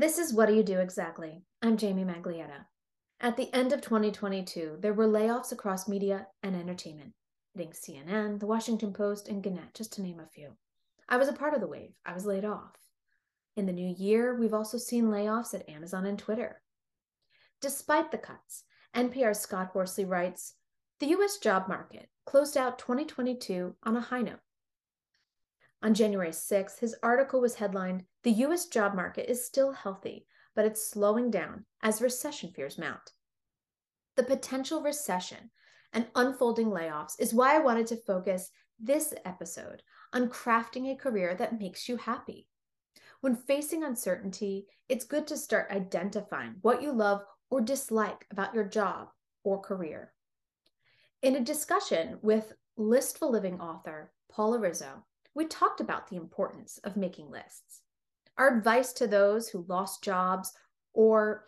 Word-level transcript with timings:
This 0.00 0.16
is 0.16 0.32
What 0.32 0.46
Do 0.46 0.54
You 0.54 0.62
Do 0.62 0.78
Exactly? 0.78 1.42
I'm 1.60 1.76
Jamie 1.76 2.04
Maglietta. 2.04 2.66
At 3.20 3.36
the 3.36 3.52
end 3.52 3.72
of 3.72 3.80
2022, 3.80 4.76
there 4.78 4.94
were 4.94 5.08
layoffs 5.08 5.50
across 5.50 5.88
media 5.88 6.28
and 6.40 6.54
entertainment, 6.54 7.14
hitting 7.52 7.72
CNN, 7.72 8.38
The 8.38 8.46
Washington 8.46 8.92
Post, 8.92 9.26
and 9.26 9.42
Gannett, 9.42 9.74
just 9.74 9.94
to 9.94 10.02
name 10.02 10.20
a 10.20 10.28
few. 10.28 10.50
I 11.08 11.16
was 11.16 11.26
a 11.26 11.32
part 11.32 11.52
of 11.52 11.60
the 11.60 11.66
wave. 11.66 11.94
I 12.06 12.12
was 12.12 12.26
laid 12.26 12.44
off. 12.44 12.76
In 13.56 13.66
the 13.66 13.72
new 13.72 13.92
year, 13.98 14.36
we've 14.36 14.54
also 14.54 14.78
seen 14.78 15.06
layoffs 15.06 15.52
at 15.52 15.68
Amazon 15.68 16.06
and 16.06 16.16
Twitter. 16.16 16.62
Despite 17.60 18.12
the 18.12 18.18
cuts, 18.18 18.62
NPR's 18.94 19.40
Scott 19.40 19.70
Horsley 19.72 20.04
writes 20.04 20.54
The 21.00 21.06
U.S. 21.06 21.38
job 21.38 21.66
market 21.66 22.08
closed 22.24 22.56
out 22.56 22.78
2022 22.78 23.74
on 23.82 23.96
a 23.96 24.00
high 24.00 24.22
note. 24.22 24.38
On 25.82 25.94
January 25.94 26.30
6th, 26.30 26.80
his 26.80 26.96
article 27.02 27.40
was 27.40 27.54
headlined 27.54 28.04
The 28.24 28.32
U.S. 28.32 28.66
job 28.66 28.94
market 28.94 29.30
is 29.30 29.46
still 29.46 29.72
healthy, 29.72 30.26
but 30.56 30.64
it's 30.64 30.90
slowing 30.90 31.30
down 31.30 31.66
as 31.82 32.02
recession 32.02 32.50
fears 32.50 32.78
mount. 32.78 33.12
The 34.16 34.24
potential 34.24 34.82
recession 34.82 35.50
and 35.92 36.08
unfolding 36.16 36.68
layoffs 36.68 37.14
is 37.20 37.32
why 37.32 37.54
I 37.54 37.60
wanted 37.60 37.86
to 37.88 37.96
focus 37.96 38.50
this 38.80 39.14
episode 39.24 39.82
on 40.12 40.28
crafting 40.28 40.90
a 40.90 40.96
career 40.96 41.34
that 41.36 41.60
makes 41.60 41.88
you 41.88 41.96
happy. 41.96 42.48
When 43.20 43.36
facing 43.36 43.84
uncertainty, 43.84 44.66
it's 44.88 45.04
good 45.04 45.26
to 45.28 45.36
start 45.36 45.70
identifying 45.70 46.56
what 46.62 46.82
you 46.82 46.92
love 46.92 47.22
or 47.50 47.60
dislike 47.60 48.26
about 48.30 48.54
your 48.54 48.64
job 48.64 49.08
or 49.44 49.60
career. 49.60 50.12
In 51.22 51.36
a 51.36 51.40
discussion 51.40 52.18
with 52.22 52.52
Listful 52.76 53.30
Living 53.30 53.60
author 53.60 54.12
Paula 54.30 54.58
Rizzo, 54.58 55.04
we 55.38 55.46
talked 55.46 55.80
about 55.80 56.08
the 56.08 56.16
importance 56.16 56.80
of 56.82 56.96
making 56.96 57.30
lists. 57.30 57.82
Our 58.36 58.58
advice 58.58 58.92
to 58.94 59.06
those 59.06 59.48
who 59.48 59.64
lost 59.68 60.02
jobs 60.02 60.52
or 60.92 61.44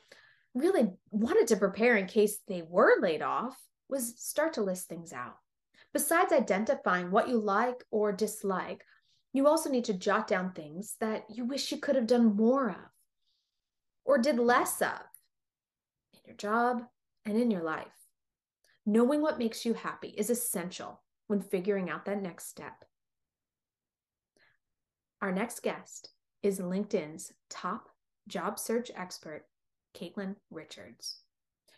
really 0.54 0.92
wanted 1.10 1.48
to 1.48 1.56
prepare 1.56 1.96
in 1.96 2.06
case 2.06 2.38
they 2.46 2.62
were 2.62 3.00
laid 3.00 3.20
off 3.20 3.58
was 3.88 4.14
start 4.16 4.52
to 4.52 4.62
list 4.62 4.88
things 4.88 5.12
out. 5.12 5.34
Besides 5.92 6.32
identifying 6.32 7.10
what 7.10 7.28
you 7.28 7.38
like 7.38 7.82
or 7.90 8.12
dislike, 8.12 8.84
you 9.32 9.48
also 9.48 9.68
need 9.68 9.86
to 9.86 9.92
jot 9.92 10.28
down 10.28 10.52
things 10.52 10.94
that 11.00 11.24
you 11.28 11.44
wish 11.44 11.72
you 11.72 11.78
could 11.78 11.96
have 11.96 12.06
done 12.06 12.36
more 12.36 12.70
of 12.70 12.90
or 14.04 14.18
did 14.18 14.38
less 14.38 14.80
of 14.80 15.00
in 16.14 16.20
your 16.26 16.36
job 16.36 16.84
and 17.24 17.36
in 17.36 17.50
your 17.50 17.64
life. 17.64 17.88
Knowing 18.86 19.20
what 19.20 19.40
makes 19.40 19.66
you 19.66 19.74
happy 19.74 20.14
is 20.16 20.30
essential 20.30 21.02
when 21.26 21.40
figuring 21.40 21.90
out 21.90 22.04
that 22.04 22.22
next 22.22 22.48
step. 22.48 22.84
Our 25.22 25.32
next 25.32 25.62
guest 25.62 26.08
is 26.42 26.60
LinkedIn's 26.60 27.32
top 27.50 27.90
job 28.26 28.58
search 28.58 28.90
expert, 28.94 29.44
Katelyn 29.94 30.36
Richards. 30.50 31.18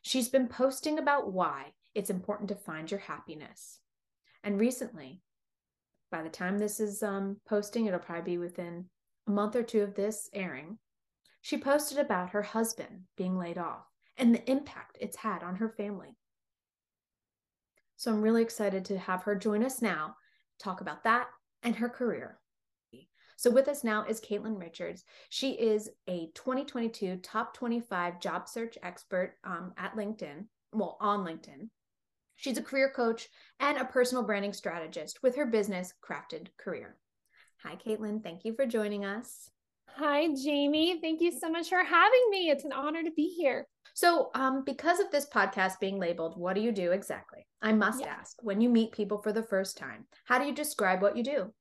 She's 0.03 0.29
been 0.29 0.47
posting 0.47 0.99
about 0.99 1.33
why 1.33 1.73
it's 1.95 2.11
important 2.11 2.49
to 2.51 2.55
find 2.55 2.89
your 2.89 3.01
happiness. 3.01 3.81
And 4.45 4.61
recently, 4.61 5.23
by 6.13 6.23
the 6.23 6.29
time 6.29 6.59
this 6.59 6.79
is 6.79 7.03
um, 7.03 7.39
posting, 7.49 7.87
it'll 7.87 7.99
probably 7.99 8.33
be 8.33 8.39
within 8.39 8.87
a 9.27 9.31
month 9.33 9.57
or 9.57 9.65
two 9.65 9.83
of 9.83 9.95
this 9.95 10.31
airing. 10.33 10.79
She 11.41 11.59
posted 11.59 11.99
about 11.99 12.31
her 12.31 12.43
husband 12.43 13.03
being 13.17 13.37
laid 13.37 13.59
off 13.59 13.87
and 14.17 14.33
the 14.33 14.49
impact 14.49 14.99
it's 15.01 15.17
had 15.17 15.43
on 15.43 15.57
her 15.57 15.71
family. 15.71 16.17
So 17.97 18.13
I'm 18.13 18.23
really 18.23 18.43
excited 18.43 18.85
to 18.87 18.99
have 18.99 19.25
her 19.25 19.35
join 19.35 19.65
us 19.65 19.83
now, 19.83 20.15
talk 20.61 20.81
about 20.81 21.03
that 21.05 21.27
and 21.65 21.75
her 21.77 21.89
career. 21.89 22.39
So 23.43 23.51
with 23.51 23.67
us 23.67 23.83
now 23.83 24.05
is 24.05 24.21
Katelyn 24.21 24.57
Richards. 24.57 25.03
She 25.29 25.55
is 25.55 25.91
a 26.09 26.29
2022 26.37 27.17
top 27.25 27.55
25 27.55 28.21
job 28.21 28.49
search 28.49 28.79
expert 28.85 29.35
um, 29.43 29.73
at 29.77 29.97
LinkedIn, 29.97 30.45
well, 30.73 30.97
on 31.01 31.27
LinkedIn. 31.27 31.69
She's 32.37 32.57
a 32.57 32.63
career 32.63 32.93
coach 32.95 33.29
and 33.59 33.79
a 33.79 33.85
personal 33.85 34.23
branding 34.23 34.53
strategist 34.53 35.25
with 35.25 35.35
her 35.35 35.45
business, 35.45 35.93
Crafted 36.09 36.51
Career. 36.57 36.97
Hi, 37.65 37.75
Katelyn. 37.75 38.23
Thank 38.23 38.45
you 38.45 38.55
for 38.55 38.65
joining 38.65 39.05
us. 39.05 39.51
Hi, 39.97 40.29
Jamie. 40.41 41.01
Thank 41.01 41.21
you 41.21 41.33
so 41.33 41.51
much 41.51 41.69
for 41.69 41.83
having 41.83 42.31
me. 42.31 42.49
It's 42.49 42.65
an 42.65 42.73
honor 42.73 43.03
to 43.03 43.11
be 43.11 43.27
here. 43.37 43.67
So, 43.95 44.31
um, 44.37 44.63
because 44.65 45.01
of 45.01 45.11
this 45.11 45.27
podcast 45.29 45.81
being 45.81 45.99
labeled, 45.99 46.39
what 46.39 46.55
do 46.55 46.61
you 46.61 46.71
do 46.71 46.93
exactly? 46.93 47.45
I 47.61 47.73
must 47.73 48.03
yeah. 48.03 48.15
ask 48.21 48.37
when 48.41 48.61
you 48.61 48.69
meet 48.69 48.93
people 48.93 49.19
for 49.19 49.33
the 49.33 49.43
first 49.43 49.77
time, 49.77 50.07
how 50.27 50.39
do 50.39 50.47
you 50.47 50.55
describe 50.55 51.03
what 51.03 51.17
you 51.17 51.25
do? 51.25 51.53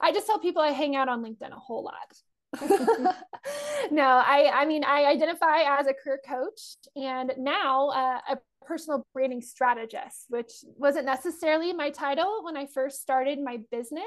I 0.00 0.12
just 0.12 0.26
tell 0.26 0.38
people 0.38 0.62
I 0.62 0.70
hang 0.70 0.96
out 0.96 1.08
on 1.08 1.22
LinkedIn 1.22 1.52
a 1.52 1.58
whole 1.58 1.84
lot. 1.84 2.14
no, 3.90 4.02
I 4.02 4.50
I 4.52 4.66
mean 4.66 4.84
I 4.84 5.06
identify 5.06 5.78
as 5.78 5.86
a 5.86 5.94
career 5.94 6.20
coach 6.26 6.76
and 6.96 7.32
now 7.38 7.88
uh, 7.88 8.20
a 8.30 8.38
personal 8.64 9.06
branding 9.12 9.42
strategist, 9.42 10.26
which 10.28 10.52
wasn't 10.76 11.06
necessarily 11.06 11.72
my 11.72 11.90
title 11.90 12.42
when 12.42 12.56
I 12.56 12.66
first 12.66 13.02
started 13.02 13.38
my 13.42 13.58
business, 13.70 14.04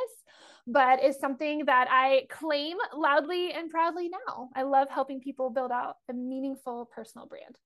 but 0.66 1.04
is 1.04 1.20
something 1.20 1.66
that 1.66 1.88
I 1.90 2.24
claim 2.30 2.78
loudly 2.94 3.52
and 3.52 3.70
proudly 3.70 4.10
now. 4.10 4.50
I 4.56 4.64
love 4.64 4.90
helping 4.90 5.22
people 5.22 5.50
build 5.50 5.72
out 5.72 5.96
a 6.10 6.14
meaningful 6.14 6.90
personal 6.94 7.28
brand. 7.28 7.58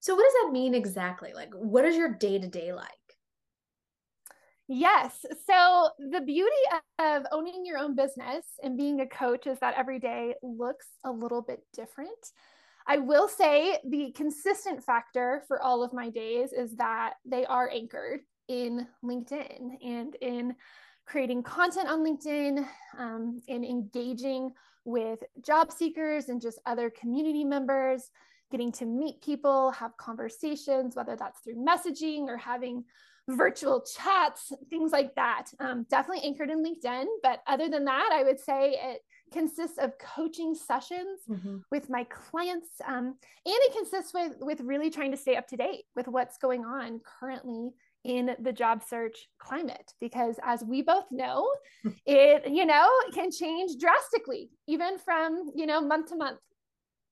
So, 0.00 0.14
what 0.14 0.24
does 0.24 0.34
that 0.42 0.52
mean 0.52 0.74
exactly? 0.74 1.32
Like, 1.34 1.50
what 1.54 1.84
is 1.84 1.96
your 1.96 2.12
day 2.12 2.38
to 2.38 2.46
day 2.46 2.72
like? 2.72 2.88
Yes. 4.66 5.26
So, 5.46 5.90
the 5.98 6.22
beauty 6.22 6.50
of 6.98 7.24
owning 7.32 7.66
your 7.66 7.78
own 7.78 7.94
business 7.94 8.46
and 8.62 8.78
being 8.78 9.00
a 9.00 9.06
coach 9.06 9.46
is 9.46 9.58
that 9.60 9.74
every 9.76 9.98
day 9.98 10.34
looks 10.42 10.86
a 11.04 11.10
little 11.10 11.42
bit 11.42 11.60
different. 11.74 12.32
I 12.86 12.98
will 12.98 13.28
say 13.28 13.78
the 13.88 14.12
consistent 14.12 14.82
factor 14.82 15.42
for 15.48 15.60
all 15.60 15.82
of 15.82 15.92
my 15.92 16.10
days 16.10 16.52
is 16.52 16.76
that 16.76 17.14
they 17.24 17.44
are 17.46 17.70
anchored 17.70 18.20
in 18.48 18.86
LinkedIn 19.02 19.82
and 19.82 20.14
in 20.20 20.54
creating 21.06 21.42
content 21.42 21.88
on 21.88 22.04
LinkedIn 22.04 22.66
um, 22.98 23.40
and 23.48 23.64
engaging 23.64 24.50
with 24.84 25.18
job 25.44 25.72
seekers 25.72 26.28
and 26.28 26.40
just 26.40 26.58
other 26.66 26.90
community 26.90 27.44
members, 27.44 28.10
getting 28.50 28.72
to 28.72 28.86
meet 28.86 29.22
people, 29.22 29.70
have 29.72 29.96
conversations, 29.96 30.94
whether 30.94 31.16
that's 31.16 31.40
through 31.40 31.56
messaging 31.56 32.28
or 32.28 32.36
having 32.36 32.84
virtual 33.28 33.82
chats, 33.82 34.52
things 34.70 34.92
like 34.92 35.14
that. 35.14 35.46
Um, 35.60 35.86
definitely 35.90 36.24
anchored 36.24 36.50
in 36.50 36.64
LinkedIn. 36.64 37.06
But 37.22 37.40
other 37.46 37.68
than 37.68 37.84
that, 37.86 38.10
I 38.12 38.22
would 38.22 38.38
say 38.38 38.76
it 38.80 39.00
consists 39.32 39.78
of 39.78 39.92
coaching 39.98 40.54
sessions 40.54 41.20
mm-hmm. 41.28 41.58
with 41.70 41.90
my 41.90 42.04
clients 42.04 42.68
um, 42.86 43.06
and 43.06 43.16
it 43.44 43.72
consists 43.74 44.14
with 44.14 44.32
with 44.40 44.60
really 44.60 44.90
trying 44.90 45.10
to 45.10 45.16
stay 45.16 45.34
up 45.34 45.48
to 45.48 45.56
date 45.56 45.84
with 45.96 46.06
what's 46.06 46.38
going 46.38 46.64
on 46.64 47.00
currently 47.18 47.70
in 48.04 48.36
the 48.40 48.52
job 48.52 48.82
search 48.86 49.26
climate 49.40 49.92
because 50.00 50.36
as 50.44 50.62
we 50.62 50.82
both 50.82 51.06
know 51.10 51.48
it 52.06 52.48
you 52.48 52.64
know 52.64 52.88
can 53.12 53.30
change 53.30 53.72
drastically 53.80 54.50
even 54.68 54.98
from 54.98 55.50
you 55.56 55.66
know 55.66 55.80
month 55.80 56.10
to 56.10 56.16
month 56.16 56.38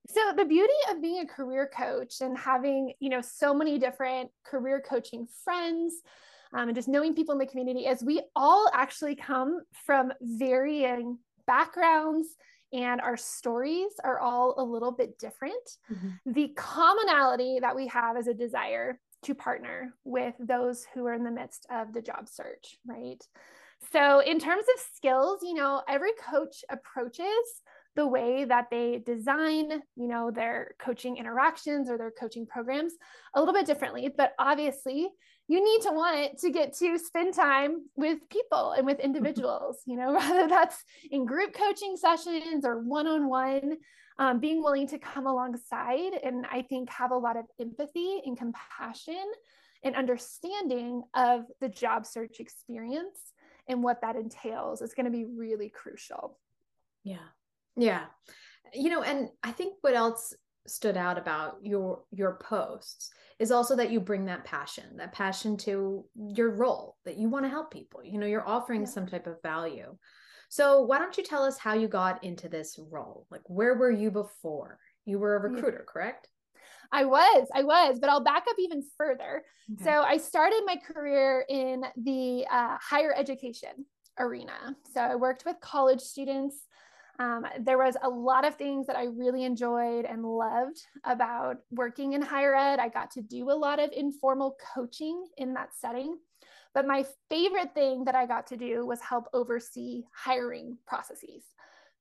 so 0.09 0.33
the 0.37 0.45
beauty 0.45 0.73
of 0.91 1.01
being 1.01 1.21
a 1.21 1.27
career 1.27 1.71
coach 1.75 2.21
and 2.21 2.37
having 2.37 2.93
you 3.01 3.09
know 3.09 3.21
so 3.21 3.55
many 3.55 3.79
different 3.79 4.31
career 4.45 4.83
coaching 4.87 5.27
friends 5.45 5.95
um, 6.55 6.69
and 6.69 6.77
just 6.77 6.89
knowing 6.89 7.15
people 7.15 7.33
in 7.33 7.39
the 7.39 7.47
community 7.47 7.87
is 7.87 8.03
we 8.03 8.21
all 8.37 8.69
actually 8.75 9.15
come 9.15 9.61
from 9.87 10.13
varying 10.21 11.19
backgrounds 11.47 12.29
and 12.73 13.01
our 13.01 13.17
stories 13.17 13.93
are 14.03 14.19
all 14.19 14.55
a 14.57 14.65
little 14.65 14.93
bit 14.93 15.19
different. 15.19 15.77
Mm-hmm. 15.93 16.33
The 16.33 16.49
commonality 16.57 17.59
that 17.61 17.77
we 17.77 17.87
have 17.89 18.17
is 18.17 18.27
a 18.27 18.35
desire 18.35 18.99
to 19.25 19.35
partner 19.35 19.95
with 20.05 20.35
those 20.39 20.87
who 20.95 21.07
are 21.07 21.15
in 21.15 21.23
the 21.23 21.31
midst 21.31 21.67
of 21.71 21.93
the 21.93 22.03
job 22.03 22.29
search, 22.29 22.79
right? 22.87 23.23
So, 23.93 24.21
in 24.21 24.39
terms 24.39 24.65
of 24.75 24.85
skills, 24.95 25.41
you 25.43 25.55
know, 25.55 25.83
every 25.89 26.13
coach 26.31 26.65
approaches 26.71 27.62
the 27.95 28.07
way 28.07 28.45
that 28.45 28.69
they 28.71 29.03
design, 29.05 29.71
you 29.97 30.09
know, 30.09 30.31
their 30.31 30.75
coaching 30.79 31.17
interactions 31.17 31.91
or 31.91 31.99
their 31.99 32.11
coaching 32.11 32.47
programs 32.47 32.95
a 33.35 33.41
little 33.41 33.55
bit 33.55 33.67
differently. 33.67 34.11
But 34.15 34.33
obviously, 34.39 35.09
you 35.49 35.63
need 35.63 35.83
to 35.83 35.91
want 35.91 36.19
it 36.19 36.39
to 36.39 36.51
get 36.51 36.77
to 36.79 36.99
spend 36.99 37.35
time 37.35 37.83
with 37.97 38.19
people 38.31 38.73
and 38.73 38.87
with 38.87 38.99
mm-hmm. 38.99 39.07
individuals, 39.07 39.79
you 39.87 39.97
know, 39.97 40.13
whether 40.17 40.49
that's 40.49 40.83
in 41.11 41.27
group 41.27 41.53
coaching 41.53 41.97
sessions 41.97 42.65
or 42.65 42.81
one 42.81 43.07
on 43.07 43.29
one, 43.29 43.77
being 44.41 44.63
willing 44.63 44.87
to 44.87 44.99
come 44.99 45.27
alongside 45.27 46.13
and 46.23 46.47
I 46.51 46.63
think 46.63 46.91
have 46.91 47.11
a 47.11 47.17
lot 47.17 47.37
of 47.37 47.45
empathy 47.61 48.23
and 48.25 48.39
compassion 48.39 49.25
and 49.83 49.97
understanding 49.97 51.03
of 51.15 51.45
the 51.61 51.69
job 51.69 52.07
search 52.07 52.39
experience 52.39 53.33
and 53.69 53.83
what 53.83 54.01
that 54.03 54.17
entails 54.17 54.81
is 54.81 54.95
going 54.95 55.07
to 55.07 55.11
be 55.11 55.25
really 55.25 55.69
crucial. 55.69 56.39
Yeah. 57.05 57.17
Yeah. 57.77 58.05
You 58.75 58.91
know, 58.91 59.03
and 59.03 59.29
I 59.43 59.53
think 59.53 59.75
what 59.81 59.95
else 59.95 60.35
stood 60.67 60.97
out 60.97 61.19
about 61.19 61.59
your 61.63 62.05
your 62.13 62.39
posts 62.41 63.11
is 63.39 63.51
also 63.51 63.75
that 63.75 63.91
you 63.91 63.99
bring 63.99 64.27
that 64.27 64.45
passion 64.45 64.97
that 64.97 65.13
passion 65.13 65.57
to 65.57 66.05
your 66.15 66.51
role 66.51 66.97
that 67.05 67.19
you 67.19 67.29
want 67.29 67.45
to 67.45 67.49
help 67.49 67.73
people 67.73 68.01
you 68.05 68.17
know 68.17 68.27
you're 68.27 68.47
offering 68.49 68.83
yeah. 68.83 68.87
some 68.87 69.05
type 69.07 69.27
of 69.27 69.43
value 69.43 69.97
So, 70.49 70.83
why 70.83 70.99
don't 70.99 71.17
you 71.17 71.25
tell 71.25 71.45
us 71.45 71.57
how 71.57 71.73
you 71.73 71.89
got 71.89 72.23
into 72.23 72.47
this 72.47 72.79
role? 72.91 73.27
Like, 73.31 73.41
where 73.47 73.75
were 73.75 73.91
you 73.91 74.11
before? 74.11 74.79
You 75.07 75.19
were 75.19 75.37
a 75.37 75.41
recruiter, 75.41 75.87
yeah. 75.87 75.93
correct? 75.93 76.29
I 76.93 77.07
was, 77.07 77.49
I 77.55 77.63
was, 77.63 77.99
but 77.99 78.11
I'll 78.11 78.23
back 78.23 78.45
up 78.49 78.57
even 78.59 78.83
further. 78.99 79.45
Okay. 79.73 79.85
So, 79.85 80.03
I 80.03 80.19
started 80.19 80.63
my 80.67 80.77
career 80.77 81.47
in 81.49 81.85
the 81.97 82.45
uh, 82.51 82.77
higher 82.83 83.15
education 83.17 83.87
arena. 84.19 84.77
So, 84.93 85.01
I 85.01 85.15
worked 85.17 85.45
with 85.47 85.57
college 85.61 86.03
students. 86.03 86.67
Um, 87.19 87.47
there 87.61 87.79
was 87.79 87.97
a 88.03 88.09
lot 88.09 88.45
of 88.45 88.57
things 88.57 88.87
that 88.87 88.97
I 88.97 89.05
really 89.05 89.45
enjoyed 89.45 90.07
and 90.07 90.25
loved 90.25 90.87
about 91.05 91.59
working 91.71 92.15
in 92.15 92.23
higher 92.23 92.55
ed. 92.55 92.79
I 92.79 92.89
got 92.89 93.11
to 93.13 93.23
do 93.23 93.51
a 93.51 93.53
lot 93.53 93.79
of 93.79 93.91
informal 93.93 94.57
coaching 94.75 95.27
in 95.37 95.55
that 95.55 95.71
setting. 95.79 96.17
But 96.75 96.87
my 96.87 97.05
favorite 97.29 97.75
thing 97.75 98.05
that 98.05 98.15
I 98.15 98.27
got 98.27 98.47
to 98.49 98.57
do 98.57 98.87
was 98.87 99.01
help 99.01 99.27
oversee 99.35 100.05
hiring 100.15 100.79
processes. 100.87 101.43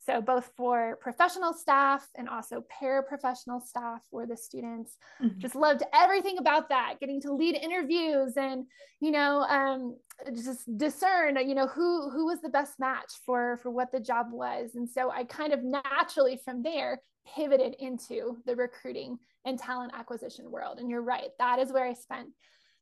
So, 0.03 0.19
both 0.19 0.51
for 0.57 0.98
professional 1.01 1.53
staff 1.53 2.07
and 2.15 2.27
also 2.27 2.63
paraprofessional 2.81 3.62
staff 3.62 4.01
for 4.09 4.25
the 4.25 4.36
students, 4.36 4.98
mm-hmm. 5.21 5.39
just 5.39 5.56
loved 5.56 5.83
everything 5.94 6.39
about 6.39 6.69
that. 6.69 6.95
Getting 7.00 7.21
to 7.21 7.33
lead 7.33 7.56
interviews 7.56 8.33
and, 8.36 8.65
you 9.00 9.12
know, 9.12 9.42
um, 9.42 9.95
just 10.33 10.75
discern, 10.77 11.38
you 11.48 11.53
know, 11.53 11.68
who 11.68 12.09
who 12.09 12.25
was 12.25 12.42
the 12.42 12.50
best 12.50 12.80
match 12.80 13.12
for 13.25 13.57
for 13.57 13.69
what 13.69 13.92
the 13.92 14.00
job 14.00 14.27
was. 14.31 14.71
And 14.75 14.89
so, 14.89 15.12
I 15.12 15.24
kind 15.24 15.53
of 15.53 15.63
naturally 15.63 16.39
from 16.44 16.63
there 16.63 17.01
pivoted 17.36 17.75
into 17.80 18.38
the 18.45 18.56
recruiting 18.56 19.19
and 19.45 19.59
talent 19.59 19.94
acquisition 19.95 20.50
world. 20.50 20.80
And 20.80 20.89
you're 20.89 21.03
right, 21.03 21.30
that 21.38 21.59
is 21.59 21.71
where 21.71 21.86
I 21.86 21.94
spent 21.94 22.30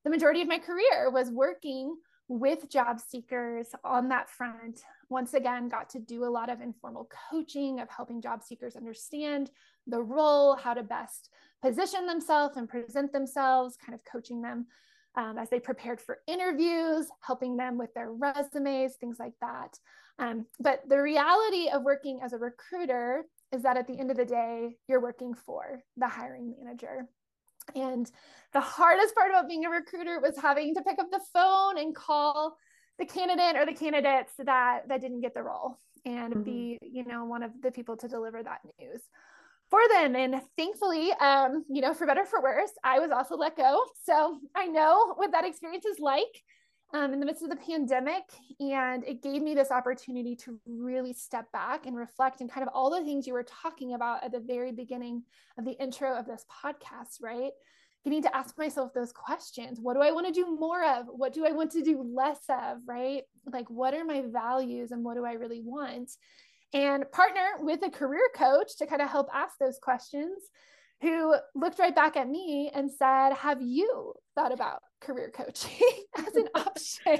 the 0.03 0.09
majority 0.09 0.41
of 0.41 0.47
my 0.47 0.59
career 0.59 1.09
was 1.11 1.29
working 1.29 1.95
with 2.27 2.69
job 2.69 2.99
seekers 2.99 3.67
on 3.83 4.09
that 4.09 4.29
front. 4.29 4.81
Once 5.09 5.33
again, 5.33 5.67
got 5.67 5.89
to 5.89 5.99
do 5.99 6.23
a 6.23 6.29
lot 6.29 6.49
of 6.49 6.61
informal 6.61 7.09
coaching 7.31 7.79
of 7.79 7.89
helping 7.89 8.21
job 8.21 8.43
seekers 8.43 8.75
understand 8.75 9.49
the 9.87 10.01
role, 10.01 10.55
how 10.55 10.73
to 10.73 10.83
best 10.83 11.29
position 11.61 12.05
themselves 12.05 12.57
and 12.57 12.69
present 12.69 13.11
themselves, 13.11 13.75
kind 13.83 13.95
of 13.95 14.01
coaching 14.05 14.41
them 14.41 14.67
um, 15.15 15.37
as 15.37 15.49
they 15.49 15.59
prepared 15.59 15.99
for 15.99 16.19
interviews, 16.27 17.07
helping 17.21 17.57
them 17.57 17.77
with 17.77 17.93
their 17.93 18.11
resumes, 18.11 18.95
things 18.95 19.17
like 19.19 19.33
that. 19.41 19.77
Um, 20.19 20.45
but 20.59 20.81
the 20.87 21.01
reality 21.01 21.69
of 21.69 21.83
working 21.83 22.19
as 22.23 22.33
a 22.33 22.37
recruiter 22.37 23.25
is 23.51 23.63
that 23.63 23.77
at 23.77 23.87
the 23.87 23.97
end 23.97 24.11
of 24.11 24.17
the 24.17 24.25
day, 24.25 24.75
you're 24.87 25.01
working 25.01 25.33
for 25.33 25.81
the 25.97 26.07
hiring 26.07 26.53
manager. 26.57 27.07
And 27.75 28.09
the 28.53 28.61
hardest 28.61 29.15
part 29.15 29.31
about 29.31 29.47
being 29.47 29.65
a 29.65 29.69
recruiter 29.69 30.19
was 30.19 30.37
having 30.37 30.75
to 30.75 30.81
pick 30.81 30.99
up 30.99 31.09
the 31.11 31.21
phone 31.33 31.77
and 31.77 31.95
call 31.95 32.57
the 32.99 33.05
candidate 33.05 33.55
or 33.55 33.65
the 33.65 33.73
candidates 33.73 34.33
that 34.37 34.87
that 34.87 35.01
didn't 35.01 35.21
get 35.21 35.33
the 35.33 35.41
role 35.41 35.77
and 36.05 36.33
mm-hmm. 36.33 36.43
be, 36.43 36.77
you 36.81 37.05
know, 37.05 37.25
one 37.25 37.43
of 37.43 37.51
the 37.61 37.71
people 37.71 37.97
to 37.97 38.07
deliver 38.07 38.43
that 38.43 38.59
news 38.79 39.01
for 39.69 39.81
them. 39.89 40.15
And 40.15 40.41
thankfully, 40.57 41.11
um, 41.13 41.63
you 41.69 41.81
know, 41.81 41.93
for 41.93 42.05
better 42.05 42.25
for 42.25 42.41
worse, 42.41 42.71
I 42.83 42.99
was 42.99 43.11
also 43.11 43.35
let 43.35 43.55
go. 43.55 43.83
So 44.03 44.39
I 44.55 44.67
know 44.67 45.13
what 45.15 45.31
that 45.31 45.45
experience 45.45 45.85
is 45.85 45.99
like 45.99 46.43
um, 46.93 47.13
in 47.13 47.19
the 47.19 47.25
midst 47.25 47.43
of 47.43 47.49
the 47.49 47.55
pandemic. 47.55 48.23
And 48.59 49.03
it 49.05 49.21
gave 49.21 49.41
me 49.41 49.53
this 49.53 49.71
opportunity 49.71 50.35
to 50.37 50.59
really 50.65 51.13
step 51.13 51.51
back 51.51 51.85
and 51.85 51.95
reflect 51.95 52.41
and 52.41 52.51
kind 52.51 52.67
of 52.67 52.73
all 52.73 52.89
the 52.89 53.03
things 53.03 53.27
you 53.27 53.33
were 53.33 53.43
talking 53.43 53.93
about 53.93 54.23
at 54.23 54.31
the 54.31 54.39
very 54.39 54.71
beginning 54.71 55.23
of 55.57 55.65
the 55.65 55.79
intro 55.81 56.17
of 56.17 56.25
this 56.25 56.45
podcast, 56.63 57.21
right? 57.21 57.51
Getting 58.03 58.23
to 58.23 58.35
ask 58.35 58.57
myself 58.57 58.93
those 58.93 59.11
questions. 59.11 59.79
What 59.81 59.95
do 59.95 60.01
I 60.01 60.11
want 60.11 60.27
to 60.27 60.33
do 60.33 60.57
more 60.57 60.83
of? 60.83 61.05
What 61.07 61.33
do 61.33 61.45
I 61.45 61.51
want 61.51 61.71
to 61.71 61.83
do 61.83 62.01
less 62.01 62.39
of, 62.49 62.77
right? 62.87 63.23
Like, 63.45 63.69
what 63.69 63.93
are 63.93 64.05
my 64.05 64.23
values 64.31 64.91
and 64.91 65.03
what 65.03 65.15
do 65.15 65.25
I 65.25 65.33
really 65.33 65.61
want? 65.61 66.09
And 66.73 67.11
partner 67.11 67.45
with 67.59 67.81
a 67.83 67.89
career 67.89 68.29
coach 68.35 68.77
to 68.77 68.85
kind 68.85 69.01
of 69.01 69.09
help 69.09 69.27
ask 69.33 69.57
those 69.59 69.79
questions 69.81 70.43
who 71.01 71.35
looked 71.55 71.79
right 71.79 71.95
back 71.95 72.17
at 72.17 72.27
me 72.27 72.71
and 72.73 72.91
said, 72.91 73.33
Have 73.33 73.61
you 73.61 74.13
thought 74.35 74.53
about 74.53 74.81
career 75.01 75.31
coaching 75.33 75.87
as 76.17 76.35
an 76.35 76.47
option? 76.55 77.19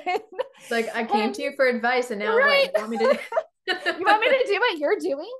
It's 0.59 0.71
like 0.71 0.93
I 0.95 1.03
came 1.03 1.27
and, 1.27 1.35
to 1.35 1.41
you 1.41 1.53
for 1.55 1.67
advice 1.67 2.11
and 2.11 2.19
now 2.19 2.37
right. 2.37 2.69
you 2.73 2.81
want 2.81 2.89
me 2.91 2.97
to 2.97 3.19
You 3.67 4.05
want 4.05 4.21
me 4.21 4.29
to 4.29 4.43
do 4.47 4.59
what 4.59 4.77
you're 4.79 4.99
doing? 4.99 5.31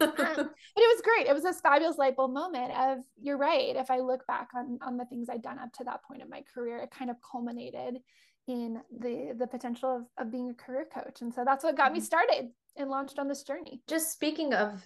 Um, 0.00 0.12
but 0.16 0.38
it 0.38 0.48
was 0.76 1.02
great. 1.02 1.26
It 1.26 1.34
was 1.34 1.42
this 1.42 1.60
fabulous 1.60 1.98
light 1.98 2.16
bulb 2.16 2.32
moment 2.32 2.72
of 2.76 2.98
you're 3.20 3.38
right. 3.38 3.76
If 3.76 3.90
I 3.90 4.00
look 4.00 4.26
back 4.26 4.48
on 4.54 4.78
on 4.82 4.96
the 4.96 5.04
things 5.06 5.28
I'd 5.28 5.42
done 5.42 5.58
up 5.58 5.72
to 5.74 5.84
that 5.84 6.02
point 6.04 6.22
in 6.22 6.30
my 6.30 6.42
career, 6.54 6.78
it 6.78 6.90
kind 6.90 7.10
of 7.10 7.16
culminated 7.20 7.98
in 8.46 8.80
the 8.98 9.34
the 9.38 9.46
potential 9.46 9.96
of, 9.96 10.26
of 10.26 10.32
being 10.32 10.50
a 10.50 10.54
career 10.54 10.86
coach. 10.92 11.22
And 11.22 11.32
so 11.32 11.44
that's 11.44 11.64
what 11.64 11.76
got 11.76 11.86
mm-hmm. 11.86 11.94
me 11.94 12.00
started 12.00 12.48
and 12.76 12.90
launched 12.90 13.18
on 13.18 13.28
this 13.28 13.42
journey. 13.42 13.82
Just 13.88 14.12
speaking 14.12 14.54
of 14.54 14.82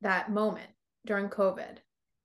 that 0.00 0.30
moment 0.30 0.70
during 1.06 1.28
COVID, 1.28 1.78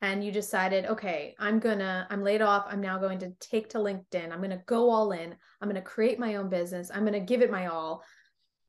and 0.04 0.22
you 0.22 0.34
decided, 0.34 0.86
okay, 0.86 1.34
I'm 1.40 1.60
gonna, 1.60 2.06
I'm 2.10 2.24
laid 2.24 2.42
off. 2.42 2.66
I'm 2.68 2.82
now 2.82 2.98
going 2.98 3.20
to 3.20 3.32
take 3.40 3.70
to 3.70 3.78
LinkedIn. 3.78 4.34
I'm 4.34 4.42
gonna 4.42 4.62
go 4.66 4.90
all 4.90 5.14
in. 5.14 5.34
I'm 5.62 5.70
gonna 5.70 5.82
create 5.82 6.20
my 6.20 6.36
own 6.36 6.50
business. 6.50 6.92
I'm 6.94 7.06
gonna 7.06 7.22
give 7.22 7.42
it 7.42 7.50
my 7.50 7.68
all. 7.68 8.04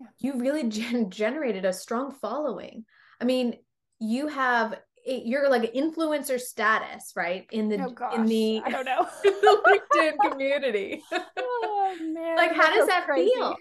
Yeah. 0.00 0.06
You 0.18 0.38
really 0.38 0.68
gen- 0.68 1.10
generated 1.10 1.64
a 1.64 1.72
strong 1.72 2.12
following. 2.12 2.84
I 3.20 3.24
mean, 3.24 3.56
you 4.00 4.28
have 4.28 4.76
you're 5.06 5.50
like 5.50 5.74
influencer 5.74 6.40
status, 6.40 7.12
right? 7.14 7.46
In 7.52 7.68
the 7.68 7.94
oh 8.00 8.14
in 8.14 8.26
the 8.26 8.62
I 8.64 8.70
don't 8.70 8.86
know 8.86 9.06
in 9.24 9.32
the 9.40 9.80
LinkedIn 9.94 10.30
community. 10.30 11.02
oh 11.12 11.96
man. 12.00 12.36
Like 12.36 12.52
how 12.54 12.74
does 12.74 12.86
that 12.88 13.04
crazy. 13.04 13.30
feel? 13.34 13.56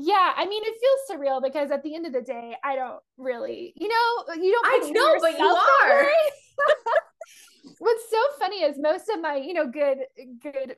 Yeah, 0.00 0.32
I 0.36 0.46
mean, 0.46 0.62
it 0.64 0.74
feels 0.80 1.20
surreal 1.20 1.42
because 1.42 1.72
at 1.72 1.82
the 1.82 1.92
end 1.96 2.06
of 2.06 2.12
the 2.12 2.22
day, 2.22 2.54
I 2.62 2.76
don't 2.76 3.00
really, 3.16 3.72
you 3.74 3.88
know, 3.88 4.34
you 4.34 4.52
don't. 4.52 4.66
I 4.66 4.90
know, 4.90 5.16
but 5.20 5.36
you 5.36 5.44
are. 5.44 6.06
What's 7.80 8.08
so 8.08 8.18
funny 8.38 8.62
is 8.62 8.76
most 8.78 9.08
of 9.12 9.20
my, 9.20 9.36
you 9.36 9.54
know, 9.54 9.66
good, 9.66 9.98
good 10.40 10.76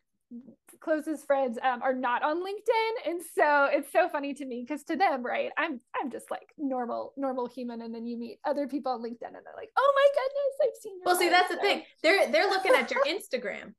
closest 0.80 1.26
friends 1.26 1.58
um, 1.62 1.82
are 1.82 1.94
not 1.94 2.22
on 2.22 2.38
LinkedIn, 2.38 3.10
and 3.10 3.20
so 3.34 3.68
it's 3.70 3.92
so 3.92 4.08
funny 4.08 4.34
to 4.34 4.44
me 4.46 4.64
because 4.66 4.84
to 4.84 4.96
them, 4.96 5.24
right, 5.24 5.50
I'm 5.56 5.80
I'm 6.00 6.10
just 6.10 6.30
like 6.30 6.48
normal 6.58 7.12
normal 7.16 7.46
human, 7.48 7.82
and 7.82 7.94
then 7.94 8.06
you 8.06 8.18
meet 8.18 8.38
other 8.44 8.66
people 8.66 8.92
on 8.92 9.00
LinkedIn, 9.00 9.26
and 9.26 9.34
they're 9.34 9.56
like, 9.56 9.70
oh 9.76 9.92
my 9.94 10.08
goodness, 10.14 10.54
I've 10.62 10.82
seen. 10.82 11.00
well, 11.04 11.16
see, 11.16 11.28
that's 11.28 11.48
so. 11.48 11.56
the 11.56 11.60
thing. 11.60 11.82
They're 12.02 12.30
they're 12.30 12.48
looking 12.48 12.72
at 12.74 12.90
your 12.90 13.04
Instagram. 13.06 13.74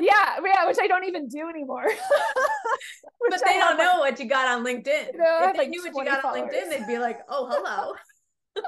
yeah, 0.00 0.38
yeah, 0.44 0.66
which 0.66 0.78
I 0.80 0.86
don't 0.86 1.04
even 1.04 1.28
do 1.28 1.48
anymore. 1.48 1.86
but 3.28 3.42
they 3.46 3.58
don't 3.58 3.76
know 3.76 4.00
like, 4.00 4.12
what 4.12 4.20
you 4.20 4.28
got 4.28 4.48
on 4.48 4.64
LinkedIn. 4.64 5.16
No, 5.16 5.48
if 5.48 5.52
they 5.52 5.58
like 5.58 5.68
knew 5.68 5.82
what 5.82 5.94
you 5.94 6.04
got 6.04 6.22
followers. 6.22 6.42
on 6.42 6.48
LinkedIn, 6.48 6.70
they'd 6.70 6.86
be 6.86 6.98
like, 6.98 7.20
"Oh, 7.28 7.48
hello." 7.50 7.94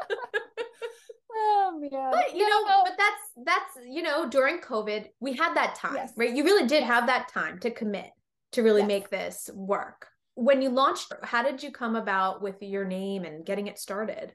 oh 1.37 1.79
man. 1.81 2.11
But 2.13 2.35
you 2.35 2.49
no. 2.49 2.61
know, 2.61 2.83
but 2.85 2.95
that's 2.97 3.47
that's 3.75 3.87
you 3.89 4.03
know, 4.03 4.29
during 4.29 4.59
COVID, 4.59 5.07
we 5.21 5.35
had 5.35 5.55
that 5.55 5.75
time, 5.75 5.97
yes. 5.97 6.13
right? 6.17 6.35
You 6.35 6.45
really 6.45 6.67
did 6.67 6.83
have 6.83 7.07
that 7.07 7.29
time 7.29 7.59
to 7.61 7.71
commit 7.71 8.11
to 8.53 8.63
really 8.63 8.83
yes. 8.83 8.89
make 8.89 9.11
this 9.11 9.51
work. 9.55 10.07
When 10.35 10.63
you 10.63 10.71
launched, 10.71 11.13
how 11.23 11.43
did 11.43 11.63
you 11.63 11.71
come 11.71 11.97
about 11.97 12.43
with 12.43 12.57
your 12.61 12.85
name 12.85 13.25
and 13.25 13.45
getting 13.47 13.67
it 13.67 13.79
started? 13.79 14.33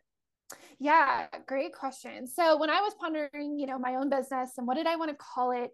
Yeah, 0.79 1.27
great 1.45 1.73
question. 1.73 2.25
So 2.25 2.57
when 2.57 2.69
I 2.69 2.79
was 2.79 2.93
pondering, 2.99 3.59
you 3.59 3.65
know, 3.65 3.77
my 3.77 3.95
own 3.95 4.09
business 4.09 4.51
and 4.57 4.65
what 4.65 4.77
did 4.77 4.87
I 4.87 4.95
want 4.95 5.11
to 5.11 5.17
call 5.17 5.51
it, 5.51 5.71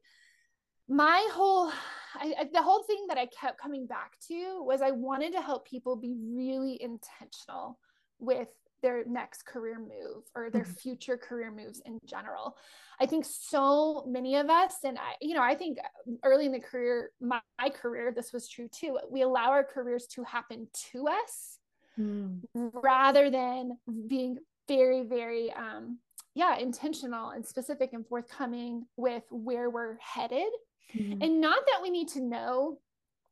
my 0.87 1.27
whole 1.31 1.71
I, 2.19 2.33
I, 2.39 2.49
the 2.51 2.61
whole 2.61 2.83
thing 2.83 3.05
that 3.09 3.17
I 3.17 3.27
kept 3.27 3.59
coming 3.59 3.87
back 3.87 4.13
to 4.27 4.63
was 4.63 4.81
I 4.81 4.91
wanted 4.91 5.33
to 5.33 5.41
help 5.41 5.67
people 5.67 5.95
be 5.95 6.15
really 6.17 6.81
intentional 6.81 7.77
with 8.19 8.47
their 8.85 9.03
next 9.05 9.45
career 9.45 9.79
move 9.79 10.23
or 10.35 10.49
their 10.49 10.63
mm-hmm. 10.63 10.73
future 10.73 11.17
career 11.17 11.51
moves 11.51 11.81
in 11.85 11.99
general. 12.05 12.55
I 12.99 13.05
think 13.05 13.25
so 13.25 14.05
many 14.07 14.35
of 14.35 14.49
us, 14.49 14.75
and 14.83 14.97
I, 14.97 15.15
you 15.21 15.35
know, 15.35 15.43
I 15.43 15.55
think 15.55 15.77
early 16.23 16.45
in 16.45 16.51
the 16.51 16.59
career, 16.59 17.11
my, 17.19 17.41
my 17.59 17.69
career, 17.69 18.13
this 18.15 18.31
was 18.31 18.47
true 18.47 18.69
too. 18.69 18.99
We 19.09 19.21
allow 19.23 19.49
our 19.49 19.63
careers 19.63 20.07
to 20.15 20.23
happen 20.23 20.67
to 20.91 21.07
us 21.07 21.57
mm. 21.99 22.39
rather 22.55 23.29
than 23.29 23.77
being 24.07 24.37
very, 24.67 25.03
very, 25.03 25.51
um, 25.53 25.99
yeah, 26.33 26.57
intentional 26.57 27.29
and 27.29 27.45
specific 27.45 27.91
and 27.93 28.07
forthcoming 28.07 28.85
with 28.97 29.23
where 29.29 29.69
we're 29.69 29.97
headed 29.99 30.51
Mm-hmm. 30.93 31.21
And 31.21 31.41
not 31.41 31.59
that 31.65 31.81
we 31.81 31.89
need 31.89 32.09
to 32.09 32.21
know 32.21 32.79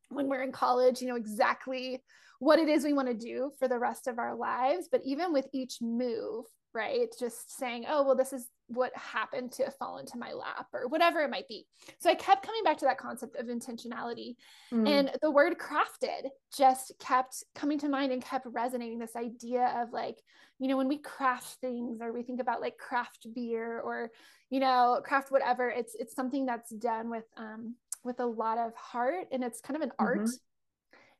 when 0.09 0.27
we're 0.27 0.43
in 0.43 0.51
college, 0.51 1.01
you 1.01 1.07
know, 1.07 1.15
exactly 1.15 2.03
what 2.43 2.59
it 2.59 2.67
is 2.67 2.83
we 2.83 2.91
want 2.91 3.07
to 3.07 3.13
do 3.13 3.51
for 3.57 3.69
the 3.69 3.79
rest 3.79 4.07
of 4.07 4.19
our 4.19 4.35
lives, 4.35 4.89
but 4.91 5.01
even 5.05 5.31
with 5.31 5.47
each 5.53 5.77
move, 5.81 6.43
right? 6.73 7.07
Just 7.17 7.57
saying, 7.57 7.85
oh, 7.87 8.03
well, 8.03 8.17
this 8.17 8.33
is 8.33 8.49
what 8.67 8.91
happened 8.97 9.53
to 9.53 9.71
fall 9.71 9.97
into 9.97 10.17
my 10.17 10.33
lap 10.33 10.67
or 10.73 10.89
whatever 10.89 11.21
it 11.21 11.29
might 11.29 11.47
be. 11.47 11.65
So 11.99 12.09
I 12.09 12.15
kept 12.15 12.45
coming 12.45 12.63
back 12.65 12.77
to 12.79 12.85
that 12.85 12.97
concept 12.97 13.37
of 13.37 13.45
intentionality. 13.45 14.35
Mm. 14.73 14.89
And 14.89 15.11
the 15.21 15.31
word 15.31 15.55
crafted 15.57 16.27
just 16.55 16.91
kept 16.99 17.45
coming 17.55 17.79
to 17.79 17.87
mind 17.87 18.11
and 18.11 18.21
kept 18.21 18.45
resonating 18.47 18.99
this 18.99 19.15
idea 19.15 19.81
of 19.81 19.93
like, 19.93 20.17
you 20.59 20.67
know, 20.67 20.75
when 20.75 20.89
we 20.89 20.97
craft 20.97 21.59
things 21.61 22.01
or 22.01 22.11
we 22.11 22.23
think 22.23 22.41
about 22.41 22.59
like 22.59 22.77
craft 22.77 23.27
beer 23.33 23.79
or, 23.79 24.09
you 24.49 24.59
know, 24.59 24.99
craft 25.05 25.31
whatever, 25.31 25.69
it's 25.69 25.95
it's 25.95 26.15
something 26.15 26.45
that's 26.45 26.71
done 26.71 27.09
with 27.09 27.25
um 27.37 27.75
with 28.03 28.19
a 28.19 28.25
lot 28.25 28.57
of 28.57 28.75
heart 28.75 29.27
and 29.31 29.43
it's 29.45 29.61
kind 29.61 29.77
of 29.77 29.81
an 29.81 29.89
mm-hmm. 29.89 30.05
art 30.05 30.29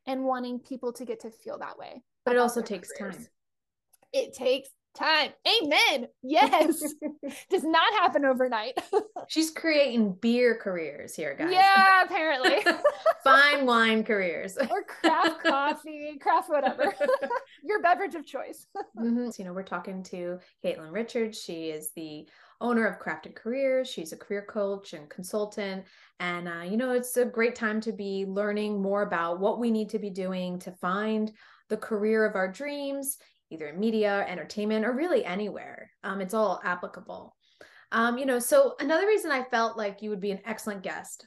and 0.06 0.24
wanting 0.24 0.58
people 0.58 0.92
to 0.92 1.04
get 1.04 1.20
to 1.20 1.30
feel 1.30 1.58
that 1.58 1.78
way 1.78 2.02
But 2.24 2.36
it 2.36 2.38
also 2.38 2.62
takes 2.62 2.90
careers. 2.92 3.16
time. 3.16 3.26
It 4.12 4.34
takes 4.34 4.68
time. 4.94 5.30
Amen. 5.46 6.08
Yes. 6.22 6.82
Does 7.50 7.64
not 7.64 7.92
happen 7.94 8.24
overnight. 8.24 8.78
She's 9.28 9.50
creating 9.50 10.16
beer 10.20 10.58
careers 10.60 11.14
here, 11.14 11.34
guys. 11.34 11.52
Yeah, 11.52 12.04
apparently. 12.04 12.64
Fine 13.24 13.66
wine 13.66 14.04
careers. 14.04 14.56
or 14.56 14.82
craft 14.84 15.42
coffee, 15.44 16.18
craft 16.20 16.48
whatever. 16.48 16.94
Your 17.64 17.82
beverage 17.82 18.14
of 18.14 18.24
choice. 18.24 18.66
Mm-hmm. 18.98 19.30
So, 19.30 19.42
you 19.42 19.44
know, 19.44 19.52
we're 19.52 19.62
talking 19.62 20.02
to 20.04 20.38
Katelyn 20.64 20.92
Richards. 20.92 21.40
She 21.40 21.70
is 21.70 21.90
the 21.96 22.28
owner 22.60 22.86
of 22.86 23.00
Crafted 23.00 23.34
Careers. 23.34 23.88
She's 23.88 24.12
a 24.12 24.16
career 24.16 24.46
coach 24.48 24.92
and 24.92 25.08
consultant. 25.10 25.84
And, 26.20 26.48
uh, 26.48 26.62
you 26.62 26.76
know, 26.76 26.92
it's 26.92 27.16
a 27.16 27.24
great 27.24 27.54
time 27.54 27.80
to 27.82 27.92
be 27.92 28.24
learning 28.26 28.80
more 28.80 29.02
about 29.02 29.40
what 29.40 29.58
we 29.58 29.70
need 29.70 29.90
to 29.90 29.98
be 29.98 30.10
doing 30.10 30.58
to 30.60 30.72
find 30.72 31.32
the 31.68 31.76
career 31.76 32.24
of 32.24 32.36
our 32.36 32.50
dreams 32.50 33.18
either 33.50 33.68
in 33.68 33.78
media, 33.78 34.24
entertainment, 34.28 34.84
or 34.84 34.92
really 34.92 35.24
anywhere. 35.24 35.90
Um, 36.02 36.20
it's 36.20 36.34
all 36.34 36.60
applicable. 36.64 37.36
Um, 37.92 38.18
you 38.18 38.26
know, 38.26 38.38
so 38.38 38.74
another 38.80 39.06
reason 39.06 39.30
I 39.30 39.44
felt 39.44 39.76
like 39.76 40.02
you 40.02 40.10
would 40.10 40.20
be 40.20 40.32
an 40.32 40.40
excellent 40.44 40.82
guest 40.82 41.26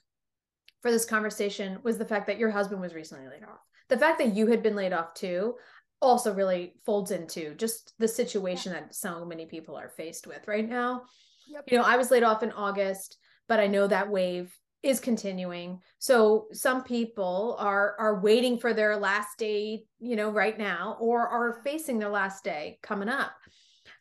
for 0.82 0.92
this 0.92 1.06
conversation 1.06 1.80
was 1.84 1.98
the 1.98 2.06
fact 2.06 2.28
that 2.28 2.38
your 2.38 2.52
husband 2.52 2.82
was 2.82 2.94
recently 2.94 3.28
laid 3.28 3.44
off. 3.44 3.60
The 3.90 3.98
fact 3.98 4.20
that 4.20 4.36
you 4.36 4.48
had 4.48 4.62
been 4.62 4.76
laid 4.76 4.94
off 4.94 5.14
too 5.14 5.56
also 6.02 6.34
really 6.34 6.76
folds 6.86 7.12
into 7.12 7.56
just 7.56 7.94
the 8.00 8.08
situation 8.08 8.74
that 8.74 8.94
so 8.94 9.26
many 9.26 9.46
people 9.46 9.76
are 9.76 9.90
faced 9.90 10.28
with 10.28 10.48
right 10.48 10.68
now. 10.68 11.04
Yep. 11.48 11.64
You 11.72 11.78
know, 11.78 11.84
I 11.84 11.98
was 11.98 12.12
laid 12.12 12.24
off 12.24 12.44
in 12.44 12.52
August, 12.52 13.18
but 13.48 13.60
I 13.60 13.68
know 13.68 13.88
that 13.88 14.12
wave 14.12 14.54
is 14.84 15.00
continuing. 15.00 15.80
So 16.00 16.48
some 16.54 16.84
people 16.84 17.56
are 17.60 17.96
are 18.00 18.20
waiting 18.22 18.60
for 18.60 18.74
their 18.74 18.98
last 18.98 19.38
day, 19.38 19.84
you 20.00 20.16
know, 20.16 20.30
right 20.30 20.58
now, 20.58 20.98
or 21.00 21.28
are 21.28 21.62
facing 21.64 22.00
their 22.00 22.10
last 22.10 22.44
day 22.44 22.80
coming 22.82 23.10
up. 23.10 23.32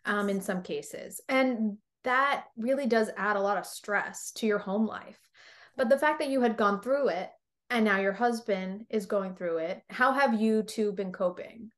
Um, 0.04 0.28
in 0.28 0.40
some 0.40 0.62
cases, 0.62 1.20
and 1.28 1.78
that 2.04 2.44
really 2.56 2.86
does 2.86 3.10
add 3.16 3.34
a 3.34 3.40
lot 3.40 3.58
of 3.58 3.66
stress 3.66 4.30
to 4.32 4.46
your 4.46 4.58
home 4.58 4.86
life. 4.86 5.18
But 5.76 5.88
the 5.88 5.98
fact 5.98 6.20
that 6.20 6.30
you 6.30 6.40
had 6.40 6.56
gone 6.56 6.80
through 6.80 7.08
it 7.08 7.30
and 7.70 7.84
now 7.84 7.98
your 7.98 8.12
husband 8.12 8.86
is 8.88 9.06
going 9.06 9.34
through 9.34 9.58
it, 9.58 9.82
how 9.90 10.12
have 10.12 10.40
you 10.40 10.62
two 10.62 10.92
been 10.92 11.12
coping? 11.12 11.70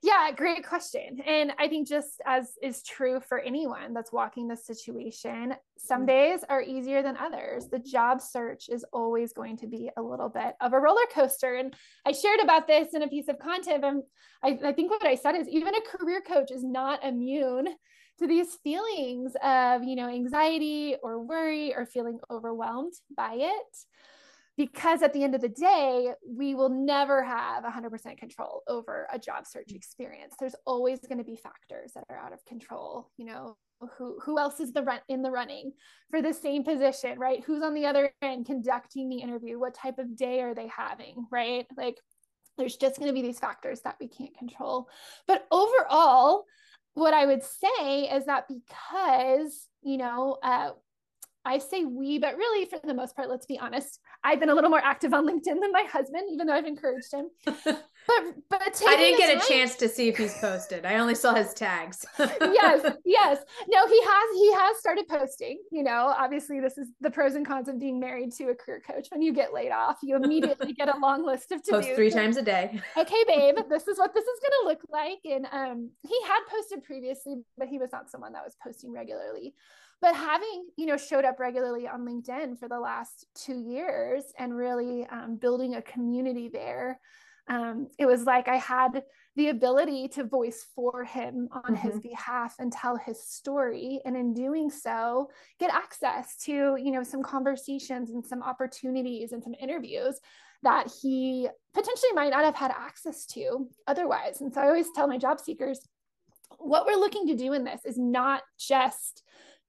Yeah, 0.00 0.30
great 0.30 0.64
question. 0.64 1.20
And 1.26 1.52
I 1.58 1.66
think 1.66 1.88
just 1.88 2.20
as 2.24 2.52
is 2.62 2.84
true 2.84 3.18
for 3.20 3.40
anyone 3.40 3.94
that's 3.94 4.12
walking 4.12 4.46
this 4.46 4.64
situation, 4.64 5.54
some 5.76 6.00
mm-hmm. 6.00 6.06
days 6.06 6.40
are 6.48 6.62
easier 6.62 7.02
than 7.02 7.16
others. 7.16 7.66
The 7.68 7.80
job 7.80 8.20
search 8.20 8.68
is 8.68 8.84
always 8.92 9.32
going 9.32 9.56
to 9.58 9.66
be 9.66 9.90
a 9.96 10.02
little 10.02 10.28
bit 10.28 10.54
of 10.60 10.72
a 10.72 10.78
roller 10.78 11.02
coaster. 11.12 11.56
And 11.56 11.74
I 12.06 12.12
shared 12.12 12.38
about 12.40 12.68
this 12.68 12.94
in 12.94 13.02
a 13.02 13.08
piece 13.08 13.26
of 13.26 13.40
content. 13.40 13.84
And 13.84 14.02
I, 14.42 14.68
I 14.68 14.72
think 14.72 14.90
what 14.90 15.04
I 15.04 15.16
said 15.16 15.34
is 15.34 15.48
even 15.48 15.74
a 15.74 15.96
career 15.96 16.20
coach 16.20 16.52
is 16.52 16.62
not 16.62 17.04
immune 17.04 17.66
to 18.20 18.26
these 18.28 18.54
feelings 18.62 19.32
of, 19.42 19.82
you 19.82 19.96
know, 19.96 20.08
anxiety 20.08 20.94
or 21.02 21.24
worry 21.24 21.74
or 21.74 21.86
feeling 21.86 22.20
overwhelmed 22.30 22.94
by 23.16 23.34
it 23.34 23.76
because 24.58 25.02
at 25.04 25.12
the 25.12 25.22
end 25.22 25.36
of 25.36 25.40
the 25.40 25.48
day, 25.48 26.12
we 26.28 26.56
will 26.56 26.68
never 26.68 27.22
have 27.22 27.62
100% 27.62 28.18
control 28.18 28.64
over 28.66 29.06
a 29.10 29.18
job 29.18 29.46
search 29.46 29.70
experience. 29.70 30.34
There's 30.38 30.56
always 30.66 30.98
going 30.98 31.18
to 31.18 31.24
be 31.24 31.36
factors 31.36 31.92
that 31.94 32.04
are 32.10 32.18
out 32.18 32.32
of 32.32 32.44
control. 32.44 33.08
You 33.16 33.26
know, 33.26 33.56
who 33.96 34.18
who 34.20 34.36
else 34.36 34.58
is 34.58 34.72
the 34.72 34.82
run 34.82 34.98
in 35.08 35.22
the 35.22 35.30
running 35.30 35.72
for 36.10 36.20
the 36.20 36.34
same 36.34 36.64
position, 36.64 37.20
right? 37.20 37.44
Who's 37.44 37.62
on 37.62 37.72
the 37.72 37.86
other 37.86 38.10
end 38.20 38.46
conducting 38.46 39.08
the 39.08 39.20
interview? 39.20 39.60
What 39.60 39.74
type 39.74 40.00
of 40.00 40.16
day 40.16 40.40
are 40.40 40.56
they 40.56 40.66
having, 40.66 41.26
right? 41.30 41.64
Like, 41.76 41.98
there's 42.58 42.76
just 42.76 42.98
going 42.98 43.08
to 43.08 43.14
be 43.14 43.22
these 43.22 43.38
factors 43.38 43.82
that 43.82 43.94
we 44.00 44.08
can't 44.08 44.36
control. 44.36 44.88
But 45.28 45.46
overall, 45.52 46.46
what 46.94 47.14
I 47.14 47.26
would 47.26 47.44
say 47.44 48.08
is 48.12 48.26
that 48.26 48.48
because 48.48 49.68
you 49.82 49.98
know 49.98 50.38
uh, 50.42 50.70
I 51.44 51.58
say 51.58 51.84
we, 51.84 52.18
but 52.18 52.36
really 52.36 52.66
for 52.66 52.78
the 52.84 52.94
most 52.94 53.16
part, 53.16 53.28
let's 53.28 53.46
be 53.46 53.58
honest, 53.58 54.00
I've 54.24 54.40
been 54.40 54.50
a 54.50 54.54
little 54.54 54.70
more 54.70 54.82
active 54.84 55.14
on 55.14 55.26
LinkedIn 55.26 55.60
than 55.60 55.72
my 55.72 55.84
husband, 55.90 56.24
even 56.32 56.46
though 56.46 56.54
I've 56.54 56.66
encouraged 56.66 57.12
him. 57.12 57.30
But 58.08 58.34
but 58.48 58.82
I 58.86 58.96
didn't 58.96 59.18
get 59.18 59.36
a 59.36 59.46
chance 59.46 59.76
to 59.76 59.88
see 59.88 60.08
if 60.08 60.16
he's 60.16 60.32
posted. 60.38 60.86
I 60.86 60.96
only 60.96 61.14
saw 61.14 61.34
his 61.34 61.52
tags. 61.52 62.06
yes, 62.18 62.94
yes. 63.04 63.38
No, 63.68 63.86
he 63.86 64.02
has 64.02 64.34
he 64.34 64.52
has 64.54 64.78
started 64.78 65.06
posting. 65.08 65.58
You 65.70 65.82
know, 65.82 66.14
obviously 66.16 66.58
this 66.58 66.78
is 66.78 66.88
the 67.02 67.10
pros 67.10 67.34
and 67.34 67.46
cons 67.46 67.68
of 67.68 67.78
being 67.78 68.00
married 68.00 68.32
to 68.38 68.44
a 68.44 68.54
career 68.54 68.80
coach. 68.80 69.08
When 69.10 69.20
you 69.20 69.34
get 69.34 69.52
laid 69.52 69.72
off, 69.72 69.98
you 70.02 70.16
immediately 70.16 70.72
get 70.72 70.88
a 70.88 70.98
long 70.98 71.26
list 71.26 71.52
of 71.52 71.62
to 71.64 71.72
Post 71.72 71.90
three 71.94 72.10
times 72.10 72.38
a 72.38 72.42
day. 72.42 72.80
okay, 72.96 73.24
babe, 73.28 73.56
this 73.68 73.86
is 73.86 73.98
what 73.98 74.14
this 74.14 74.24
is 74.24 74.40
gonna 74.42 74.70
look 74.70 74.80
like. 74.88 75.18
And 75.24 75.46
um 75.52 75.90
he 76.08 76.18
had 76.26 76.40
posted 76.48 76.84
previously, 76.84 77.42
but 77.58 77.68
he 77.68 77.78
was 77.78 77.92
not 77.92 78.10
someone 78.10 78.32
that 78.32 78.44
was 78.44 78.56
posting 78.62 78.90
regularly 78.90 79.54
but 80.00 80.14
having 80.14 80.66
you 80.76 80.86
know 80.86 80.96
showed 80.96 81.24
up 81.24 81.38
regularly 81.38 81.86
on 81.86 82.06
linkedin 82.06 82.58
for 82.58 82.68
the 82.68 82.78
last 82.78 83.26
two 83.34 83.58
years 83.58 84.24
and 84.38 84.54
really 84.54 85.06
um, 85.06 85.36
building 85.36 85.74
a 85.74 85.82
community 85.82 86.48
there 86.48 86.98
um, 87.48 87.88
it 87.98 88.06
was 88.06 88.24
like 88.24 88.48
i 88.48 88.56
had 88.56 89.02
the 89.36 89.48
ability 89.48 90.08
to 90.08 90.24
voice 90.24 90.66
for 90.74 91.04
him 91.04 91.48
on 91.52 91.62
mm-hmm. 91.62 91.74
his 91.76 92.00
behalf 92.00 92.56
and 92.58 92.72
tell 92.72 92.96
his 92.96 93.24
story 93.24 94.00
and 94.04 94.16
in 94.16 94.34
doing 94.34 94.70
so 94.70 95.30
get 95.60 95.72
access 95.72 96.36
to 96.36 96.76
you 96.76 96.90
know 96.90 97.02
some 97.02 97.22
conversations 97.22 98.10
and 98.10 98.24
some 98.24 98.42
opportunities 98.42 99.32
and 99.32 99.42
some 99.42 99.54
interviews 99.60 100.18
that 100.64 100.90
he 101.00 101.48
potentially 101.72 102.12
might 102.14 102.30
not 102.30 102.44
have 102.44 102.56
had 102.56 102.72
access 102.72 103.26
to 103.26 103.68
otherwise 103.86 104.40
and 104.40 104.52
so 104.52 104.60
i 104.60 104.66
always 104.66 104.88
tell 104.94 105.06
my 105.06 105.18
job 105.18 105.38
seekers 105.40 105.80
what 106.58 106.86
we're 106.86 106.98
looking 106.98 107.26
to 107.26 107.36
do 107.36 107.52
in 107.52 107.64
this 107.64 107.84
is 107.84 107.98
not 107.98 108.42
just 108.58 109.22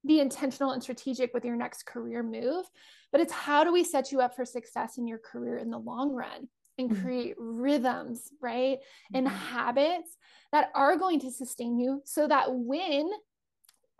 be 0.05 0.19
intentional 0.19 0.71
and 0.71 0.81
strategic 0.81 1.33
with 1.33 1.45
your 1.45 1.55
next 1.55 1.85
career 1.85 2.23
move, 2.23 2.65
but 3.11 3.21
it's 3.21 3.33
how 3.33 3.63
do 3.63 3.71
we 3.71 3.83
set 3.83 4.11
you 4.11 4.21
up 4.21 4.35
for 4.35 4.45
success 4.45 4.97
in 4.97 5.07
your 5.07 5.19
career 5.19 5.57
in 5.57 5.69
the 5.69 5.77
long 5.77 6.13
run 6.13 6.47
and 6.77 6.89
mm-hmm. 6.89 7.03
create 7.03 7.37
mm-hmm. 7.37 7.61
rhythms, 7.61 8.29
right? 8.41 8.77
Mm-hmm. 8.77 9.15
And 9.15 9.27
habits 9.27 10.17
that 10.51 10.69
are 10.73 10.95
going 10.95 11.19
to 11.21 11.31
sustain 11.31 11.79
you 11.79 12.01
so 12.05 12.27
that 12.27 12.47
when 12.49 13.09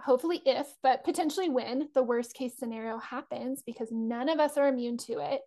hopefully 0.02 0.42
if 0.46 0.66
but 0.82 1.04
potentially 1.04 1.50
when 1.50 1.90
the 1.94 2.02
worst 2.02 2.34
case 2.34 2.58
scenario 2.58 2.98
happens 3.00 3.62
because 3.66 3.90
none 3.92 4.30
of 4.30 4.40
us 4.40 4.56
are 4.56 4.70
immune 4.70 4.98
to 4.98 5.20
it 5.20 5.42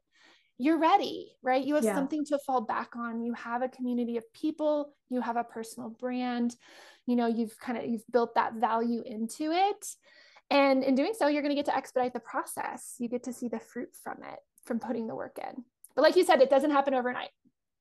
you're 0.58 0.78
ready, 0.78 1.32
right? 1.42 1.64
You 1.64 1.74
have 1.74 1.84
yeah. 1.84 1.94
something 1.94 2.24
to 2.26 2.38
fall 2.46 2.60
back 2.60 2.94
on. 2.94 3.24
You 3.24 3.34
have 3.34 3.62
a 3.62 3.68
community 3.68 4.16
of 4.16 4.32
people, 4.32 4.94
you 5.08 5.20
have 5.20 5.36
a 5.36 5.42
personal 5.42 5.90
brand, 5.90 6.54
you 7.04 7.16
know, 7.16 7.26
you've 7.26 7.58
kind 7.58 7.78
of 7.78 7.84
you've 7.86 8.06
built 8.12 8.36
that 8.36 8.54
value 8.54 9.02
into 9.04 9.50
it. 9.50 9.86
And 10.52 10.84
in 10.84 10.94
doing 10.94 11.14
so, 11.18 11.28
you're 11.28 11.40
going 11.40 11.54
to 11.54 11.56
get 11.56 11.64
to 11.64 11.76
expedite 11.76 12.12
the 12.12 12.20
process. 12.20 12.96
You 12.98 13.08
get 13.08 13.22
to 13.22 13.32
see 13.32 13.48
the 13.48 13.58
fruit 13.58 13.88
from 14.04 14.18
it, 14.22 14.38
from 14.66 14.78
putting 14.78 15.06
the 15.06 15.14
work 15.14 15.38
in. 15.38 15.64
But 15.96 16.02
like 16.02 16.14
you 16.14 16.24
said, 16.24 16.42
it 16.42 16.50
doesn't 16.50 16.70
happen 16.70 16.92
overnight. 16.92 17.30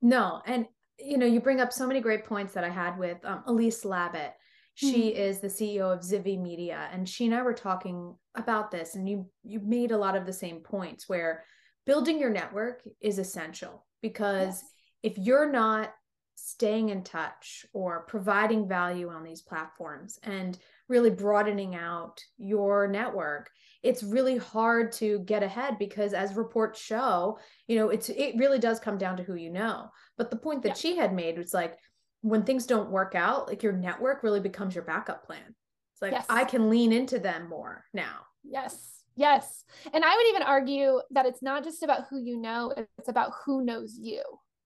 No. 0.01 0.41
And, 0.45 0.67
you 0.97 1.17
know, 1.17 1.25
you 1.25 1.41
bring 1.41 1.59
up 1.59 1.73
so 1.73 1.85
many 1.85 1.99
great 1.99 2.23
points 2.23 2.53
that 2.53 2.63
I 2.63 2.69
had 2.69 2.97
with 2.97 3.17
um, 3.25 3.43
Elise 3.45 3.83
Labott. 3.83 4.31
She 4.75 5.09
mm-hmm. 5.09 5.21
is 5.21 5.39
the 5.39 5.49
CEO 5.49 5.93
of 5.93 5.99
Zivvy 5.99 6.41
Media, 6.41 6.87
and 6.93 7.07
she 7.07 7.25
and 7.25 7.35
I 7.35 7.41
were 7.41 7.53
talking 7.53 8.15
about 8.35 8.71
this. 8.71 8.95
And 8.95 9.07
you 9.07 9.29
you 9.43 9.59
made 9.59 9.91
a 9.91 9.97
lot 9.97 10.15
of 10.15 10.25
the 10.25 10.31
same 10.31 10.61
points 10.61 11.09
where 11.09 11.43
building 11.85 12.19
your 12.19 12.29
network 12.29 12.81
is 13.01 13.19
essential 13.19 13.85
because 14.01 14.61
yes. 14.61 14.63
if 15.03 15.17
you're 15.17 15.51
not 15.51 15.91
staying 16.35 16.89
in 16.89 17.03
touch 17.03 17.65
or 17.73 18.05
providing 18.07 18.67
value 18.67 19.09
on 19.09 19.23
these 19.23 19.41
platforms 19.41 20.17
and 20.23 20.57
really 20.91 21.09
broadening 21.09 21.75
out 21.75 22.21
your 22.37 22.87
network. 22.87 23.49
It's 23.81 24.03
really 24.03 24.37
hard 24.37 24.91
to 24.93 25.19
get 25.19 25.41
ahead 25.41 25.79
because 25.79 26.13
as 26.13 26.35
reports 26.35 26.79
show 26.79 27.39
you 27.67 27.77
know 27.77 27.89
it's 27.89 28.09
it 28.09 28.35
really 28.37 28.59
does 28.59 28.79
come 28.79 28.97
down 28.97 29.17
to 29.17 29.23
who 29.23 29.35
you 29.35 29.49
know. 29.49 29.89
But 30.17 30.29
the 30.29 30.37
point 30.37 30.61
that 30.63 30.69
yeah. 30.69 30.75
she 30.75 30.97
had 30.97 31.15
made 31.15 31.37
was 31.37 31.53
like 31.53 31.77
when 32.21 32.43
things 32.43 32.67
don't 32.67 32.91
work 32.91 33.15
out 33.15 33.47
like 33.47 33.63
your 33.63 33.73
network 33.73 34.21
really 34.21 34.41
becomes 34.41 34.75
your 34.75 34.83
backup 34.83 35.25
plan. 35.25 35.55
It's 35.93 36.01
like 36.01 36.11
yes. 36.11 36.25
i 36.29 36.43
can 36.43 36.69
lean 36.69 36.93
into 36.93 37.17
them 37.17 37.49
more 37.49 37.85
now. 37.93 38.19
Yes. 38.43 38.99
Yes. 39.15 39.65
And 39.93 40.03
i 40.05 40.15
would 40.15 40.27
even 40.27 40.43
argue 40.43 41.01
that 41.11 41.25
it's 41.25 41.41
not 41.41 41.63
just 41.63 41.81
about 41.81 42.05
who 42.09 42.19
you 42.19 42.37
know 42.37 42.73
it's 42.99 43.09
about 43.09 43.31
who 43.45 43.63
knows 43.63 43.97
you 43.99 44.21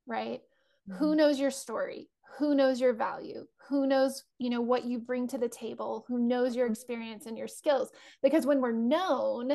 right? 0.07 0.41
Mm-hmm. 0.89 0.97
who 0.99 1.15
knows 1.15 1.39
your 1.39 1.51
story? 1.51 2.09
Who 2.37 2.53
knows 2.53 2.79
your 2.79 2.93
value 2.93 3.47
who 3.69 3.87
knows 3.87 4.23
you 4.39 4.49
know 4.49 4.61
what 4.61 4.85
you 4.85 4.99
bring 4.99 5.27
to 5.27 5.37
the 5.37 5.49
table 5.49 6.05
who 6.07 6.19
knows 6.19 6.55
your 6.55 6.65
mm-hmm. 6.65 6.73
experience 6.73 7.25
and 7.25 7.37
your 7.37 7.47
skills 7.47 7.89
because 8.21 8.45
when 8.45 8.61
we're 8.61 8.71
known 8.71 9.51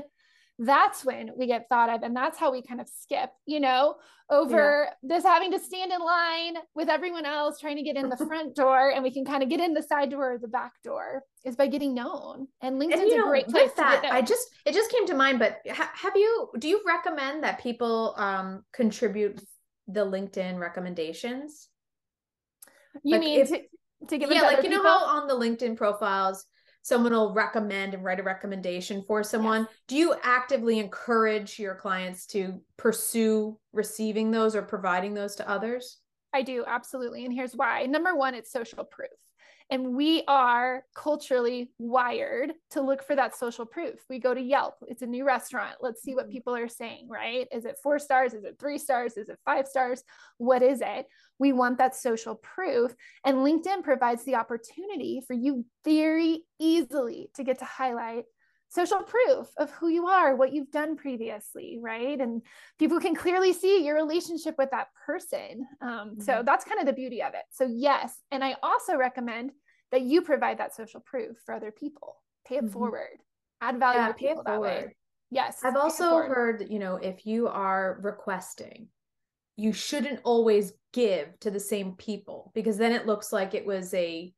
that's 0.62 1.06
when 1.06 1.30
we 1.38 1.46
get 1.46 1.66
thought 1.70 1.88
of 1.88 2.02
and 2.02 2.14
that's 2.14 2.38
how 2.38 2.52
we 2.52 2.60
kind 2.60 2.82
of 2.82 2.88
skip 2.88 3.30
you 3.46 3.58
know 3.58 3.94
over 4.28 4.88
yeah. 4.88 4.94
this 5.02 5.24
having 5.24 5.50
to 5.50 5.58
stand 5.58 5.90
in 5.90 6.00
line 6.00 6.54
with 6.74 6.90
everyone 6.90 7.24
else 7.24 7.58
trying 7.58 7.76
to 7.76 7.82
get 7.82 7.96
in 7.96 8.10
the 8.10 8.16
front 8.28 8.54
door 8.54 8.90
and 8.90 9.02
we 9.02 9.10
can 9.10 9.24
kind 9.24 9.42
of 9.42 9.48
get 9.48 9.58
in 9.58 9.72
the 9.72 9.82
side 9.82 10.10
door 10.10 10.34
or 10.34 10.38
the 10.38 10.48
back 10.48 10.72
door 10.84 11.22
is 11.46 11.56
by 11.56 11.66
getting 11.66 11.94
known 11.94 12.46
and 12.60 12.78
linkedin's 12.78 13.00
and, 13.00 13.08
you 13.08 13.16
know, 13.16 13.24
a 13.24 13.28
great 13.28 13.48
place 13.48 13.70
that 13.76 14.04
i 14.10 14.20
just 14.20 14.48
it 14.66 14.74
just 14.74 14.90
came 14.90 15.06
to 15.06 15.14
mind 15.14 15.38
but 15.38 15.60
ha- 15.70 15.90
have 15.94 16.14
you 16.14 16.50
do 16.58 16.68
you 16.68 16.82
recommend 16.86 17.42
that 17.42 17.58
people 17.62 18.14
um 18.18 18.62
contribute 18.72 19.42
the 19.88 20.04
linkedin 20.04 20.58
recommendations 20.58 21.68
You 23.02 23.12
Like, 23.12 23.20
mean 23.20 23.40
if- 23.40 23.48
to, 23.48 23.62
to 24.08 24.18
give 24.18 24.30
yeah, 24.30 24.42
like 24.42 24.62
you 24.62 24.70
know 24.70 24.82
how 24.82 25.04
on 25.04 25.26
the 25.26 25.34
LinkedIn 25.34 25.76
profiles 25.76 26.46
someone 26.82 27.12
will 27.12 27.34
recommend 27.34 27.94
and 27.94 28.04
write 28.04 28.20
a 28.20 28.22
recommendation 28.22 29.04
for 29.06 29.22
someone. 29.22 29.68
Do 29.86 29.96
you 29.96 30.14
actively 30.22 30.78
encourage 30.78 31.58
your 31.58 31.74
clients 31.74 32.26
to 32.28 32.60
pursue 32.76 33.58
receiving 33.72 34.30
those 34.30 34.56
or 34.56 34.62
providing 34.62 35.14
those 35.14 35.36
to 35.36 35.48
others? 35.48 35.98
I 36.32 36.42
do, 36.42 36.64
absolutely. 36.66 37.24
And 37.24 37.34
here's 37.34 37.54
why. 37.54 37.84
Number 37.86 38.14
one, 38.14 38.34
it's 38.34 38.52
social 38.52 38.84
proof. 38.84 39.10
And 39.70 39.94
we 39.94 40.24
are 40.26 40.84
culturally 40.94 41.70
wired 41.78 42.52
to 42.70 42.80
look 42.80 43.04
for 43.04 43.14
that 43.14 43.36
social 43.36 43.64
proof. 43.64 44.00
We 44.08 44.18
go 44.18 44.34
to 44.34 44.40
Yelp, 44.40 44.74
it's 44.88 45.02
a 45.02 45.06
new 45.06 45.24
restaurant. 45.24 45.76
Let's 45.80 46.02
see 46.02 46.14
what 46.14 46.26
Mhm. 46.26 46.32
people 46.32 46.56
are 46.56 46.68
saying, 46.68 47.08
right? 47.08 47.46
Is 47.52 47.64
it 47.64 47.78
four 47.82 48.00
stars? 48.00 48.34
Is 48.34 48.44
it 48.44 48.58
three 48.58 48.78
stars? 48.78 49.16
Is 49.16 49.28
it 49.28 49.38
five 49.44 49.68
stars? 49.68 50.02
What 50.38 50.62
is 50.62 50.80
it? 50.80 51.06
We 51.38 51.52
want 51.52 51.78
that 51.78 51.94
social 51.94 52.34
proof. 52.34 52.94
And 53.24 53.38
LinkedIn 53.38 53.84
provides 53.84 54.24
the 54.24 54.34
opportunity 54.34 55.22
for 55.26 55.34
you 55.34 55.64
very 55.84 56.44
easily 56.58 57.30
to 57.34 57.44
get 57.44 57.60
to 57.60 57.64
highlight 57.64 58.24
social 58.70 59.02
proof 59.02 59.48
of 59.58 59.70
who 59.72 59.88
you 59.88 60.06
are, 60.06 60.36
what 60.36 60.52
you've 60.52 60.70
done 60.70 60.96
previously, 60.96 61.78
right? 61.82 62.20
And 62.20 62.40
people 62.78 63.00
can 63.00 63.14
clearly 63.14 63.52
see 63.52 63.84
your 63.84 63.96
relationship 63.96 64.54
with 64.56 64.70
that 64.70 64.88
person. 65.06 65.66
Um, 65.80 66.18
So 66.20 66.32
Mhm. 66.34 66.46
that's 66.46 66.64
kind 66.64 66.80
of 66.80 66.86
the 66.86 66.92
beauty 66.92 67.20
of 67.22 67.34
it. 67.34 67.44
So, 67.50 67.64
yes. 67.66 68.16
And 68.30 68.42
I 68.44 68.56
also 68.62 68.96
recommend 68.96 69.52
that 69.90 70.02
you 70.02 70.22
provide 70.22 70.58
that 70.58 70.74
social 70.74 71.00
proof 71.00 71.36
for 71.44 71.52
other 71.52 71.72
people. 71.72 72.16
Pay 72.46 72.56
it 72.58 72.64
Mhm. 72.64 72.72
forward, 72.72 73.18
add 73.60 73.78
value 73.78 73.98
Yeah, 74.00 74.06
to 74.08 74.14
pay 74.14 74.26
it 74.26 74.28
people 74.30 74.44
that 74.44 74.60
way. 74.60 74.74
forward. 74.76 74.94
Yes. 75.30 75.60
I've 75.64 75.76
also 75.76 76.16
heard, 76.22 76.70
you 76.70 76.78
know, 76.78 76.96
if 76.96 77.26
you 77.26 77.48
are 77.48 77.98
requesting, 78.02 78.88
you 79.56 79.72
shouldn't 79.72 80.20
always 80.24 80.72
give 80.92 81.38
to 81.40 81.50
the 81.50 81.60
same 81.60 81.96
people 81.96 82.50
because 82.54 82.78
then 82.78 82.92
it 82.92 83.06
looks 83.06 83.32
like 83.32 83.52
it 83.54 83.66
was 83.66 83.92
a 83.94 84.32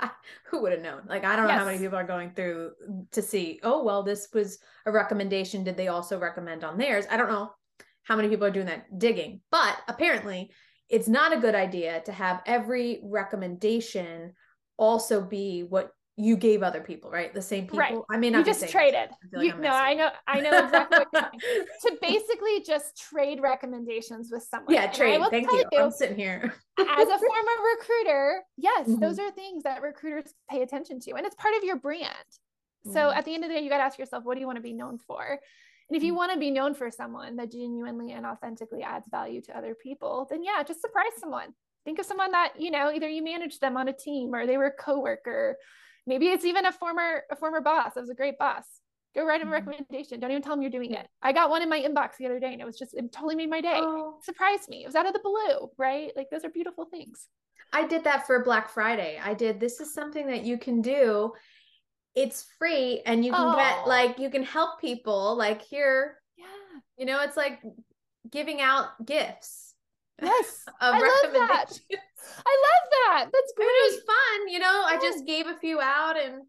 who 0.46 0.62
would 0.62 0.72
have 0.72 0.82
known? 0.82 1.02
Like 1.06 1.24
I 1.24 1.36
don't 1.36 1.46
know 1.46 1.54
how 1.54 1.64
many 1.64 1.78
people 1.78 1.98
are 1.98 2.06
going 2.06 2.32
through 2.32 2.72
to 3.12 3.22
see, 3.22 3.60
oh 3.62 3.82
well, 3.84 4.02
this 4.02 4.28
was 4.32 4.58
a 4.86 4.92
recommendation. 4.92 5.64
Did 5.64 5.76
they 5.76 5.88
also 5.88 6.18
recommend 6.18 6.64
on 6.64 6.78
theirs? 6.78 7.06
I 7.10 7.16
don't 7.16 7.30
know 7.30 7.50
how 8.04 8.16
many 8.16 8.28
people 8.28 8.46
are 8.46 8.50
doing 8.50 8.66
that 8.66 8.98
digging, 8.98 9.40
but 9.50 9.76
apparently 9.88 10.50
it's 10.88 11.08
not 11.08 11.32
a 11.32 11.40
good 11.40 11.54
idea 11.54 12.02
to 12.02 12.12
have 12.12 12.42
every 12.46 13.00
recommendation 13.04 14.32
also 14.76 15.22
be 15.22 15.64
what 15.68 15.90
you 16.16 16.36
gave 16.36 16.62
other 16.62 16.80
people, 16.80 17.10
right? 17.10 17.34
The 17.34 17.42
same 17.42 17.64
people. 17.64 17.78
Right. 17.80 17.98
I 18.10 18.16
may 18.18 18.30
not 18.30 18.38
You 18.40 18.44
just 18.44 18.68
traded. 18.68 19.10
I 19.10 19.36
like 19.36 19.46
You, 19.46 19.60
no, 19.60 19.70
I 19.70 19.94
know, 19.94 20.10
I 20.28 20.40
know 20.40 20.50
exactly 20.64 20.98
what 20.98 21.08
you're 21.12 21.40
saying. 21.42 21.66
To 21.82 21.98
basically 22.00 22.60
just 22.64 22.96
trade 23.10 23.40
recommendations 23.40 24.30
with 24.30 24.44
someone. 24.44 24.72
Yeah, 24.72 24.86
trade. 24.90 25.20
Thank 25.30 25.48
tell 25.48 25.58
you. 25.58 25.64
I'm 25.76 25.90
sitting 25.90 26.16
here. 26.16 26.54
as 26.78 27.08
a 27.08 27.18
former 27.18 27.56
recruiter, 27.78 28.42
yes, 28.56 28.86
Mhm. 28.88 29.00
those 29.00 29.18
are 29.18 29.30
things 29.32 29.64
that 29.64 29.82
recruiters 29.82 30.32
pay 30.48 30.62
attention 30.62 31.00
to, 31.00 31.14
and 31.14 31.26
it's 31.26 31.34
part 31.34 31.54
of 31.56 31.64
your 31.64 31.76
brand. 31.76 32.14
So 32.84 32.92
Mhm. 33.08 33.16
at 33.16 33.24
the 33.24 33.34
end 33.34 33.42
of 33.44 33.48
the 33.50 33.56
day, 33.56 33.62
you 33.62 33.70
got 33.70 33.78
to 33.78 33.82
ask 33.84 33.98
yourself, 33.98 34.24
what 34.24 34.34
do 34.34 34.40
you 34.40 34.46
want 34.46 34.56
to 34.56 34.62
be 34.62 34.72
known 34.72 34.98
for? 34.98 35.22
And 35.88 35.96
if 35.96 36.02
you 36.04 36.12
Mhm. 36.12 36.16
want 36.16 36.32
to 36.32 36.38
be 36.38 36.50
known 36.52 36.74
for 36.74 36.90
someone 36.92 37.34
that 37.36 37.50
genuinely 37.50 38.12
and 38.12 38.24
authentically 38.24 38.82
adds 38.84 39.08
value 39.08 39.40
to 39.42 39.56
other 39.56 39.74
people, 39.74 40.26
then 40.30 40.44
yeah, 40.44 40.62
just 40.62 40.80
surprise 40.80 41.12
someone. 41.18 41.54
Think 41.84 41.98
of 41.98 42.06
someone 42.06 42.30
that 42.30 42.60
you 42.60 42.70
know 42.70 42.90
either 42.92 43.08
you 43.08 43.22
managed 43.22 43.60
them 43.60 43.76
on 43.76 43.88
a 43.88 43.92
team 43.92 44.32
or 44.34 44.46
they 44.46 44.56
were 44.56 44.66
a 44.66 44.72
coworker. 44.72 45.56
Maybe 46.06 46.28
it's 46.28 46.44
even 46.44 46.66
a 46.66 46.72
former 46.72 47.22
a 47.30 47.36
former 47.36 47.60
boss. 47.60 47.94
That 47.94 48.00
was 48.00 48.10
a 48.10 48.14
great 48.14 48.38
boss. 48.38 48.64
Go 49.14 49.24
write 49.24 49.40
them 49.40 49.48
a 49.48 49.50
Mhm. 49.52 49.66
recommendation. 49.66 50.18
Don't 50.20 50.30
even 50.32 50.42
tell 50.42 50.54
him 50.54 50.62
you're 50.62 50.70
doing 50.70 50.92
it. 50.92 51.08
I 51.22 51.32
got 51.32 51.48
one 51.50 51.62
in 51.62 51.68
my 51.68 51.80
inbox 51.80 52.16
the 52.18 52.26
other 52.26 52.40
day, 52.40 52.52
and 52.52 52.60
it 52.60 52.64
was 52.64 52.78
just 52.78 52.94
it 52.94 53.12
totally 53.12 53.36
made 53.36 53.48
my 53.50 53.60
day. 53.60 53.74
Oh, 53.76 54.18
Surprised 54.22 54.68
me. 54.68 54.82
It 54.82 54.86
was 54.86 54.96
out 54.96 55.06
of 55.06 55.12
the 55.12 55.20
blue, 55.20 55.70
right? 55.78 56.12
Like 56.16 56.30
those 56.30 56.44
are 56.44 56.50
beautiful 56.50 56.84
things. 56.86 57.28
I 57.72 57.86
did 57.86 58.04
that 58.04 58.26
for 58.26 58.42
Black 58.44 58.68
Friday. 58.68 59.18
I 59.22 59.34
did 59.34 59.60
this 59.60 59.80
is 59.80 59.94
something 59.94 60.26
that 60.26 60.42
you 60.44 60.58
can 60.58 60.82
do. 60.82 61.32
It's 62.14 62.44
free 62.58 63.00
and 63.06 63.24
you 63.24 63.32
can 63.32 63.56
get 63.56 63.78
Oh. 63.84 63.88
like 63.88 64.18
you 64.18 64.30
can 64.30 64.44
help 64.44 64.80
people 64.80 65.34
like 65.36 65.62
here, 65.62 66.20
Yeah. 66.36 66.46
you 66.96 67.06
know, 67.06 67.20
it's 67.22 67.36
like 67.36 67.60
giving 68.30 68.60
out 68.60 69.04
gifts 69.04 69.73
Yes. 70.22 70.64
I 70.80 70.90
love 70.90 71.32
that. 71.32 71.66
I 72.46 72.62
love 72.66 72.90
that. 72.90 73.28
That's 73.32 73.52
I 73.58 73.60
mean, 73.60 73.68
it 73.68 73.94
was 73.94 74.02
fun, 74.04 74.48
you 74.48 74.58
know. 74.58 74.82
I 74.86 74.96
just 75.02 75.26
gave 75.26 75.46
a 75.46 75.56
few 75.56 75.80
out 75.80 76.16
and 76.18 76.42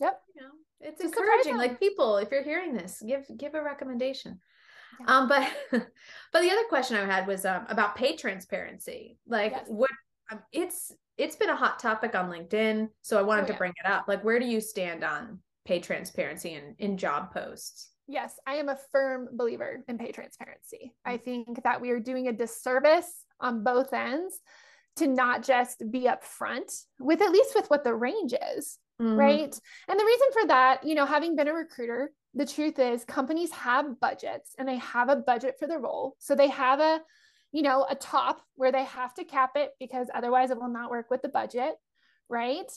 Yep. 0.00 0.20
you 0.34 0.42
know, 0.42 0.48
it's 0.80 1.00
Just 1.00 1.16
encouraging. 1.16 1.56
Like 1.56 1.78
people, 1.78 2.16
if 2.18 2.30
you're 2.30 2.42
hearing 2.42 2.74
this, 2.74 3.02
give 3.06 3.24
give 3.36 3.54
a 3.54 3.62
recommendation. 3.62 4.40
Yeah. 5.00 5.06
Um, 5.16 5.28
but 5.28 5.48
but 5.70 6.42
the 6.42 6.50
other 6.50 6.64
question 6.68 6.96
I 6.96 7.04
had 7.06 7.26
was 7.26 7.44
um 7.44 7.66
about 7.68 7.96
pay 7.96 8.16
transparency. 8.16 9.18
Like 9.26 9.52
Yes. 9.52 9.66
what 9.68 9.90
um, 10.30 10.40
it's 10.52 10.92
it's 11.16 11.36
been 11.36 11.50
a 11.50 11.56
hot 11.56 11.78
topic 11.78 12.14
on 12.16 12.28
LinkedIn, 12.30 12.88
so 13.02 13.18
I 13.18 13.22
wanted 13.22 13.44
Oh, 13.44 13.46
to 13.46 13.52
yeah. 13.52 13.58
bring 13.58 13.72
it 13.84 13.88
up. 13.88 14.06
Like, 14.08 14.24
where 14.24 14.40
do 14.40 14.46
you 14.46 14.60
stand 14.60 15.04
on 15.04 15.38
pay 15.64 15.78
transparency 15.80 16.54
in 16.54 16.74
in 16.78 16.96
job 16.98 17.32
posts? 17.32 17.90
Yes, 18.06 18.38
I 18.46 18.56
am 18.56 18.68
a 18.68 18.78
firm 18.92 19.28
believer 19.32 19.82
in 19.88 19.98
pay 19.98 20.12
transparency. 20.12 20.92
Mm. 21.06 21.10
I 21.12 21.16
think 21.16 21.62
that 21.64 21.80
we 21.80 21.90
are 21.90 22.00
doing 22.00 22.28
a 22.28 22.32
disservice 22.32 23.24
on 23.40 23.64
both 23.64 23.92
ends 23.92 24.40
to 24.96 25.06
not 25.06 25.42
just 25.42 25.82
be 25.90 26.02
upfront 26.02 26.84
with 27.00 27.20
at 27.20 27.32
least 27.32 27.54
with 27.54 27.68
what 27.68 27.82
the 27.82 27.94
range 27.94 28.34
is, 28.56 28.78
Mhm. 29.00 29.16
right? 29.18 29.60
And 29.88 29.98
the 30.00 30.04
reason 30.04 30.28
for 30.32 30.46
that, 30.48 30.84
you 30.84 30.94
know, 30.94 31.06
having 31.06 31.34
been 31.34 31.48
a 31.48 31.54
recruiter, 31.54 32.12
the 32.34 32.46
truth 32.46 32.78
is 32.78 33.04
companies 33.04 33.50
have 33.52 33.98
budgets 34.00 34.54
and 34.58 34.68
they 34.68 34.76
have 34.76 35.08
a 35.08 35.16
budget 35.16 35.56
for 35.58 35.66
the 35.66 35.78
role. 35.78 36.14
So 36.18 36.34
they 36.34 36.48
have 36.48 36.80
a, 36.80 37.02
you 37.52 37.62
know, 37.62 37.86
a 37.88 37.94
top 37.94 38.40
where 38.56 38.70
they 38.72 38.84
have 38.84 39.14
to 39.14 39.24
cap 39.24 39.52
it 39.56 39.72
because 39.80 40.08
otherwise 40.14 40.50
it 40.50 40.58
will 40.58 40.68
not 40.68 40.90
work 40.90 41.10
with 41.10 41.22
the 41.22 41.28
budget, 41.28 41.74
right? 42.28 42.70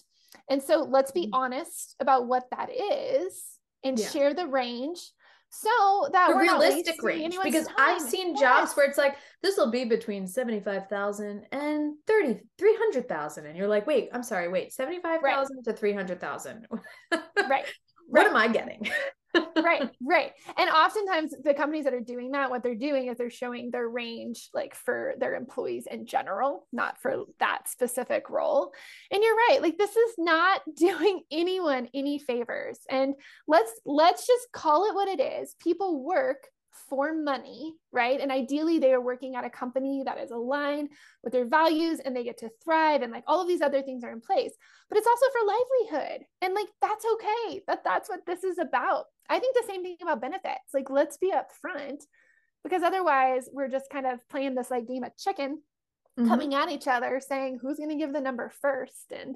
And 0.49 0.61
so 0.63 0.83
let's 0.83 1.11
be 1.11 1.27
Mhm. 1.27 1.33
honest 1.33 1.95
about 1.99 2.27
what 2.27 2.49
that 2.51 2.69
is 2.71 3.59
and 3.83 3.99
Yeah. 3.99 4.09
share 4.09 4.33
the 4.33 4.47
range 4.47 5.11
so 5.49 6.09
that 6.13 6.29
The 6.29 6.35
realistic 6.35 7.01
range, 7.01 7.37
because 7.43 7.67
I've 7.77 8.01
seen 8.01 8.31
Yes. 8.35 8.39
jobs 8.39 8.73
where 8.77 8.85
it's 8.87 8.97
like 8.97 9.15
this 9.41 9.57
will 9.57 9.71
be 9.71 9.85
between 9.85 10.27
seventy 10.27 10.59
five 10.59 10.87
thousand 10.89 11.45
and 11.51 11.95
30 12.05 12.33
300000 12.33 12.35
and 12.35 12.37
thirty 12.37 12.39
three 12.57 12.75
hundred 12.77 13.07
thousand, 13.09 13.45
and 13.47 13.57
you're 13.57 13.67
like, 13.67 13.87
wait, 13.87 14.09
I'm 14.13 14.23
sorry, 14.23 14.49
wait, 14.49 14.73
seventy 14.73 14.99
five 15.01 15.21
thousand 15.21 15.63
to 15.63 15.73
three 15.73 15.93
hundred 15.93 16.19
thousand. 16.19 16.67
right 17.11 17.65
What 18.07 18.21
right. 18.21 18.27
am 18.27 18.35
I 18.35 18.47
getting? 18.47 18.89
right 19.57 19.89
right. 20.01 20.31
And 20.57 20.69
oftentimes 20.69 21.33
the 21.43 21.53
companies 21.53 21.85
that 21.85 21.93
are 21.93 21.99
doing 21.99 22.31
that 22.31 22.49
what 22.49 22.63
they're 22.63 22.75
doing 22.75 23.07
is 23.07 23.17
they're 23.17 23.29
showing 23.29 23.71
their 23.71 23.87
range 23.87 24.49
like 24.53 24.75
for 24.75 25.15
their 25.19 25.35
employees 25.35 25.87
in 25.89 26.05
general 26.05 26.67
not 26.71 27.01
for 27.01 27.23
that 27.39 27.67
specific 27.67 28.29
role. 28.29 28.73
And 29.11 29.23
you're 29.23 29.35
right 29.35 29.59
like 29.61 29.77
this 29.77 29.95
is 29.95 30.15
not 30.17 30.61
doing 30.75 31.21
anyone 31.31 31.89
any 31.93 32.19
favors. 32.19 32.79
And 32.89 33.15
let's 33.47 33.71
let's 33.85 34.25
just 34.25 34.51
call 34.51 34.89
it 34.89 34.95
what 34.95 35.07
it 35.07 35.21
is. 35.21 35.55
People 35.61 36.03
work 36.03 36.47
for 36.89 37.13
money 37.13 37.73
right? 37.97 38.21
And 38.21 38.31
ideally 38.31 38.77
they 38.77 38.93
are 38.93 39.01
working 39.01 39.35
at 39.35 39.43
a 39.43 39.49
company 39.49 40.03
that 40.05 40.19
is 40.19 40.29
aligned 40.29 40.89
with 41.23 41.33
their 41.33 41.47
values 41.47 41.99
and 41.99 42.15
they 42.15 42.23
get 42.23 42.37
to 42.39 42.49
thrive 42.63 43.01
and 43.01 43.11
like 43.11 43.23
all 43.25 43.41
of 43.41 43.47
these 43.47 43.61
other 43.61 43.81
things 43.81 44.03
are 44.03 44.11
in 44.11 44.21
place. 44.21 44.51
But 44.87 44.99
it's 44.99 45.07
also 45.07 45.25
for 45.31 45.47
livelihood. 45.47 46.25
And 46.43 46.53
like 46.53 46.67
that's 46.79 47.05
okay 47.13 47.63
that 47.67 47.83
that's 47.83 48.07
what 48.07 48.19
this 48.27 48.43
is 48.43 48.59
about 48.59 49.05
i 49.29 49.39
think 49.39 49.55
the 49.55 49.67
same 49.67 49.83
thing 49.83 49.97
about 50.01 50.21
benefits 50.21 50.73
like 50.73 50.89
let's 50.89 51.17
be 51.17 51.31
upfront 51.31 52.01
because 52.63 52.83
otherwise 52.83 53.47
we're 53.51 53.67
just 53.69 53.89
kind 53.89 54.05
of 54.05 54.19
playing 54.29 54.55
this 54.55 54.71
like 54.71 54.87
game 54.87 55.03
of 55.03 55.15
chicken 55.17 55.61
Mhm. 56.19 56.27
coming 56.29 56.55
at 56.55 56.69
each 56.71 56.87
other 56.87 57.19
saying 57.19 57.59
who's 57.61 57.77
going 57.77 57.89
to 57.89 57.95
give 57.95 58.11
the 58.11 58.19
number 58.19 58.49
first 58.49 59.11
and 59.11 59.35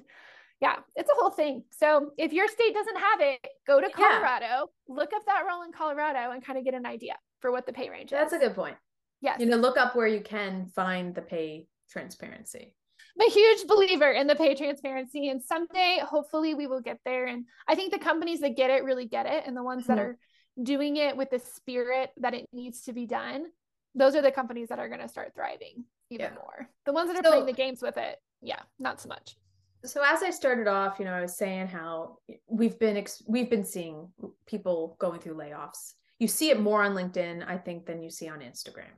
yeah 0.60 0.76
it's 0.96 1.08
a 1.10 1.14
whole 1.14 1.30
thing 1.30 1.62
so 1.70 2.10
if 2.18 2.32
your 2.32 2.48
state 2.48 2.74
doesn't 2.74 2.96
have 2.98 3.20
it 3.20 3.38
go 3.68 3.80
to 3.80 3.86
Yeah. 3.88 3.94
colorado 3.94 4.66
look 4.88 5.12
up 5.14 5.24
that 5.26 5.44
role 5.46 5.62
in 5.62 5.70
colorado 5.70 6.32
and 6.32 6.44
kind 6.44 6.58
of 6.58 6.64
get 6.64 6.74
an 6.74 6.84
idea 6.84 7.14
for 7.40 7.52
what 7.52 7.66
the 7.66 7.72
pay 7.72 7.88
range 7.88 8.10
That's 8.10 8.32
is 8.32 8.32
That's 8.32 8.44
a 8.44 8.48
good 8.48 8.56
point. 8.56 8.76
yes 9.20 9.38
You 9.38 9.46
know, 9.46 9.58
look 9.58 9.76
up 9.76 9.94
where 9.94 10.08
you 10.08 10.20
can 10.22 10.66
find 10.66 11.14
the 11.14 11.22
pay 11.22 11.68
transparency. 11.88 12.74
I'm 13.18 13.28
a 13.28 13.30
huge 13.30 13.66
believer 13.66 14.10
in 14.10 14.26
the 14.26 14.34
pay 14.34 14.54
transparency 14.54 15.28
and 15.28 15.42
someday 15.42 16.00
hopefully 16.02 16.54
we 16.54 16.66
will 16.66 16.80
get 16.80 16.98
there 17.04 17.26
and 17.26 17.44
i 17.68 17.74
think 17.74 17.92
the 17.92 17.98
companies 17.98 18.40
that 18.40 18.56
get 18.56 18.70
it 18.70 18.84
really 18.84 19.04
get 19.06 19.26
it 19.26 19.44
and 19.46 19.56
the 19.56 19.62
ones 19.62 19.86
that 19.86 19.98
Mhm. 19.98 20.00
are 20.00 20.18
doing 20.62 20.96
it 20.96 21.16
with 21.16 21.30
the 21.30 21.38
spirit 21.38 22.10
that 22.18 22.34
it 22.34 22.46
needs 22.52 22.82
to 22.84 22.92
be 22.92 23.06
done 23.06 23.46
those 23.94 24.14
are 24.16 24.22
the 24.22 24.32
companies 24.32 24.68
that 24.68 24.78
are 24.78 24.88
going 24.88 25.00
to 25.00 25.08
start 25.08 25.34
thriving 25.34 25.84
even 26.10 26.32
Yeah. 26.32 26.34
more 26.40 26.68
the 26.86 26.92
ones 26.92 27.08
that 27.10 27.18
are 27.18 27.22
So- 27.24 27.30
playing 27.30 27.46
the 27.46 27.52
games 27.52 27.82
with 27.82 27.96
it 27.96 28.18
yeah 28.40 28.62
not 28.78 29.00
so 29.00 29.08
much 29.08 29.36
so 29.84 30.00
as 30.00 30.22
I 30.22 30.30
started 30.30 30.68
off, 30.68 31.00
you 31.00 31.04
know, 31.04 31.12
I 31.12 31.22
was 31.22 31.36
saying 31.36 31.66
how 31.66 32.18
we've 32.46 32.78
been 32.78 32.96
ex- 32.96 33.20
we've 33.26 33.50
been 33.50 33.64
seeing 33.64 34.12
people 34.46 34.94
going 35.00 35.18
through 35.18 35.34
layoffs. 35.34 35.94
You 36.20 36.28
see 36.28 36.50
it 36.50 36.60
more 36.60 36.84
on 36.84 36.94
LinkedIn, 36.94 37.44
I 37.44 37.58
think, 37.58 37.86
than 37.86 38.00
you 38.00 38.08
see 38.08 38.28
on 38.28 38.38
Instagram. 38.42 38.92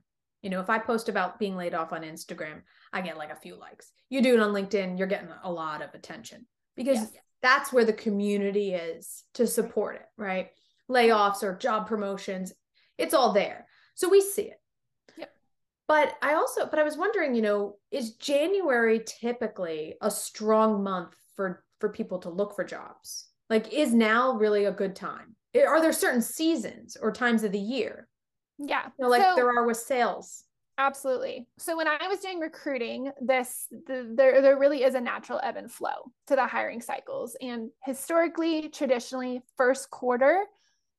You 0.45 0.51
know, 0.51 0.61
if 0.61 0.69
I 0.69 0.79
post 0.79 1.09
about 1.09 1.39
being 1.39 1.57
laid 1.57 1.73
off 1.73 1.95
on 1.95 2.03
Instagram, 2.03 2.61
I 2.93 3.01
get 3.01 3.17
like 3.17 3.33
a 3.33 3.37
few 3.37 3.57
likes. 3.57 3.91
You 4.11 4.21
do 4.21 4.35
it 4.35 4.41
on 4.41 4.53
LinkedIn, 4.53 4.99
you're 4.99 5.07
getting 5.07 5.31
a 5.43 5.51
lot 5.51 5.81
of 5.81 5.95
attention 5.95 6.45
because 6.77 6.99
Yes. 6.99 7.13
that's 7.41 7.73
where 7.73 7.87
the 7.87 7.95
community 7.95 8.75
is 8.75 9.25
to 9.35 9.47
support 9.47 9.97
it, 9.97 10.07
right? 10.19 10.51
Layoffs 10.91 11.43
or 11.43 11.57
job 11.57 11.89
promotions, 11.89 12.53
it's 12.99 13.15
all 13.15 13.33
there. 13.33 13.67
So 13.95 14.11
we 14.11 14.21
see 14.21 14.43
it. 14.43 14.61
Yep. 15.17 15.33
But 15.89 16.15
I 16.21 16.35
also, 16.35 16.67
but 16.67 16.79
I 16.79 16.83
was 16.83 16.99
wondering, 16.99 17.35
you 17.35 17.41
know, 17.43 17.79
is 17.91 18.17
January 18.17 19.01
typically 19.05 19.95
a 20.03 20.11
strong 20.11 20.83
month 20.85 21.17
for 21.37 21.65
for 21.81 21.89
people 21.89 22.19
to 22.19 22.29
look 22.29 22.55
for 22.55 22.65
jobs? 22.65 23.29
Like, 23.49 23.73
is 23.73 23.95
now 23.95 24.35
really 24.35 24.67
a 24.67 24.73
good 24.73 24.95
time? 24.95 25.37
Are 25.57 25.81
there 25.81 25.93
certain 25.93 26.21
seasons 26.23 26.99
or 27.01 27.13
times 27.13 27.45
of 27.45 27.53
the 27.53 27.59
year? 27.59 28.09
Yeah, 28.59 28.87
you 28.99 29.05
know, 29.05 29.09
like 29.09 29.23
so, 29.23 29.33
there 29.37 29.49
are 29.49 29.67
with 29.67 29.77
sales. 29.77 30.45
Absolutely. 30.77 31.47
So 31.59 31.77
when 31.77 31.87
I 31.87 32.09
was 32.09 32.21
doing 32.21 32.41
recruiting, 32.41 33.13
this 33.21 33.67
the, 33.71 34.13
there 34.15 34.43
there 34.43 34.59
really 34.59 34.83
is 34.83 34.95
a 34.95 35.01
natural 35.01 35.41
ebb 35.43 35.57
and 35.57 35.71
flow 35.71 36.13
to 36.27 36.37
the 36.37 36.47
hiring 36.47 36.81
cycles, 36.81 37.37
and 37.41 37.71
historically, 37.85 38.69
traditionally, 38.69 39.43
first 39.57 39.91
quarter 39.91 40.45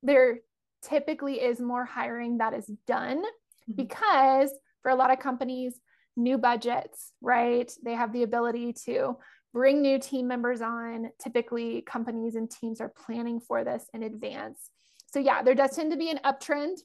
there 0.04 0.40
typically 0.84 1.42
is 1.42 1.60
more 1.60 1.84
hiring 1.84 2.38
that 2.38 2.54
is 2.54 2.70
done 2.88 3.18
mm-hmm. 3.18 3.74
because 3.76 4.52
for 4.82 4.92
a 4.92 4.96
lot 4.96 5.12
of 5.12 5.20
companies, 5.20 5.80
new 6.16 6.38
budgets, 6.38 7.12
right? 7.22 7.72
They 7.84 7.94
have 7.94 8.14
the 8.14 8.24
ability 8.24 8.74
to 8.86 9.18
bring 9.52 9.82
new 9.82 10.00
team 10.00 10.28
members 10.28 10.62
on. 10.62 11.10
Typically, 11.22 11.82
companies 11.82 12.36
and 12.36 12.50
teams 12.50 12.80
are 12.80 12.94
planning 13.06 13.40
for 13.40 13.64
this 13.64 13.86
in 13.94 14.04
advance. 14.04 14.70
So, 15.08 15.20
yeah, 15.20 15.42
there 15.42 15.56
does 15.56 15.76
tend 15.76 15.92
to 15.92 15.98
be 15.98 16.12
an 16.12 16.20
uptrend 16.24 16.78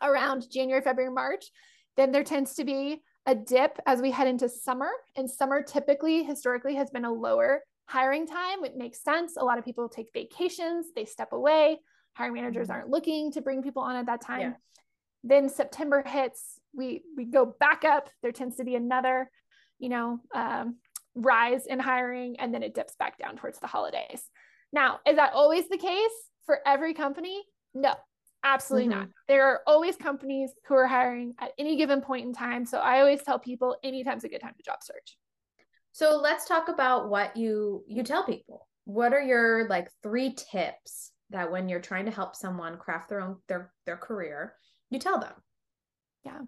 around 0.00 0.46
January, 0.50 0.82
February, 0.82 1.12
March. 1.12 1.46
Then 1.96 2.12
there 2.12 2.24
tends 2.24 2.54
to 2.54 2.64
be 2.64 3.02
a 3.26 3.34
dip 3.34 3.78
as 3.86 4.00
we 4.00 4.10
head 4.10 4.26
into 4.26 4.48
summer. 4.48 4.90
And 5.16 5.30
summer 5.30 5.62
typically, 5.62 6.24
historically, 6.24 6.74
has 6.76 6.90
been 6.90 7.04
a 7.04 7.12
lower 7.12 7.62
hiring 7.86 8.26
time. 8.26 8.64
It 8.64 8.76
makes 8.76 9.02
sense. 9.02 9.36
A 9.36 9.44
lot 9.44 9.58
of 9.58 9.64
people 9.64 9.88
take 9.88 10.08
vacations, 10.14 10.86
they 10.94 11.04
step 11.04 11.32
away. 11.32 11.78
Hiring 12.14 12.34
managers 12.34 12.68
mm-hmm. 12.68 12.76
aren't 12.76 12.90
looking 12.90 13.32
to 13.32 13.40
bring 13.40 13.62
people 13.62 13.82
on 13.82 13.96
at 13.96 14.06
that 14.06 14.20
time. 14.20 14.40
Yeah. 14.40 14.52
Then 15.24 15.48
September 15.48 16.02
hits, 16.04 16.58
we 16.74 17.02
we 17.16 17.24
go 17.24 17.54
back 17.60 17.84
up. 17.84 18.08
There 18.22 18.32
tends 18.32 18.56
to 18.56 18.64
be 18.64 18.74
another, 18.74 19.30
you 19.78 19.88
know, 19.88 20.18
um, 20.34 20.76
rise 21.14 21.66
in 21.66 21.78
hiring, 21.78 22.36
and 22.40 22.52
then 22.52 22.62
it 22.62 22.74
dips 22.74 22.96
back 22.98 23.18
down 23.18 23.36
towards 23.36 23.58
the 23.60 23.66
holidays. 23.66 24.22
Now, 24.72 25.00
is 25.06 25.16
that 25.16 25.32
always 25.32 25.68
the 25.68 25.78
case 25.78 26.10
for 26.44 26.58
every 26.66 26.94
company? 26.94 27.42
No, 27.74 27.94
absolutely 28.44 28.90
mm-hmm. 28.90 29.00
not. 29.00 29.08
There 29.28 29.46
are 29.46 29.60
always 29.66 29.96
companies 29.96 30.50
who 30.66 30.74
are 30.74 30.86
hiring 30.86 31.34
at 31.40 31.52
any 31.58 31.76
given 31.76 32.00
point 32.00 32.26
in 32.26 32.32
time. 32.32 32.64
So 32.64 32.78
I 32.78 33.00
always 33.00 33.22
tell 33.22 33.38
people 33.38 33.76
anytime's 33.82 34.24
a 34.24 34.28
good 34.28 34.40
time 34.40 34.54
to 34.56 34.62
job 34.62 34.78
search. 34.82 35.16
So 35.92 36.18
let's 36.22 36.46
talk 36.46 36.68
about 36.68 37.08
what 37.08 37.36
you 37.36 37.84
you 37.86 38.02
tell 38.02 38.24
people. 38.24 38.68
What 38.84 39.12
are 39.12 39.22
your 39.22 39.68
like 39.68 39.88
three 40.02 40.34
tips 40.34 41.12
that 41.30 41.50
when 41.50 41.68
you're 41.68 41.80
trying 41.80 42.06
to 42.06 42.10
help 42.10 42.34
someone 42.34 42.78
craft 42.78 43.08
their 43.08 43.20
own 43.20 43.36
their 43.48 43.72
their 43.86 43.96
career, 43.96 44.54
you 44.90 44.98
tell 44.98 45.20
them? 45.20 45.34
Yeah. 46.24 46.38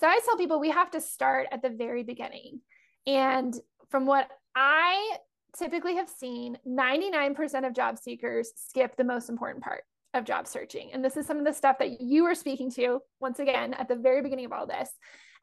So 0.00 0.06
I 0.06 0.20
tell 0.24 0.36
people 0.36 0.60
we 0.60 0.70
have 0.70 0.90
to 0.92 1.00
start 1.00 1.48
at 1.50 1.62
the 1.62 1.70
very 1.70 2.04
beginning. 2.04 2.60
And 3.06 3.54
from 3.90 4.06
what 4.06 4.28
I 4.54 5.16
typically 5.58 5.96
have 5.96 6.08
seen, 6.08 6.58
99% 6.66 7.66
of 7.66 7.74
job 7.74 7.98
seekers 7.98 8.50
skip 8.56 8.96
the 8.96 9.04
most 9.04 9.28
important 9.28 9.64
part 9.64 9.84
of 10.14 10.24
job 10.24 10.46
searching. 10.46 10.90
And 10.92 11.04
this 11.04 11.16
is 11.16 11.26
some 11.26 11.38
of 11.38 11.44
the 11.44 11.52
stuff 11.52 11.78
that 11.78 12.00
you 12.00 12.24
were 12.24 12.34
speaking 12.34 12.70
to 12.72 13.00
once 13.20 13.38
again 13.38 13.74
at 13.74 13.88
the 13.88 13.96
very 13.96 14.22
beginning 14.22 14.46
of 14.46 14.52
all 14.52 14.66
this. 14.66 14.90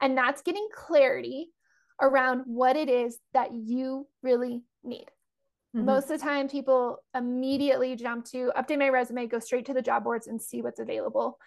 And 0.02 0.18
that's 0.18 0.42
getting 0.42 0.68
clarity 0.74 1.50
around 2.02 2.44
what 2.46 2.76
it 2.76 2.90
is 2.90 3.18
that 3.34 3.52
you 3.54 4.08
really 4.24 4.62
need. 4.84 5.06
Mm-hmm. 5.76 5.86
Most 5.86 6.10
of 6.10 6.20
the 6.20 6.26
time, 6.26 6.50
people 6.50 6.98
immediately 7.16 7.96
jump 7.96 8.26
to 8.32 8.52
update 8.58 8.80
my 8.80 8.90
resume, 8.90 9.28
go 9.28 9.40
straight 9.40 9.68
to 9.68 9.74
the 9.74 9.82
job 9.82 10.04
boards 10.04 10.28
and 10.28 10.42
see 10.42 10.62
what's 10.62 10.80
available. 10.80 11.38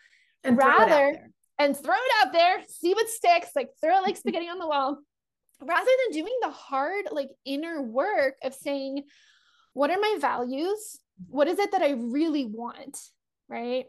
And 0.44 0.56
rather, 0.56 1.30
and 1.58 1.76
throw 1.76 1.94
it 1.94 2.26
out 2.26 2.32
there, 2.32 2.62
see 2.68 2.94
what 2.94 3.08
sticks, 3.08 3.48
like 3.54 3.70
throw 3.80 3.98
it 3.98 4.02
like 4.02 4.16
spaghetti 4.16 4.48
on 4.48 4.58
the 4.58 4.66
wall, 4.66 4.98
rather 5.60 5.90
than 6.04 6.18
doing 6.18 6.34
the 6.42 6.50
hard, 6.50 7.06
like 7.10 7.30
inner 7.44 7.82
work 7.82 8.34
of 8.42 8.54
saying, 8.54 9.04
what 9.72 9.90
are 9.90 10.00
my 10.00 10.16
values? 10.20 10.98
What 11.28 11.48
is 11.48 11.58
it 11.58 11.72
that 11.72 11.82
I 11.82 11.90
really 11.90 12.46
want? 12.46 12.98
Right? 13.48 13.86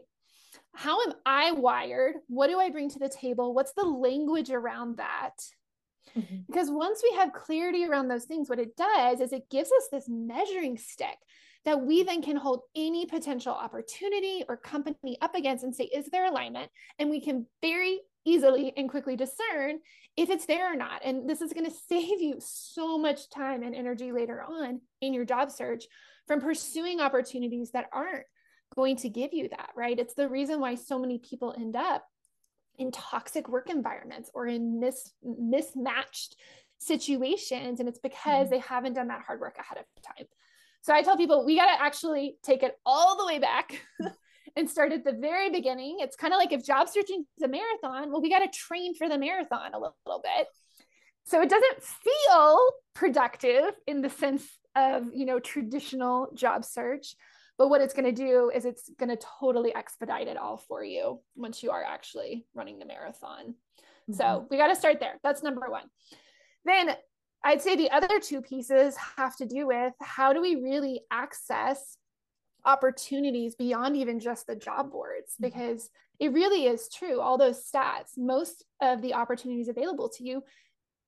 How 0.74 1.00
am 1.02 1.14
I 1.24 1.52
wired? 1.52 2.16
What 2.28 2.48
do 2.48 2.58
I 2.58 2.70
bring 2.70 2.90
to 2.90 2.98
the 2.98 3.08
table? 3.08 3.54
What's 3.54 3.72
the 3.72 3.84
language 3.84 4.50
around 4.50 4.98
that? 4.98 5.34
Mm-hmm. 6.16 6.36
Because 6.46 6.70
once 6.70 7.02
we 7.02 7.16
have 7.16 7.32
clarity 7.32 7.84
around 7.84 8.08
those 8.08 8.24
things, 8.24 8.48
what 8.48 8.58
it 8.58 8.76
does 8.76 9.20
is 9.20 9.32
it 9.32 9.50
gives 9.50 9.70
us 9.70 9.88
this 9.90 10.08
measuring 10.08 10.78
stick 10.78 11.16
that 11.64 11.80
we 11.80 12.04
then 12.04 12.22
can 12.22 12.36
hold 12.36 12.60
any 12.76 13.06
potential 13.06 13.52
opportunity 13.52 14.44
or 14.48 14.56
company 14.56 15.18
up 15.20 15.34
against 15.34 15.64
and 15.64 15.74
say, 15.74 15.84
is 15.84 16.06
there 16.06 16.26
alignment? 16.26 16.70
And 16.98 17.10
we 17.10 17.20
can 17.20 17.46
very 17.60 18.00
easily 18.24 18.72
and 18.76 18.88
quickly 18.88 19.16
discern 19.16 19.78
if 20.16 20.30
it's 20.30 20.46
there 20.46 20.72
or 20.72 20.76
not. 20.76 21.02
And 21.04 21.28
this 21.28 21.40
is 21.40 21.52
going 21.52 21.66
to 21.70 21.76
save 21.88 22.20
you 22.20 22.36
so 22.38 22.98
much 22.98 23.30
time 23.30 23.62
and 23.62 23.74
energy 23.74 24.12
later 24.12 24.42
on 24.42 24.80
in 25.00 25.12
your 25.12 25.24
job 25.24 25.50
search 25.50 25.84
from 26.26 26.40
pursuing 26.40 27.00
opportunities 27.00 27.72
that 27.72 27.86
aren't 27.92 28.24
going 28.76 28.96
to 28.96 29.08
give 29.08 29.32
you 29.32 29.48
that, 29.48 29.70
right? 29.74 29.98
It's 29.98 30.14
the 30.14 30.28
reason 30.28 30.60
why 30.60 30.74
so 30.74 30.98
many 30.98 31.18
people 31.18 31.54
end 31.58 31.76
up 31.76 32.04
in 32.78 32.92
toxic 32.92 33.48
work 33.48 33.70
environments 33.70 34.30
or 34.34 34.46
in 34.46 34.78
mis- 34.78 35.12
mismatched 35.22 36.36
situations. 36.78 37.80
And 37.80 37.88
it's 37.88 37.98
because 37.98 38.46
mm-hmm. 38.46 38.50
they 38.50 38.58
haven't 38.58 38.94
done 38.94 39.08
that 39.08 39.22
hard 39.22 39.40
work 39.40 39.56
ahead 39.58 39.78
of 39.78 40.02
time. 40.02 40.26
So 40.82 40.94
I 40.94 41.02
tell 41.02 41.16
people 41.16 41.44
we 41.44 41.56
got 41.56 41.74
to 41.74 41.82
actually 41.82 42.36
take 42.42 42.62
it 42.62 42.78
all 42.84 43.16
the 43.16 43.26
way 43.26 43.38
back 43.38 43.80
and 44.56 44.70
start 44.70 44.92
at 44.92 45.04
the 45.04 45.12
very 45.12 45.50
beginning. 45.50 45.98
It's 46.00 46.16
kind 46.16 46.32
of 46.32 46.38
like 46.38 46.52
if 46.52 46.64
job 46.64 46.88
searching 46.88 47.24
is 47.36 47.42
a 47.42 47.48
marathon, 47.48 48.12
well, 48.12 48.22
we 48.22 48.30
got 48.30 48.40
to 48.40 48.48
train 48.58 48.94
for 48.94 49.08
the 49.08 49.18
marathon 49.18 49.72
a 49.74 49.78
little, 49.78 49.96
little 50.06 50.22
bit. 50.22 50.46
So 51.24 51.40
it 51.42 51.50
doesn't 51.50 51.82
feel 51.82 52.70
productive 52.94 53.74
in 53.88 54.00
the 54.00 54.10
sense 54.10 54.44
of, 54.76 55.06
you 55.12 55.26
know, 55.26 55.40
traditional 55.40 56.28
job 56.34 56.64
search. 56.64 57.16
But 57.58 57.68
what 57.68 57.80
it's 57.80 57.94
going 57.94 58.04
to 58.04 58.12
do 58.12 58.50
is 58.54 58.64
it's 58.64 58.90
going 58.98 59.08
to 59.08 59.24
totally 59.40 59.74
expedite 59.74 60.28
it 60.28 60.36
all 60.36 60.58
for 60.58 60.84
you 60.84 61.20
once 61.36 61.62
you 61.62 61.70
are 61.70 61.82
actually 61.82 62.46
running 62.54 62.78
the 62.78 62.84
marathon. 62.84 63.54
Mm-hmm. 64.10 64.14
So 64.14 64.46
we 64.50 64.58
got 64.58 64.68
to 64.68 64.76
start 64.76 65.00
there. 65.00 65.14
That's 65.22 65.42
number 65.42 65.66
one. 65.68 65.84
Then 66.64 66.96
I'd 67.42 67.62
say 67.62 67.76
the 67.76 67.90
other 67.90 68.20
two 68.20 68.42
pieces 68.42 68.96
have 69.16 69.36
to 69.36 69.46
do 69.46 69.66
with 69.66 69.92
how 70.00 70.32
do 70.32 70.42
we 70.42 70.56
really 70.56 71.02
access 71.10 71.96
opportunities 72.64 73.54
beyond 73.54 73.96
even 73.96 74.18
just 74.18 74.46
the 74.46 74.56
job 74.56 74.90
boards 74.90 75.34
mm-hmm. 75.34 75.44
because 75.44 75.88
it 76.18 76.32
really 76.32 76.66
is 76.66 76.88
true 76.88 77.20
all 77.20 77.38
those 77.38 77.62
stats 77.62 78.18
most 78.18 78.64
of 78.82 79.00
the 79.00 79.14
opportunities 79.14 79.68
available 79.68 80.08
to 80.08 80.24
you 80.24 80.42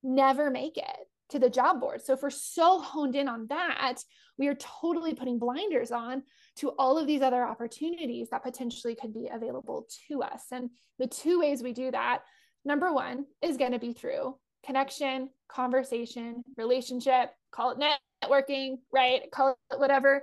never 0.05 0.51
make 0.51 0.77
it 0.77 1.09
to 1.29 1.41
the 1.41 1.51
job 1.51 1.81
board 1.81 2.01
so 2.01 2.13
if 2.13 2.23
we're 2.23 2.31
so 2.31 2.81
honed 2.81 3.17
in 3.17 3.29
on 3.29 3.47
that 3.49 3.99
we 4.39 4.49
are 4.49 4.55
totally 4.55 5.15
putting 5.15 5.39
blinders 5.39 5.91
on 5.91 6.23
to 6.57 6.71
all 6.79 6.97
of 6.97 7.07
these 7.07 7.23
other 7.23 7.45
opportunities 7.45 8.31
that 8.31 8.43
potentially 8.43 8.95
could 8.95 9.13
be 9.13 9.29
available 9.33 9.87
to 10.09 10.23
us 10.23 10.45
and 10.53 10.71
the 10.99 11.07
two 11.07 11.41
ways 11.41 11.63
we 11.63 11.73
do 11.73 11.91
that 11.91 12.23
number 12.65 12.93
one 12.93 13.25
is 13.43 13.57
going 13.57 13.73
to 13.73 13.79
be 13.79 13.93
through 13.93 14.37
connection, 14.65 15.31
conversation, 15.49 16.43
relationship, 16.57 17.31
call 17.51 17.71
it 17.71 17.79
networking, 18.23 18.79
right? 18.93 19.23
Call 19.33 19.57
it 19.71 19.79
whatever, 19.79 20.23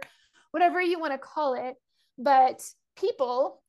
whatever 0.51 0.82
you 0.82 0.99
want 0.99 1.13
to 1.13 1.17
call 1.17 1.54
it. 1.54 1.75
But 2.17 2.62
people 2.95 3.62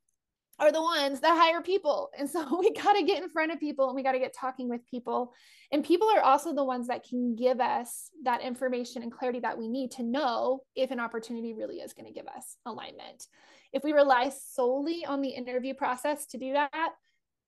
are 0.59 0.73
the 0.73 0.83
ones 0.83 1.21
that 1.21 1.39
hire 1.39 1.61
people. 1.61 2.11
And 2.19 2.29
so 2.29 2.59
we 2.61 2.73
got 2.73 2.95
to 2.95 3.03
get 3.03 3.23
in 3.23 3.29
front 3.29 3.53
of 3.53 3.61
people 3.61 3.89
and 3.89 3.97
we 3.97 4.03
got 4.03 4.13
to 4.13 4.19
get 4.19 4.35
talking 4.35 4.69
with 4.69 4.87
people. 4.87 5.33
And 5.73 5.85
people 5.85 6.09
are 6.15 6.23
also 6.23 6.55
the 6.55 6.65
ones 6.65 6.89
that 6.89 7.05
can 7.05 7.35
give 7.37 7.61
us 7.61 8.11
that 8.25 8.43
information 8.43 9.03
and 9.03 9.13
clarity 9.13 9.41
that 9.41 9.59
we 9.59 9.69
need 9.69 9.91
to 9.93 10.03
know 10.03 10.61
if 10.75 10.91
an 10.91 11.01
opportunity 11.01 11.55
really 11.55 11.77
is 11.77 11.93
going 11.93 12.07
to 12.07 12.13
give 12.13 12.27
us 12.27 12.57
alignment. 12.65 13.27
If 13.73 13.85
we 13.85 13.93
rely 13.93 14.31
solely 14.31 15.05
on 15.05 15.21
the 15.21 15.29
interview 15.29 15.75
process 15.75 16.27
to 16.27 16.39
do 16.39 16.55
that, 16.55 16.91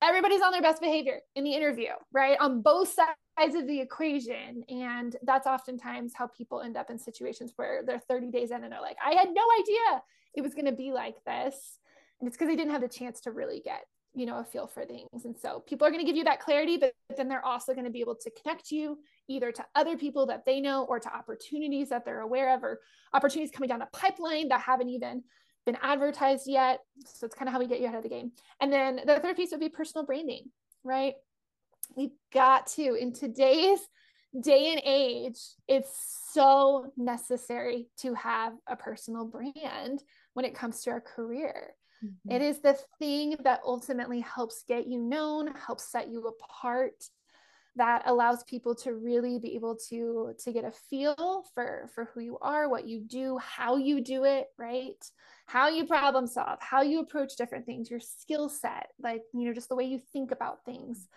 everybody's 0.03 0.43
on 0.43 0.53
their 0.53 0.63
best 0.63 0.81
behavior 0.81 1.21
in 1.35 1.45
the 1.45 1.55
interview, 1.55 1.91
right? 2.13 2.37
On 2.41 2.61
both 2.61 2.93
sides 2.93 3.55
of 3.55 3.67
the 3.67 3.81
equation. 3.81 4.65
And 4.69 5.17
that's 5.23 5.47
oftentimes 5.47 6.13
how 6.15 6.27
people 6.29 6.61
end 6.61 6.77
up 6.77 6.91
in 6.91 6.99
situations 6.99 7.53
where 7.57 7.83
they're 7.85 7.99
30 7.99 8.31
days 8.31 8.51
in 8.51 8.63
and 8.63 8.73
they're 8.73 8.81
like, 8.81 8.99
I 9.05 9.15
had 9.15 9.29
no 9.33 9.43
idea 9.61 10.03
it 10.35 10.43
was 10.43 10.55
going 10.55 10.67
to 10.67 10.73
be 10.73 10.93
like 10.93 11.17
this. 11.25 11.79
And 12.21 12.27
it's 12.27 12.37
because 12.37 12.49
they 12.49 12.57
didn't 12.57 12.73
have 12.73 12.81
the 12.81 12.89
chance 12.89 13.21
to 13.23 13.31
really 13.31 13.61
get, 13.65 13.85
you 14.15 14.27
know, 14.27 14.39
a 14.39 14.45
feel 14.45 14.67
for 14.67 14.85
things. 14.85 15.25
And 15.25 15.37
so 15.37 15.61
people 15.61 15.87
are 15.87 15.91
going 15.91 16.05
to 16.05 16.07
give 16.07 16.17
you 16.17 16.25
that 16.25 16.41
clarity, 16.41 16.77
but 16.77 16.93
then 17.17 17.29
they're 17.29 17.45
also 17.45 17.73
going 17.75 17.85
to 17.85 17.91
be 17.91 18.01
able 18.01 18.17
to 18.17 18.31
connect 18.43 18.71
you 18.71 18.99
either 19.29 19.53
to 19.53 19.65
other 19.75 19.97
people 19.97 20.27
that 20.27 20.45
they 20.45 20.61
know 20.61 20.85
or 20.85 20.99
to 20.99 21.15
opportunities 21.15 21.91
that 21.91 22.05
they're 22.05 22.21
aware 22.21 22.55
of 22.55 22.65
or 22.65 22.81
opportunities 23.13 23.53
coming 23.55 23.69
down 23.69 23.79
the 23.79 23.89
pipeline 23.93 24.49
that 24.49 24.61
haven't 24.61 24.89
even 24.89 25.23
been 25.67 25.79
advertised 25.83 26.49
yet. 26.49 26.81
So 27.07 27.27
it's 27.27 27.35
kind 27.35 27.49
of 27.49 27.53
how 27.53 27.59
we 27.59 27.67
get 27.69 27.81
you 27.81 27.87
ahead 27.87 27.99
of 27.99 28.03
the 28.03 28.09
game. 28.09 28.33
And 28.61 28.73
then 28.73 29.01
the 29.07 29.21
third 29.21 29.37
piece 29.37 29.51
would 29.51 29.61
be 29.61 29.69
personal 29.69 30.07
branding, 30.07 30.51
right? 30.83 31.15
We've 31.97 32.17
got 32.33 32.67
to, 32.69 32.95
in 32.95 33.13
today's 33.13 33.81
day 34.39 34.73
and 34.73 34.83
age, 34.85 35.39
it's 35.67 35.91
so 36.33 36.93
necessary 36.97 37.89
to 37.99 38.15
have 38.15 38.53
a 38.67 38.77
personal 38.77 39.25
brand 39.25 40.03
when 40.35 40.45
it 40.45 40.55
comes 40.55 40.83
to 40.83 40.91
our 40.91 41.01
career. 41.01 41.75
Mm-hmm. 42.05 42.31
It 42.31 42.43
is 42.43 42.61
the 42.61 42.79
thing 42.99 43.37
that 43.45 43.61
ultimately 43.65 44.21
helps 44.21 44.65
get 44.67 44.87
you 44.87 44.99
known, 44.99 45.55
helps 45.55 45.91
set 45.91 46.09
you 46.09 46.27
apart, 46.27 46.95
that 47.79 48.03
allows 48.07 48.43
people 48.45 48.75
to 48.75 48.95
really 48.95 49.39
be 49.39 49.55
able 49.55 49.77
to 49.89 50.35
to 50.39 50.53
get 50.53 50.65
a 50.65 50.73
feel 50.91 51.45
for 51.55 51.89
for 51.95 52.11
who 52.13 52.21
you 52.21 52.39
are 52.43 52.69
what 52.69 52.87
you 52.87 53.01
do 53.01 53.39
how 53.39 53.77
you 53.77 54.01
do 54.01 54.25
it 54.25 54.49
right? 54.59 55.03
How 55.47 55.69
you 55.69 55.87
problem 55.87 56.27
solve 56.27 56.59
how 56.61 56.83
you 56.83 57.01
approach 57.01 57.37
different 57.37 57.65
things 57.65 57.91
your 57.91 58.01
skill 58.01 58.49
set 58.49 58.89
like 59.01 59.23
you 59.33 59.47
know 59.47 59.55
just 59.55 59.69
the 59.69 59.77
way 59.77 59.85
you 59.85 60.01
think 60.13 60.33
about 60.33 60.65
things. 60.65 61.09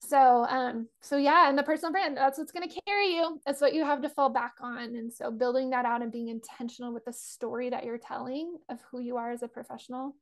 So 0.00 0.46
um 0.48 0.88
so 1.00 1.16
yeah 1.16 1.48
and 1.48 1.58
the 1.58 1.62
personal 1.62 1.90
brand 1.90 2.16
that's 2.16 2.38
what's 2.38 2.52
going 2.52 2.68
to 2.68 2.80
carry 2.86 3.14
you. 3.14 3.40
That's 3.46 3.60
what 3.60 3.74
you 3.74 3.84
have 3.84 4.02
to 4.02 4.08
fall 4.10 4.28
back 4.28 4.54
on. 4.60 4.94
And 4.96 5.12
so 5.12 5.30
building 5.30 5.70
that 5.70 5.86
out 5.86 6.02
and 6.02 6.12
being 6.12 6.28
intentional 6.28 6.92
with 6.92 7.06
the 7.06 7.12
story 7.12 7.70
that 7.70 7.84
you're 7.84 7.98
telling 7.98 8.56
of 8.68 8.78
who 8.90 9.00
you 9.00 9.16
are 9.16 9.30
as 9.30 9.42
a 9.42 9.48
professional 9.48 10.14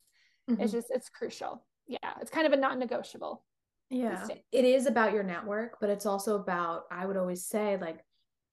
mm-hmm. 0.48 0.61
is 0.62 0.72
just 0.72 0.90
it's 0.90 1.08
crucial. 1.08 1.64
Yeah 1.87 2.14
it's 2.20 2.30
kind 2.30 2.46
of 2.46 2.52
a 2.52 2.56
non-negotiable. 2.56 3.44
Yeah. 3.90 4.26
It 4.52 4.64
is 4.64 4.87
about 4.87 5.12
your 5.12 5.22
network 5.22 5.78
but 5.80 5.88
it's 5.90 6.04
also 6.06 6.37
about 6.37 6.82
i 6.90 7.06
would 7.06 7.16
always 7.16 7.46
say 7.46 7.78
like 7.80 8.04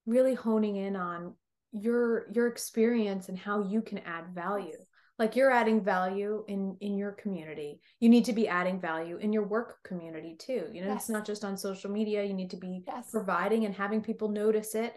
really 0.06 0.34
honing 0.34 0.76
in 0.76 0.96
on 0.96 1.34
your 1.72 2.30
your 2.32 2.46
experience 2.46 3.28
and 3.28 3.38
how 3.38 3.62
you 3.62 3.82
can 3.82 3.98
add 3.98 4.34
value. 4.34 4.78
Like 5.18 5.34
you're 5.34 5.50
adding 5.50 5.82
value 5.82 6.44
in 6.46 6.76
in 6.80 6.96
your 6.96 7.12
community. 7.12 7.80
You 8.00 8.08
need 8.08 8.24
to 8.26 8.32
be 8.32 8.48
adding 8.48 8.80
value 8.80 9.16
in 9.16 9.32
your 9.32 9.46
work 9.46 9.78
community 9.82 10.36
too. 10.38 10.66
You 10.72 10.82
know 10.82 10.88
yes. 10.88 11.02
it's 11.02 11.08
not 11.08 11.26
just 11.26 11.44
on 11.44 11.56
social 11.56 11.90
media. 11.90 12.24
You 12.24 12.34
need 12.34 12.50
to 12.50 12.56
be 12.56 12.84
yes. 12.86 13.10
providing 13.10 13.64
and 13.64 13.74
having 13.74 14.02
people 14.02 14.28
notice 14.28 14.74
it 14.74 14.94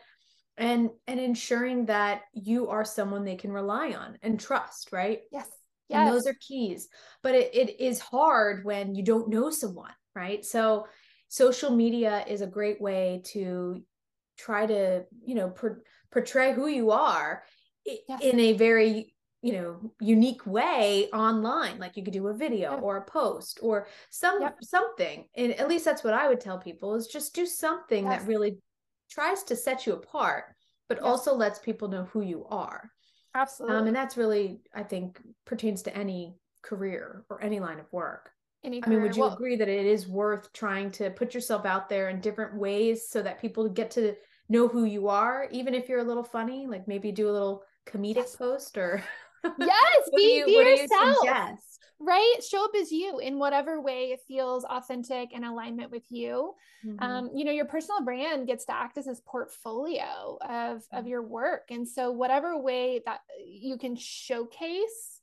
and 0.58 0.90
and 1.08 1.20
ensuring 1.20 1.86
that 1.86 2.22
you 2.34 2.68
are 2.70 2.86
someone 2.86 3.24
they 3.24 3.36
can 3.36 3.52
rely 3.52 3.94
on 3.94 4.18
and 4.22 4.40
trust 4.40 4.92
right? 4.92 5.22
Yes 5.32 5.50
Yes. 5.90 6.00
And 6.00 6.14
those 6.14 6.28
are 6.28 6.36
keys. 6.40 6.88
But 7.24 7.36
it, 7.36 7.54
it 7.54 7.80
is 7.80 8.00
hard 8.00 8.64
when 8.64 8.96
you 8.96 9.04
don't 9.04 9.30
know 9.30 9.50
someone 9.50 9.92
right 10.16 10.44
so 10.44 10.88
social 11.28 11.72
media 11.72 12.26
is 12.28 12.42
a 12.42 12.48
great 12.48 12.82
way 12.82 13.22
to 13.24 13.84
try 14.38 14.66
to 14.66 15.04
you 15.26 15.36
know 15.36 15.50
per- 15.50 15.84
portray 16.12 16.54
who 16.54 16.68
you 16.68 16.92
are 16.92 17.44
yes. 17.86 18.22
in 18.22 18.40
a 18.40 18.54
very 18.54 19.14
you 19.42 19.54
know 19.54 19.94
unique 20.02 20.46
way 20.46 21.08
online 21.14 21.78
like 21.80 21.96
you 21.96 22.04
could 22.04 22.14
do 22.14 22.28
a 22.28 22.34
video 22.34 22.74
yep. 22.74 22.82
or 22.82 22.98
a 22.98 23.06
post 23.06 23.60
or 23.62 23.88
some 24.10 24.42
yep. 24.42 24.58
something 24.62 25.26
and 25.36 25.54
at 25.54 25.70
least 25.70 25.86
that's 25.86 26.04
what 26.04 26.14
i 26.14 26.28
would 26.28 26.42
tell 26.42 26.58
people 26.58 26.96
is 26.96 27.08
just 27.08 27.34
do 27.34 27.46
something 27.46 28.06
yes. 28.06 28.20
that 28.20 28.28
really 28.28 28.58
tries 29.10 29.44
to 29.44 29.56
set 29.56 29.86
you 29.86 29.94
apart 29.94 30.46
but 30.90 31.00
also 31.00 31.34
lets 31.36 31.60
people 31.60 31.88
know 31.88 32.06
who 32.06 32.22
you 32.22 32.46
are 32.50 32.90
absolutely. 33.42 33.78
Um, 33.78 33.88
and 33.88 33.96
that's 33.96 34.18
really 34.18 34.60
i 34.76 34.84
think 34.84 35.20
pertains 35.46 35.82
to 35.84 35.96
any 35.96 36.36
career 36.62 37.26
or 37.30 37.42
any 37.42 37.60
line 37.60 37.80
of 37.80 37.92
work. 37.92 38.32
Any 38.64 38.84
I 38.84 38.90
mean, 38.90 39.02
would 39.02 39.16
you 39.16 39.22
well, 39.22 39.34
agree 39.34 39.56
that 39.56 39.70
it 39.70 39.86
is 39.86 40.08
worth 40.08 40.52
trying 40.52 40.92
to 40.92 41.10
put 41.12 41.34
yourself 41.34 41.66
out 41.66 41.88
there 41.88 42.10
in 42.10 42.20
different 42.20 42.56
ways 42.56 43.08
so 43.08 43.22
that 43.22 43.40
people 43.40 43.70
get 43.70 43.90
to 43.92 44.16
know 44.50 44.68
who 44.68 44.84
you 44.84 45.08
are, 45.08 45.48
even 45.52 45.74
if 45.74 45.88
you're 45.88 46.00
a 46.00 46.04
little 46.04 46.24
funny, 46.24 46.68
like 46.68 46.88
maybe 46.88 47.12
do 47.12 47.30
a 47.30 47.32
little 47.32 47.64
comedic 47.88 48.16
yes. 48.18 48.36
post 48.36 48.78
or 48.78 49.02
Yes, 49.60 50.10
be, 50.14 50.40
you, 50.40 50.46
be 50.46 50.52
yourself. 50.52 51.18
You 51.24 51.30
right? 52.00 52.36
Show 52.48 52.64
up 52.64 52.72
as 52.80 52.92
you 52.92 53.20
in 53.20 53.40
whatever 53.40 53.82
way 53.82 54.12
it 54.12 54.22
feels 54.28 54.64
authentic 54.64 55.30
and 55.34 55.44
alignment 55.44 55.92
with 55.92 56.04
you. 56.10 56.54
Mm-hmm. 56.86 57.04
Um, 57.04 57.30
you 57.34 57.44
know, 57.44 57.52
your 57.52 57.66
personal 57.66 58.02
brand 58.02 58.48
gets 58.48 58.66
to 58.66 58.76
act 58.76 58.98
as 58.98 59.06
this 59.06 59.22
portfolio 59.26 60.38
of, 60.48 60.84
of 60.94 61.08
your 61.08 61.22
work. 61.22 61.66
And 61.70 61.88
so 61.88 62.12
whatever 62.12 62.58
way 62.58 63.02
that 63.06 63.22
you 63.46 63.78
can 63.78 63.96
showcase 63.96 65.20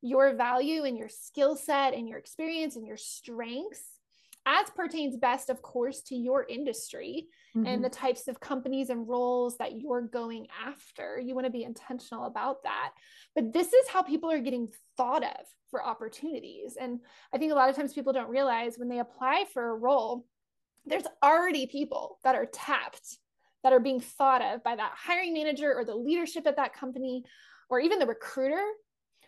your 0.00 0.34
value 0.34 0.84
and 0.84 0.96
your 0.96 1.08
skill 1.08 1.56
set 1.56 1.94
and 1.94 2.08
your 2.08 2.18
experience 2.18 2.76
and 2.76 2.86
your 2.86 2.96
strengths 2.96 3.82
as 4.46 4.68
pertains 4.70 5.16
best 5.16 5.50
of 5.50 5.62
course 5.62 6.02
to 6.02 6.14
your 6.14 6.44
industry 6.48 7.26
mm-hmm. 7.56 7.66
and 7.66 7.84
the 7.84 7.88
types 7.88 8.28
of 8.28 8.40
companies 8.40 8.90
and 8.90 9.08
roles 9.08 9.56
that 9.58 9.80
you're 9.80 10.02
going 10.02 10.46
after 10.66 11.20
you 11.20 11.34
want 11.34 11.46
to 11.46 11.52
be 11.52 11.64
intentional 11.64 12.26
about 12.26 12.62
that 12.64 12.90
but 13.34 13.52
this 13.52 13.72
is 13.72 13.88
how 13.88 14.02
people 14.02 14.30
are 14.30 14.40
getting 14.40 14.68
thought 14.96 15.22
of 15.22 15.46
for 15.70 15.84
opportunities 15.84 16.76
and 16.80 17.00
i 17.32 17.38
think 17.38 17.52
a 17.52 17.54
lot 17.54 17.70
of 17.70 17.76
times 17.76 17.92
people 17.92 18.12
don't 18.12 18.30
realize 18.30 18.76
when 18.76 18.88
they 18.88 18.98
apply 18.98 19.44
for 19.52 19.70
a 19.70 19.76
role 19.76 20.26
there's 20.84 21.06
already 21.22 21.66
people 21.66 22.18
that 22.24 22.34
are 22.34 22.46
tapped 22.46 23.18
that 23.62 23.72
are 23.72 23.80
being 23.80 24.00
thought 24.00 24.42
of 24.42 24.62
by 24.64 24.74
that 24.74 24.92
hiring 24.96 25.32
manager 25.32 25.72
or 25.74 25.84
the 25.84 25.94
leadership 25.94 26.46
at 26.46 26.56
that 26.56 26.74
company 26.74 27.22
or 27.70 27.78
even 27.78 27.98
the 27.98 28.06
recruiter 28.06 28.64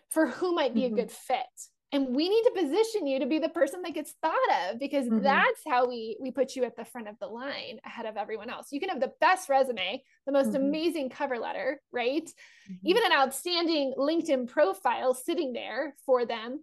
for 0.09 0.27
who 0.27 0.53
might 0.53 0.73
be 0.73 0.81
mm-hmm. 0.81 0.93
a 0.93 0.97
good 0.97 1.11
fit 1.11 1.45
and 1.91 2.15
we 2.15 2.27
need 2.27 2.43
to 2.43 2.61
position 2.61 3.07
you 3.07 3.19
to 3.19 3.25
be 3.25 3.39
the 3.39 3.49
person 3.49 3.81
that 3.81 3.93
gets 3.93 4.13
thought 4.21 4.33
of 4.69 4.79
because 4.79 5.05
mm-hmm. 5.05 5.21
that's 5.23 5.61
how 5.67 5.87
we 5.87 6.17
we 6.19 6.31
put 6.31 6.55
you 6.55 6.63
at 6.63 6.75
the 6.75 6.85
front 6.85 7.07
of 7.07 7.15
the 7.19 7.27
line 7.27 7.79
ahead 7.85 8.05
of 8.05 8.17
everyone 8.17 8.49
else 8.49 8.67
you 8.71 8.79
can 8.79 8.89
have 8.89 8.99
the 8.99 9.11
best 9.21 9.49
resume 9.49 10.01
the 10.25 10.31
most 10.31 10.47
mm-hmm. 10.47 10.63
amazing 10.63 11.09
cover 11.09 11.37
letter 11.37 11.81
right 11.91 12.25
mm-hmm. 12.25 12.87
even 12.87 13.03
an 13.05 13.11
outstanding 13.11 13.93
linkedin 13.97 14.47
profile 14.47 15.13
sitting 15.13 15.53
there 15.53 15.95
for 16.05 16.25
them 16.25 16.59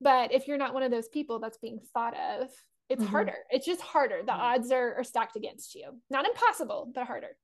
but 0.00 0.32
if 0.32 0.46
you're 0.46 0.58
not 0.58 0.74
one 0.74 0.82
of 0.82 0.90
those 0.90 1.08
people 1.08 1.38
that's 1.38 1.58
being 1.58 1.80
thought 1.92 2.14
of 2.14 2.48
it's 2.88 3.02
mm-hmm. 3.02 3.10
harder 3.10 3.36
it's 3.50 3.66
just 3.66 3.80
harder 3.80 4.20
the 4.24 4.32
odds 4.32 4.70
are, 4.70 4.94
are 4.96 5.04
stacked 5.04 5.36
against 5.36 5.74
you 5.74 5.90
not 6.10 6.26
impossible 6.26 6.90
but 6.94 7.06
harder 7.06 7.36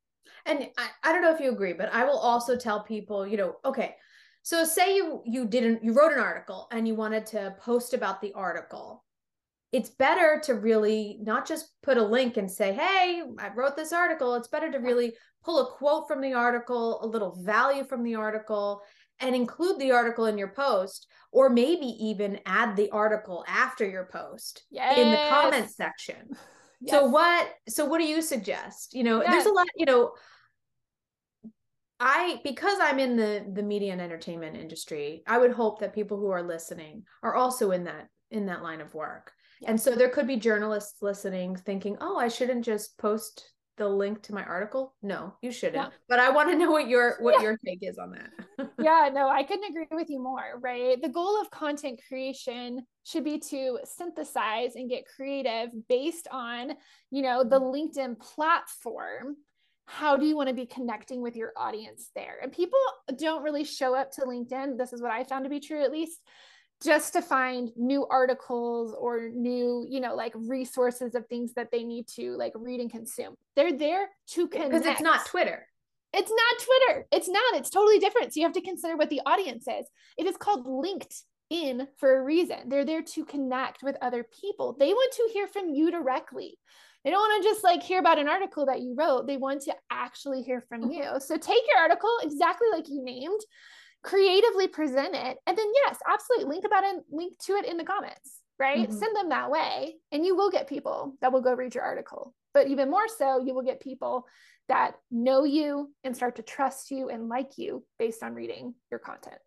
and 0.46 0.68
I, 0.78 0.88
I 1.02 1.12
don't 1.12 1.22
know 1.22 1.34
if 1.34 1.40
you 1.40 1.50
agree 1.50 1.72
but 1.72 1.92
i 1.92 2.04
will 2.04 2.18
also 2.18 2.56
tell 2.56 2.84
people 2.84 3.26
you 3.26 3.36
know 3.36 3.56
okay 3.64 3.96
so 4.42 4.64
say 4.64 4.96
you 4.96 5.22
you 5.24 5.46
didn't 5.46 5.84
you 5.84 5.92
wrote 5.92 6.12
an 6.12 6.18
article 6.18 6.68
and 6.72 6.86
you 6.86 6.94
wanted 6.94 7.26
to 7.26 7.54
post 7.60 7.94
about 7.94 8.20
the 8.20 8.32
article. 8.34 9.04
It's 9.72 9.88
better 9.88 10.40
to 10.44 10.54
really 10.54 11.18
not 11.22 11.48
just 11.48 11.70
put 11.82 11.96
a 11.96 12.02
link 12.02 12.36
and 12.36 12.50
say, 12.50 12.72
"Hey, 12.72 13.22
I 13.38 13.48
wrote 13.54 13.76
this 13.76 13.92
article." 13.92 14.34
It's 14.34 14.48
better 14.48 14.70
to 14.70 14.78
really 14.78 15.14
pull 15.44 15.60
a 15.60 15.72
quote 15.72 16.08
from 16.08 16.20
the 16.20 16.34
article, 16.34 17.02
a 17.02 17.06
little 17.06 17.42
value 17.42 17.84
from 17.84 18.02
the 18.02 18.16
article 18.16 18.82
and 19.20 19.34
include 19.34 19.78
the 19.78 19.92
article 19.92 20.26
in 20.26 20.36
your 20.36 20.48
post 20.48 21.06
or 21.30 21.48
maybe 21.48 21.86
even 21.86 22.38
add 22.44 22.76
the 22.76 22.90
article 22.90 23.44
after 23.48 23.88
your 23.88 24.06
post 24.12 24.64
yes. 24.70 24.98
in 24.98 25.10
the 25.10 25.16
comment 25.30 25.70
section. 25.70 26.28
Yes. 26.84 26.98
So 26.98 27.06
what 27.06 27.48
so 27.68 27.84
what 27.84 27.98
do 27.98 28.04
you 28.04 28.20
suggest? 28.20 28.92
You 28.92 29.04
know, 29.04 29.22
yes. 29.22 29.30
there's 29.30 29.46
a 29.46 29.52
lot, 29.52 29.68
you 29.76 29.86
know, 29.86 30.14
I 32.02 32.40
because 32.42 32.78
I'm 32.80 32.98
in 32.98 33.16
the 33.16 33.46
the 33.52 33.62
media 33.62 33.92
and 33.92 34.00
entertainment 34.00 34.56
industry, 34.56 35.22
I 35.26 35.38
would 35.38 35.52
hope 35.52 35.78
that 35.80 35.94
people 35.94 36.18
who 36.18 36.30
are 36.30 36.42
listening 36.42 37.04
are 37.22 37.36
also 37.36 37.70
in 37.70 37.84
that 37.84 38.08
in 38.32 38.46
that 38.46 38.62
line 38.62 38.80
of 38.80 38.92
work. 38.92 39.32
And 39.64 39.80
so 39.80 39.94
there 39.94 40.08
could 40.08 40.26
be 40.26 40.36
journalists 40.36 41.00
listening 41.00 41.54
thinking, 41.54 41.96
"Oh, 42.00 42.18
I 42.18 42.26
shouldn't 42.26 42.64
just 42.64 42.98
post 42.98 43.48
the 43.76 43.88
link 43.88 44.20
to 44.22 44.34
my 44.34 44.42
article." 44.42 44.96
No, 45.00 45.36
you 45.42 45.52
shouldn't. 45.52 45.76
Yeah. 45.76 45.96
But 46.08 46.18
I 46.18 46.30
want 46.30 46.50
to 46.50 46.58
know 46.58 46.72
what 46.72 46.88
your 46.88 47.18
what 47.20 47.36
yeah. 47.36 47.42
your 47.42 47.58
take 47.64 47.78
is 47.82 47.98
on 47.98 48.10
that. 48.10 48.70
yeah, 48.80 49.08
no, 49.12 49.28
I 49.28 49.44
couldn't 49.44 49.70
agree 49.70 49.86
with 49.92 50.10
you 50.10 50.20
more, 50.20 50.58
right? 50.60 51.00
The 51.00 51.08
goal 51.08 51.40
of 51.40 51.52
content 51.52 52.00
creation 52.08 52.84
should 53.04 53.22
be 53.22 53.38
to 53.38 53.78
synthesize 53.84 54.74
and 54.74 54.90
get 54.90 55.04
creative 55.14 55.68
based 55.88 56.26
on, 56.32 56.72
you 57.12 57.22
know, 57.22 57.44
the 57.44 57.60
mm-hmm. 57.60 58.00
LinkedIn 58.00 58.18
platform 58.18 59.36
how 59.86 60.16
do 60.16 60.26
you 60.26 60.36
want 60.36 60.48
to 60.48 60.54
be 60.54 60.66
connecting 60.66 61.22
with 61.22 61.36
your 61.36 61.52
audience 61.56 62.10
there? 62.14 62.38
And 62.42 62.52
people 62.52 62.78
don't 63.16 63.42
really 63.42 63.64
show 63.64 63.94
up 63.94 64.10
to 64.12 64.22
LinkedIn. 64.22 64.78
This 64.78 64.92
is 64.92 65.02
what 65.02 65.10
I 65.10 65.24
found 65.24 65.44
to 65.44 65.50
be 65.50 65.60
true, 65.60 65.82
at 65.82 65.92
least, 65.92 66.20
just 66.82 67.12
to 67.12 67.22
find 67.22 67.70
new 67.76 68.06
articles 68.06 68.94
or 68.98 69.28
new, 69.28 69.86
you 69.88 70.00
know, 70.00 70.14
like 70.14 70.32
resources 70.36 71.14
of 71.14 71.26
things 71.26 71.52
that 71.54 71.70
they 71.70 71.84
need 71.84 72.08
to 72.08 72.36
like 72.36 72.52
read 72.56 72.80
and 72.80 72.90
consume. 72.90 73.34
They're 73.56 73.76
there 73.76 74.08
to 74.28 74.48
connect. 74.48 74.70
Because 74.70 74.86
it's 74.86 75.00
not 75.00 75.26
Twitter. 75.26 75.66
It's 76.14 76.30
not 76.30 76.64
Twitter. 76.64 77.06
It's 77.10 77.28
not. 77.28 77.54
It's 77.54 77.70
totally 77.70 77.98
different. 77.98 78.32
So 78.32 78.40
you 78.40 78.46
have 78.46 78.54
to 78.54 78.60
consider 78.60 78.96
what 78.96 79.10
the 79.10 79.22
audience 79.24 79.66
is. 79.66 79.86
It 80.18 80.26
is 80.26 80.36
called 80.36 80.66
linked 80.66 81.14
in 81.50 81.88
for 81.98 82.18
a 82.18 82.22
reason. 82.22 82.68
They're 82.68 82.84
there 82.84 83.02
to 83.02 83.24
connect 83.24 83.82
with 83.82 83.96
other 84.02 84.24
people. 84.40 84.76
They 84.78 84.92
want 84.92 85.12
to 85.14 85.30
hear 85.32 85.46
from 85.46 85.70
you 85.70 85.90
directly. 85.90 86.58
They 87.04 87.10
don't 87.10 87.20
want 87.20 87.42
to 87.42 87.48
just 87.48 87.64
like 87.64 87.82
hear 87.82 87.98
about 87.98 88.18
an 88.18 88.28
article 88.28 88.66
that 88.66 88.80
you 88.80 88.94
wrote. 88.96 89.26
They 89.26 89.36
want 89.36 89.62
to 89.62 89.74
actually 89.90 90.42
hear 90.42 90.60
from 90.60 90.90
you. 90.90 91.04
So 91.18 91.36
take 91.36 91.62
your 91.68 91.78
article 91.80 92.10
exactly 92.22 92.68
like 92.72 92.88
you 92.88 93.02
named, 93.02 93.40
creatively 94.04 94.68
present 94.68 95.14
it, 95.14 95.38
and 95.46 95.56
then 95.56 95.66
yes, 95.84 95.98
absolutely 96.08 96.54
link 96.54 96.64
about 96.64 96.84
it, 96.84 97.02
link 97.10 97.38
to 97.46 97.54
it 97.54 97.66
in 97.66 97.76
the 97.76 97.84
comments, 97.84 98.40
right? 98.58 98.88
Mm-hmm. 98.88 98.98
Send 98.98 99.16
them 99.16 99.28
that 99.30 99.50
way, 99.50 99.96
and 100.12 100.24
you 100.24 100.36
will 100.36 100.50
get 100.50 100.68
people 100.68 101.14
that 101.20 101.32
will 101.32 101.40
go 101.40 101.54
read 101.54 101.74
your 101.74 101.84
article. 101.84 102.34
But 102.54 102.68
even 102.68 102.90
more 102.90 103.08
so, 103.08 103.40
you 103.44 103.54
will 103.54 103.62
get 103.62 103.80
people 103.80 104.26
that 104.68 104.94
know 105.10 105.44
you 105.44 105.92
and 106.04 106.14
start 106.14 106.36
to 106.36 106.42
trust 106.42 106.90
you 106.90 107.08
and 107.08 107.28
like 107.28 107.58
you 107.58 107.84
based 107.98 108.22
on 108.22 108.34
reading 108.34 108.74
your 108.90 109.00
content. 109.00 109.38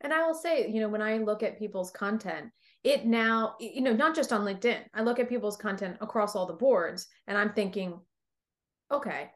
And 0.00 0.12
I 0.12 0.26
will 0.26 0.34
say, 0.34 0.68
you 0.70 0.80
know, 0.80 0.88
when 0.88 1.02
I 1.02 1.18
look 1.18 1.42
at 1.42 1.58
people's 1.58 1.90
content, 1.90 2.50
it 2.82 3.04
now 3.04 3.54
you 3.60 3.80
know 3.80 3.92
not 3.92 4.14
just 4.14 4.32
on 4.32 4.44
linkedin 4.44 4.80
i 4.94 5.02
look 5.02 5.18
at 5.18 5.28
people's 5.28 5.56
content 5.56 5.96
across 6.00 6.34
all 6.34 6.46
the 6.46 6.52
boards 6.52 7.06
and 7.26 7.36
i'm 7.36 7.52
thinking 7.52 7.98
okay 8.90 9.30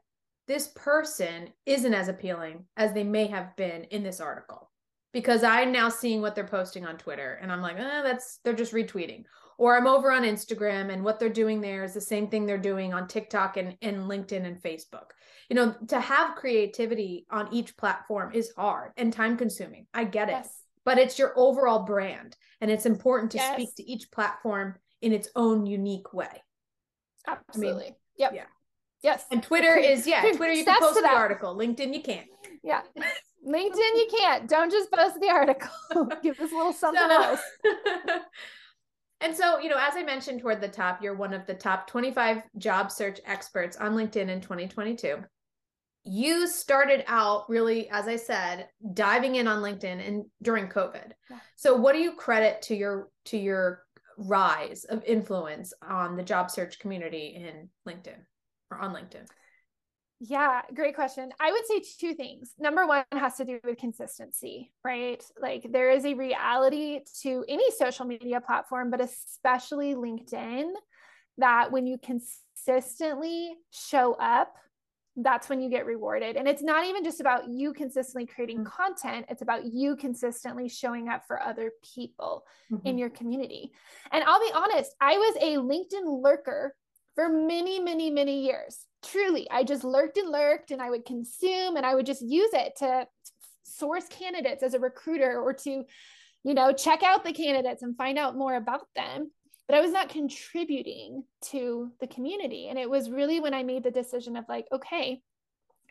this 0.47 0.69
person 0.69 1.49
isn't 1.67 1.95
as 1.95 2.09
appealing 2.09 2.65
as 2.77 2.93
they 2.93 3.05
may 3.05 3.27
have 3.27 3.57
been 3.57 3.85
in 3.85 4.03
this 4.03 4.21
article 4.21 4.71
because 5.13 5.45
I'm 5.45 5.73
now 5.73 5.89
seeing 5.89 6.21
what 6.21 6.35
they're 6.35 6.47
posting 6.47 6.85
on 6.85 6.99
Twitter 6.99 7.39
and 7.41 7.51
I'm 7.51 7.63
like, 7.63 7.79
eh, 7.79 8.03
that's 8.03 8.41
they're 8.45 8.53
just 8.53 8.75
retweeting. 8.75 9.25
Or 9.57 9.77
I'm 9.77 9.87
over 9.87 10.11
on 10.11 10.25
Instagram 10.25 10.93
and 10.93 11.05
what 11.05 11.21
they're 11.21 11.29
doing 11.29 11.61
there 11.61 11.85
is 11.85 11.95
the 11.95 12.01
same 12.01 12.27
thing 12.27 12.45
they're 12.45 12.59
doing 12.59 12.93
on 12.93 13.07
TikTok 13.07 13.57
and, 13.57 13.77
and 13.81 13.99
LinkedIn 13.99 14.45
and 14.45 14.61
Facebook. 14.61 15.11
You 15.49 15.55
know, 15.55 15.75
to 15.89 16.01
have 16.01 16.35
creativity 16.35 17.27
on 17.31 17.55
each 17.55 17.77
platform 17.77 18.33
is 18.35 18.53
hard 18.57 18.91
and 18.97 19.13
time 19.13 19.37
consuming. 19.37 19.87
I 19.95 20.05
get 20.05 20.29
it. 20.29 20.33
Yes. 20.33 20.64
But 20.85 20.99
it's 20.99 21.19
your 21.19 21.33
overall 21.37 21.85
brand 21.85 22.37
and 22.61 22.71
it's 22.71 22.87
important 22.87 23.33
to 23.33 23.39
yes. 23.39 23.55
speak 23.55 23.75
to 23.77 23.91
each 23.91 24.11
platform 24.11 24.77
in 25.03 25.13
its 25.13 25.29
own 25.37 25.67
unique 25.67 26.13
way. 26.13 26.43
Absolutely. 27.27 27.83
I 27.83 27.87
mean, 27.87 27.95
yep. 28.19 28.33
Yeah. 28.35 28.45
Yes. 29.03 29.25
And 29.31 29.43
Twitter 29.43 29.77
is 29.77 30.07
yeah, 30.07 30.23
Twitter 30.23 30.53
you 30.53 30.65
can 30.65 30.81
post 30.81 31.01
the 31.01 31.09
article. 31.09 31.55
LinkedIn 31.57 31.93
you 31.95 32.03
can't. 32.03 32.27
Yeah. 32.63 32.81
LinkedIn, 33.47 33.77
you 33.77 34.09
can't. 34.19 34.49
Don't 34.49 34.71
just 34.71 34.91
post 34.91 35.21
the 35.21 35.29
article. 35.29 35.69
Give 36.23 36.39
us 36.41 36.51
a 36.51 36.55
little 36.55 36.73
something 36.73 37.03
so, 37.03 37.23
else. 37.23 37.41
and 39.21 39.37
so, 39.37 39.59
you 39.59 39.69
know, 39.69 39.77
as 39.79 39.95
I 39.97 40.03
mentioned 40.03 40.41
toward 40.41 40.63
the 40.63 40.69
top, 40.69 41.03
you're 41.03 41.15
one 41.15 41.35
of 41.35 41.47
the 41.47 41.55
top 41.55 41.87
25 41.87 42.43
job 42.57 42.91
search 42.91 43.21
experts 43.27 43.77
on 43.77 43.95
LinkedIn 43.95 44.29
in 44.29 44.41
2022. 44.41 45.23
You 46.05 46.47
started 46.47 47.05
out 47.07 47.49
really, 47.49 47.89
as 47.89 48.09
I 48.09 48.17
said, 48.17 48.69
diving 48.93 49.37
in 49.37 49.49
on 49.49 49.63
LinkedIn 49.63 50.07
and 50.07 50.25
during 50.43 50.69
COVID. 50.69 51.13
Yeah. 51.31 51.39
So, 51.57 51.75
what 51.75 51.95
do 51.95 52.01
you 52.01 52.13
credit 52.13 52.63
to 52.63 52.77
your 52.77 53.09
to 53.27 53.39
your 53.39 53.85
rise 54.19 54.85
of 54.85 55.03
influence 55.05 55.73
on 55.83 56.17
the 56.17 56.23
job 56.23 56.51
search 56.51 56.79
community 56.79 57.35
in 57.37 57.69
LinkedIn 57.91 58.19
or 58.71 58.79
on 58.79 58.95
LinkedIn? 58.95 59.27
Yeah, 60.21 60.63
great 60.73 60.95
question. 60.95 61.31
I 61.41 61.53
would 61.53 61.67
say 61.67 61.83
two 61.99 62.15
things. 62.15 62.55
Number 62.59 62.87
one 62.87 63.05
has 63.13 63.37
to 63.37 63.45
do 63.45 63.59
with 63.65 63.79
consistency, 63.79 64.73
right? 64.85 65.23
Like 65.41 65.67
there 65.71 65.91
is 65.91 66.05
a 66.05 66.15
reality 66.15 67.01
to 67.23 67.45
any 67.49 67.71
social 67.73 68.07
media 68.07 68.41
platform, 68.41 68.91
but 68.91 69.01
especially 69.01 69.95
LinkedIn, 69.95 70.71
that 71.39 71.73
when 71.73 71.87
you 71.87 71.99
consistently 71.99 73.55
show 73.71 74.15
up, 74.15 74.55
that's 75.17 75.49
when 75.49 75.61
you 75.61 75.71
get 75.71 75.87
rewarded. 75.87 76.37
And 76.37 76.49
it's 76.49 76.63
not 76.63 76.87
even 76.87 77.05
just 77.05 77.21
about 77.21 77.49
you 77.49 77.73
consistently 77.73 78.27
creating 78.27 78.59
mm-hmm. 78.59 78.83
content, 78.83 79.27
it's 79.29 79.43
about 79.43 79.65
you 79.65 79.97
consistently 79.97 80.69
showing 80.69 81.09
up 81.09 81.25
for 81.27 81.41
other 81.41 81.73
people 81.95 82.45
mm-hmm. 82.71 82.87
in 82.87 82.99
your 82.99 83.11
community. 83.11 83.73
And 84.13 84.25
I'll 84.25 84.41
be 84.41 84.53
honest, 84.55 84.95
I 85.01 85.17
was 85.17 85.37
a 85.41 85.57
LinkedIn 85.57 86.23
lurker 86.23 86.75
for 87.15 87.29
many, 87.29 87.79
many, 87.79 88.11
many 88.11 88.45
years. 88.45 88.87
Truly, 89.05 89.49
I 89.51 89.63
just 89.65 89.85
lurked 89.85 90.17
and 90.17 90.31
lurked 90.31 90.71
and 90.71 90.83
I 90.83 90.91
would 90.91 91.05
consume 91.05 91.77
and 91.77 91.87
I 91.87 91.95
would 91.95 92.07
just 92.07 92.23
use 92.23 92.51
it 92.53 92.77
to 92.79 93.07
source 93.63 94.09
candidates 94.09 94.63
as 94.63 94.75
a 94.75 94.81
recruiter 94.81 95.41
or 95.41 95.53
to, 95.53 95.85
you 96.43 96.55
know, 96.55 96.73
check 96.73 97.03
out 97.03 97.25
the 97.25 97.33
candidates 97.33 97.83
and 97.83 97.97
find 97.97 98.19
out 98.19 98.37
more 98.37 98.55
about 98.55 98.87
them. 98.97 99.31
But 99.67 99.77
I 99.77 99.81
was 99.81 99.93
not 99.93 100.11
contributing 100.11 101.25
to 101.47 101.91
the 102.01 102.07
community. 102.07 102.69
And 102.69 102.79
it 102.79 102.89
was 102.89 103.11
really 103.11 103.41
when 103.41 103.55
I 103.55 103.63
made 103.63 103.83
the 103.83 103.91
decision 103.91 104.37
of 104.37 104.45
like, 104.49 104.67
okay, 104.73 105.23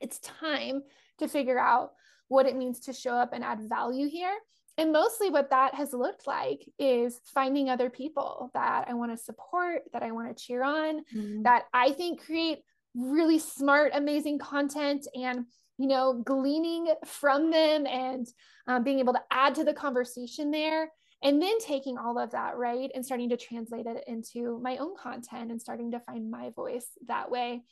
it's 0.01 0.19
time 0.19 0.83
to 1.17 1.27
figure 1.27 1.59
out 1.59 1.91
what 2.27 2.45
it 2.45 2.55
means 2.55 2.81
to 2.81 2.93
show 2.93 3.13
up 3.13 3.33
and 3.33 3.43
add 3.43 3.67
value 3.67 4.07
here 4.07 4.35
and 4.77 4.91
mostly 4.91 5.29
what 5.29 5.51
that 5.51 5.75
has 5.75 5.93
looked 5.93 6.25
like 6.25 6.67
is 6.79 7.19
finding 7.33 7.69
other 7.69 7.89
people 7.89 8.49
that 8.53 8.85
I 8.87 8.93
want 8.95 9.11
to 9.11 9.23
support, 9.23 9.83
that 9.93 10.01
I 10.01 10.11
want 10.11 10.35
to 10.35 10.43
cheer 10.43 10.63
on, 10.63 11.01
mm-hmm. 11.15 11.43
that 11.43 11.65
I 11.73 11.91
think 11.91 12.25
create 12.25 12.59
really 12.95 13.39
smart, 13.39 13.91
amazing 13.93 14.39
content 14.39 15.07
and 15.15 15.45
you 15.77 15.87
know 15.87 16.21
gleaning 16.23 16.93
from 17.05 17.49
them 17.51 17.85
and 17.87 18.27
um, 18.67 18.83
being 18.83 18.99
able 18.99 19.13
to 19.13 19.23
add 19.31 19.55
to 19.55 19.63
the 19.63 19.73
conversation 19.73 20.51
there 20.51 20.91
and 21.23 21.41
then 21.41 21.57
taking 21.59 21.97
all 21.97 22.19
of 22.19 22.31
that 22.31 22.57
right 22.57 22.91
and 22.93 23.05
starting 23.05 23.29
to 23.29 23.37
translate 23.37 23.85
it 23.85 24.03
into 24.07 24.59
my 24.61 24.77
own 24.77 24.95
content 24.95 25.51
and 25.51 25.61
starting 25.61 25.91
to 25.91 25.99
find 26.01 26.29
my 26.29 26.51
voice 26.51 26.87
that 27.07 27.31
way 27.31 27.63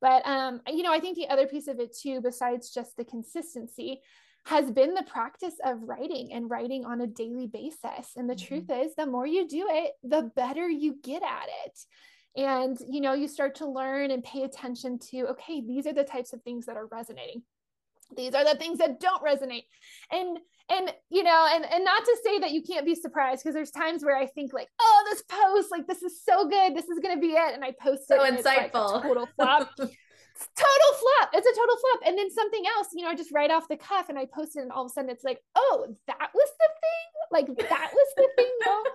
but 0.00 0.26
um, 0.26 0.60
you 0.66 0.82
know 0.82 0.92
i 0.92 0.98
think 0.98 1.16
the 1.16 1.28
other 1.28 1.46
piece 1.46 1.68
of 1.68 1.78
it 1.78 1.96
too 1.96 2.20
besides 2.20 2.70
just 2.70 2.96
the 2.96 3.04
consistency 3.04 4.00
has 4.46 4.70
been 4.70 4.94
the 4.94 5.04
practice 5.04 5.54
of 5.64 5.82
writing 5.82 6.32
and 6.32 6.50
writing 6.50 6.84
on 6.84 7.00
a 7.00 7.06
daily 7.06 7.46
basis. 7.46 8.12
And 8.16 8.28
the 8.28 8.34
mm-hmm. 8.34 8.46
truth 8.46 8.70
is, 8.70 8.94
the 8.94 9.06
more 9.06 9.26
you 9.26 9.48
do 9.48 9.66
it, 9.70 9.92
the 10.02 10.30
better 10.36 10.68
you 10.68 10.96
get 11.02 11.22
at 11.22 11.48
it. 11.64 11.78
And 12.36 12.76
you 12.88 13.00
know, 13.00 13.14
you 13.14 13.28
start 13.28 13.54
to 13.56 13.66
learn 13.66 14.10
and 14.10 14.22
pay 14.22 14.42
attention 14.42 14.98
to, 15.10 15.28
okay, 15.28 15.62
these 15.66 15.86
are 15.86 15.92
the 15.92 16.04
types 16.04 16.32
of 16.32 16.42
things 16.42 16.66
that 16.66 16.76
are 16.76 16.86
resonating. 16.86 17.42
These 18.16 18.34
are 18.34 18.44
the 18.44 18.58
things 18.58 18.78
that 18.78 19.00
don't 19.00 19.22
resonate. 19.22 19.64
And 20.10 20.38
and 20.70 20.92
you 21.10 21.22
know, 21.22 21.48
and 21.52 21.64
and 21.64 21.84
not 21.84 22.04
to 22.04 22.16
say 22.24 22.38
that 22.38 22.52
you 22.52 22.62
can't 22.62 22.86
be 22.86 22.94
surprised 22.94 23.42
because 23.42 23.54
there's 23.54 23.70
times 23.70 24.04
where 24.04 24.16
I 24.16 24.26
think 24.26 24.52
like, 24.52 24.68
oh, 24.80 25.04
this 25.10 25.22
post, 25.22 25.70
like 25.70 25.86
this 25.86 26.02
is 26.02 26.22
so 26.22 26.48
good, 26.48 26.74
this 26.74 26.88
is 26.88 26.98
gonna 27.00 27.20
be 27.20 27.32
it, 27.32 27.54
and 27.54 27.64
I 27.64 27.72
post 27.72 28.08
so 28.08 28.22
it. 28.22 28.42
So 28.42 28.50
insightful. 28.50 28.92
Like 28.94 29.02
total 29.02 29.28
flop. 29.36 29.76
total 29.76 29.90
flop. 30.36 31.30
It's 31.34 31.46
a 31.46 31.54
total 31.54 31.76
flop. 31.76 32.00
And 32.06 32.18
then 32.18 32.30
something 32.30 32.62
else, 32.76 32.88
you 32.94 33.02
know, 33.02 33.10
I 33.10 33.14
just 33.14 33.32
write 33.32 33.50
off 33.50 33.68
the 33.68 33.76
cuff 33.76 34.08
and 34.08 34.18
I 34.18 34.26
post 34.26 34.56
it, 34.56 34.60
and 34.60 34.72
all 34.72 34.86
of 34.86 34.90
a 34.90 34.94
sudden 34.94 35.10
it's 35.10 35.24
like, 35.24 35.40
oh, 35.54 35.94
that 36.06 36.30
was 36.34 36.50
the 36.58 36.68
thing. 36.80 37.10
Like 37.30 37.68
that 37.68 37.90
was 37.92 38.08
the 38.16 38.28
thing. 38.36 38.52
No. 38.64 38.84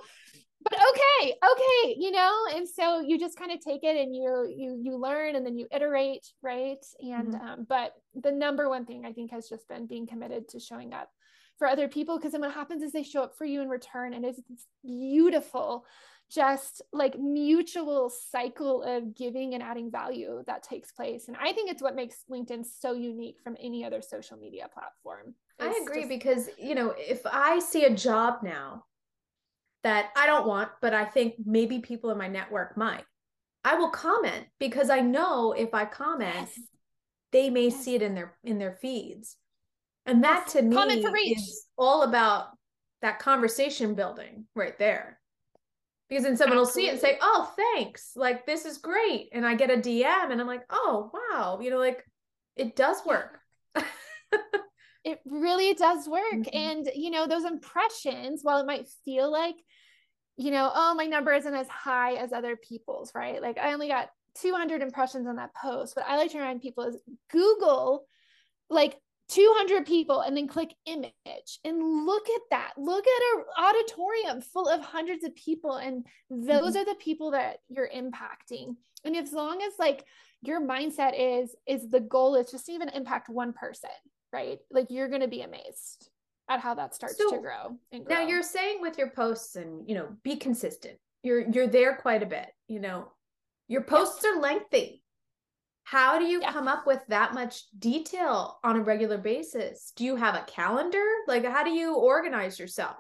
But 0.62 0.74
okay, 0.74 1.34
okay, 1.52 1.96
you 1.98 2.12
know, 2.12 2.34
and 2.54 2.68
so 2.68 3.00
you 3.00 3.18
just 3.18 3.38
kind 3.38 3.52
of 3.52 3.62
take 3.62 3.84
it 3.84 3.96
and 3.96 4.14
you 4.14 4.54
you 4.56 4.78
you 4.82 4.98
learn 4.98 5.36
and 5.36 5.46
then 5.46 5.58
you 5.58 5.68
iterate, 5.72 6.28
right? 6.42 6.84
And 7.00 7.34
mm-hmm. 7.34 7.48
um, 7.48 7.66
but 7.68 7.94
the 8.14 8.32
number 8.32 8.68
one 8.68 8.86
thing 8.86 9.06
I 9.06 9.14
think 9.14 9.32
has 9.32 9.48
just 9.48 9.68
been 9.70 9.88
being 9.88 10.06
committed 10.06 10.50
to 10.50 10.60
showing 10.60 10.94
up 10.94 11.10
for 11.58 11.68
other 11.68 11.88
people 11.88 12.18
because 12.18 12.34
then 12.34 12.42
what 12.42 12.54
happens 12.54 12.84
is 12.84 12.92
they 12.92 13.04
show 13.04 13.22
up 13.22 13.38
for 13.38 13.46
you 13.46 13.62
in 13.62 13.70
return 13.70 14.14
and 14.14 14.26
it's 14.26 14.42
beautiful 14.84 15.86
just 16.30 16.82
like 16.94 17.18
mutual 17.18 18.12
cycle 18.32 18.84
of 18.84 19.16
giving 19.16 19.56
and 19.56 19.64
adding 19.64 19.90
value 19.90 20.44
that 20.46 20.62
takes 20.62 20.92
place. 20.92 21.28
And 21.28 21.36
I 21.38 21.54
think 21.54 21.72
it's 21.72 21.82
what 21.82 21.96
makes 21.96 22.24
LinkedIn 22.32 22.66
so 22.66 22.94
unique 22.94 23.38
from 23.44 23.58
any 23.60 23.84
other 23.84 24.02
social 24.02 24.38
media 24.38 24.68
platform. 24.72 25.34
It's 25.60 25.76
I 25.76 25.82
agree 25.82 26.02
just- 26.02 26.10
because, 26.10 26.50
you 26.58 26.76
know, 26.76 26.94
if 26.98 27.22
I 27.26 27.60
see 27.60 27.86
a 27.86 27.96
job 27.96 28.44
now 28.44 28.86
that 29.84 30.10
I 30.16 30.26
don't 30.26 30.48
want, 30.48 30.70
but 30.82 30.94
I 30.94 31.06
think 31.06 31.36
maybe 31.44 31.80
people 31.80 32.12
in 32.12 32.18
my 32.18 32.28
network 32.28 32.76
might, 32.78 33.06
I 33.64 33.76
will 33.76 33.90
comment 33.90 34.46
because 34.60 34.90
I 34.90 35.00
know 35.00 35.54
if 35.54 35.74
I 35.74 35.86
comment, 35.86 36.36
yes. 36.36 36.60
they 37.32 37.50
may 37.50 37.66
yes. 37.66 37.84
see 37.84 37.96
it 37.96 38.02
in 38.02 38.16
their 38.16 38.38
in 38.44 38.58
their 38.58 38.74
feeds. 38.74 39.38
And 40.06 40.24
that 40.24 40.44
yes. 40.46 40.54
to 40.54 40.62
me 40.62 41.36
is 41.36 41.66
all 41.78 42.04
about 42.04 42.48
that 43.02 43.20
conversation 43.20 43.96
building 43.96 44.46
right 44.56 44.78
there 44.80 45.20
because 46.10 46.24
then 46.24 46.36
someone 46.36 46.58
Absolutely. 46.58 46.60
will 46.60 46.74
see 46.74 46.88
it 46.88 46.92
and 46.92 47.00
say, 47.00 47.20
"Oh, 47.22 47.54
thanks. 47.56 48.14
Like 48.16 48.46
this 48.46 48.66
is 48.66 48.78
great." 48.78 49.30
And 49.32 49.46
I 49.46 49.56
get 49.56 49.70
a 49.70 49.78
DM 49.78 50.32
and 50.32 50.42
I'm 50.42 50.48
like, 50.48 50.64
"Oh, 50.70 51.12
wow." 51.14 51.60
You 51.62 51.70
know, 51.70 51.78
like 51.78 52.04
it 52.56 52.76
does 52.76 53.06
work. 53.06 53.39
It 55.30 55.32
really 55.32 55.74
does 55.74 56.08
work. 56.08 56.22
Mm-hmm. 56.34 56.58
And 56.58 56.90
you 56.96 57.12
know, 57.12 57.28
those 57.28 57.46
impressions, 57.46 58.42
while 58.44 58.60
it 58.60 58.66
might 58.66 58.88
feel 59.06 59.32
like 59.32 59.56
you 60.38 60.52
know, 60.52 60.72
oh, 60.74 60.96
my 60.96 61.06
number 61.06 61.34
isn't 61.34 61.54
as 61.54 61.68
high 61.68 62.14
as 62.14 62.32
other 62.32 62.56
people's, 62.56 63.12
right? 63.14 63.42
Like 63.42 63.58
I 63.58 63.74
only 63.74 63.90
got 63.90 64.10
200 64.36 64.82
impressions 64.82 65.28
on 65.28 65.36
that 65.36 65.54
post, 65.54 65.96
but 65.96 66.06
I 66.08 66.16
like 66.16 66.32
to 66.32 66.38
remind 66.38 66.62
people 66.62 66.86
is 66.86 66.98
Google 67.30 68.06
like 68.70 68.98
200 69.30 69.86
people 69.86 70.22
and 70.22 70.36
then 70.36 70.48
click 70.48 70.74
image 70.86 71.60
and 71.64 72.06
look 72.06 72.28
at 72.30 72.42
that 72.50 72.74
look 72.78 73.06
at 73.06 73.38
an 73.38 73.44
auditorium 73.66 74.42
full 74.42 74.68
of 74.68 74.82
hundreds 74.82 75.24
of 75.24 75.36
people 75.36 75.76
and 75.76 76.06
those 76.30 76.74
mm-hmm. 76.74 76.78
are 76.78 76.86
the 76.86 76.96
people 77.00 77.32
that 77.32 77.58
you're 77.70 77.90
impacting 77.90 78.76
and 79.06 79.16
as 79.16 79.32
long 79.32 79.62
as 79.62 79.74
like 79.78 80.04
your 80.42 80.60
mindset 80.60 81.14
is 81.16 81.56
is 81.68 81.90
the 81.90 82.00
goal 82.00 82.36
is 82.36 82.50
just 82.50 82.70
even 82.70 82.90
impact 82.90 83.30
one 83.30 83.54
person 83.54 83.90
right 84.32 84.60
like 84.72 84.88
you're 84.90 85.10
going 85.10 85.22
to 85.22 85.28
be 85.28 85.42
amazed 85.42 86.10
at 86.50 86.60
how 86.60 86.74
that 86.74 86.96
starts 86.96 87.18
so, 87.18 87.32
to 87.32 87.42
grow 87.42 87.78
and 87.92 88.06
grow 88.06 88.16
now 88.16 88.28
you're 88.28 88.44
saying 88.44 88.82
with 88.82 88.98
your 88.98 89.10
posts 89.10 89.56
and 89.56 89.88
you 89.88 89.96
know 89.96 90.10
be 90.24 90.36
consistent 90.36 90.98
you're 91.24 91.48
you're 91.50 91.68
there 91.68 91.96
quite 91.96 92.24
a 92.24 92.28
bit 92.28 92.48
you 92.68 92.80
know 92.80 93.12
your 93.68 93.82
posts 93.82 94.26
are 94.26 94.40
lengthy 94.40 95.04
how 95.90 96.20
do 96.20 96.26
you 96.26 96.40
yeah. 96.40 96.52
come 96.52 96.68
up 96.68 96.86
with 96.86 97.02
that 97.08 97.34
much 97.34 97.64
detail 97.80 98.60
on 98.64 98.76
a 98.76 98.80
regular 98.80 99.18
basis? 99.18 99.92
Do 99.96 100.06
you 100.06 100.16
have 100.18 100.36
a 100.36 100.44
calendar? 100.44 101.04
Like, 101.28 101.44
how 101.44 101.64
do 101.64 101.72
you 101.72 101.96
organize 101.96 102.60
yourself? 102.60 102.96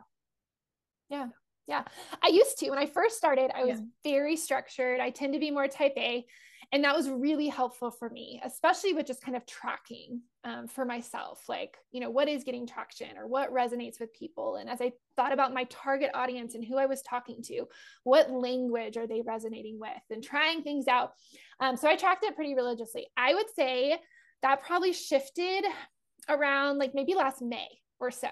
Yeah. 1.07 1.27
Yeah. 1.67 1.83
I 2.23 2.29
used 2.29 2.57
to. 2.57 2.69
When 2.71 2.79
I 2.79 2.87
first 2.87 3.15
started, 3.15 3.51
I 3.53 3.63
was 3.63 3.77
yeah. 3.77 4.11
very 4.11 4.35
structured. 4.35 4.99
I 4.99 5.11
tend 5.11 5.33
to 5.33 5.39
be 5.39 5.51
more 5.51 5.67
type 5.67 5.93
A. 5.97 6.25
And 6.71 6.83
that 6.83 6.95
was 6.95 7.09
really 7.09 7.47
helpful 7.47 7.89
for 7.89 8.09
me, 8.11 8.39
especially 8.43 8.93
with 8.93 9.07
just 9.07 9.23
kind 9.23 9.35
of 9.35 9.45
tracking 9.47 10.21
um, 10.43 10.67
for 10.67 10.85
myself, 10.85 11.43
like, 11.49 11.77
you 11.91 11.99
know, 11.99 12.11
what 12.11 12.29
is 12.29 12.43
getting 12.43 12.67
traction 12.67 13.17
or 13.17 13.27
what 13.27 13.51
resonates 13.51 13.99
with 13.99 14.13
people. 14.13 14.57
And 14.57 14.69
as 14.69 14.79
I 14.79 14.91
thought 15.15 15.33
about 15.33 15.53
my 15.53 15.63
target 15.65 16.11
audience 16.13 16.53
and 16.53 16.63
who 16.63 16.77
I 16.77 16.85
was 16.85 17.01
talking 17.01 17.41
to, 17.45 17.65
what 18.03 18.29
language 18.29 18.97
are 18.97 19.07
they 19.07 19.21
resonating 19.21 19.79
with 19.79 19.89
and 20.11 20.23
trying 20.23 20.61
things 20.61 20.87
out. 20.87 21.13
Um, 21.59 21.75
so 21.75 21.89
I 21.89 21.95
tracked 21.95 22.23
it 22.23 22.35
pretty 22.35 22.53
religiously. 22.53 23.07
I 23.17 23.33
would 23.33 23.49
say 23.55 23.97
that 24.43 24.61
probably 24.61 24.93
shifted 24.93 25.65
around 26.29 26.77
like 26.77 26.93
maybe 26.93 27.15
last 27.15 27.41
May 27.41 27.67
or 27.99 28.11
so. 28.11 28.29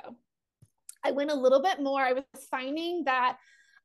I 1.03 1.11
went 1.11 1.31
a 1.31 1.35
little 1.35 1.61
bit 1.61 1.81
more. 1.81 2.01
I 2.01 2.13
was 2.13 2.23
finding 2.51 3.05
that 3.05 3.37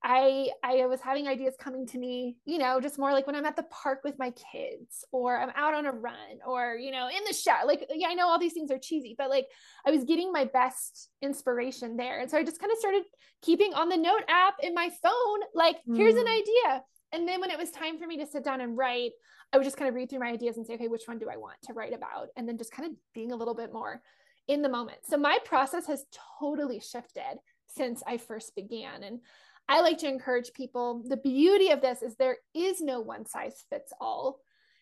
I 0.04 0.48
I 0.62 0.86
was 0.86 1.00
having 1.00 1.28
ideas 1.28 1.54
coming 1.58 1.86
to 1.88 1.98
me, 1.98 2.36
you 2.44 2.58
know, 2.58 2.80
just 2.80 2.98
more 2.98 3.12
like 3.12 3.26
when 3.26 3.36
I'm 3.36 3.44
at 3.44 3.56
the 3.56 3.64
park 3.64 4.00
with 4.02 4.18
my 4.18 4.32
kids 4.32 5.04
or 5.12 5.38
I'm 5.38 5.52
out 5.54 5.74
on 5.74 5.86
a 5.86 5.92
run 5.92 6.40
or 6.46 6.74
you 6.74 6.90
know, 6.90 7.08
in 7.08 7.24
the 7.26 7.32
shower. 7.32 7.66
Like 7.66 7.86
yeah, 7.94 8.08
I 8.08 8.14
know 8.14 8.28
all 8.28 8.38
these 8.38 8.52
things 8.52 8.70
are 8.70 8.78
cheesy, 8.78 9.14
but 9.16 9.30
like 9.30 9.46
I 9.86 9.90
was 9.90 10.04
getting 10.04 10.32
my 10.32 10.44
best 10.44 11.08
inspiration 11.20 11.96
there. 11.96 12.20
And 12.20 12.30
so 12.30 12.36
I 12.36 12.44
just 12.44 12.60
kind 12.60 12.72
of 12.72 12.78
started 12.78 13.02
keeping 13.42 13.74
on 13.74 13.88
the 13.88 13.96
note 13.96 14.24
app 14.28 14.54
in 14.62 14.74
my 14.74 14.90
phone 15.02 15.40
like 15.54 15.76
mm. 15.88 15.96
here's 15.96 16.16
an 16.16 16.26
hmm. 16.26 16.32
idea. 16.32 16.84
And 17.12 17.28
then 17.28 17.40
when 17.40 17.50
it 17.50 17.58
was 17.58 17.70
time 17.70 17.98
for 17.98 18.06
me 18.06 18.16
to 18.18 18.26
sit 18.26 18.42
down 18.42 18.60
and 18.60 18.76
write, 18.76 19.12
I 19.52 19.58
would 19.58 19.64
just 19.64 19.76
kind 19.76 19.88
of 19.88 19.94
read 19.94 20.08
through 20.08 20.20
my 20.20 20.30
ideas 20.30 20.56
and 20.56 20.66
say, 20.66 20.74
okay, 20.74 20.88
which 20.88 21.06
one 21.06 21.18
do 21.18 21.28
I 21.30 21.36
want 21.36 21.56
to 21.64 21.74
write 21.74 21.92
about? 21.92 22.28
And 22.36 22.48
then 22.48 22.56
just 22.56 22.72
kind 22.72 22.90
of 22.90 22.96
being 23.14 23.32
a 23.32 23.36
little 23.36 23.54
bit 23.54 23.72
more 23.72 24.00
in 24.48 24.62
the 24.62 24.68
moment. 24.68 24.98
So 25.04 25.16
my 25.18 25.38
process 25.44 25.86
has 25.86 26.04
totally 26.40 26.80
shifted 26.80 27.38
since 27.68 28.02
I 28.06 28.16
first 28.16 28.54
began. 28.56 29.02
And 29.02 29.20
I 29.68 29.80
like 29.80 29.98
to 29.98 30.08
encourage 30.08 30.52
people 30.52 31.02
the 31.06 31.16
beauty 31.16 31.70
of 31.70 31.80
this 31.80 32.02
is 32.02 32.16
there 32.16 32.36
is 32.54 32.80
no 32.80 33.00
one 33.00 33.26
size 33.26 33.64
fits 33.70 33.92
all. 34.00 34.40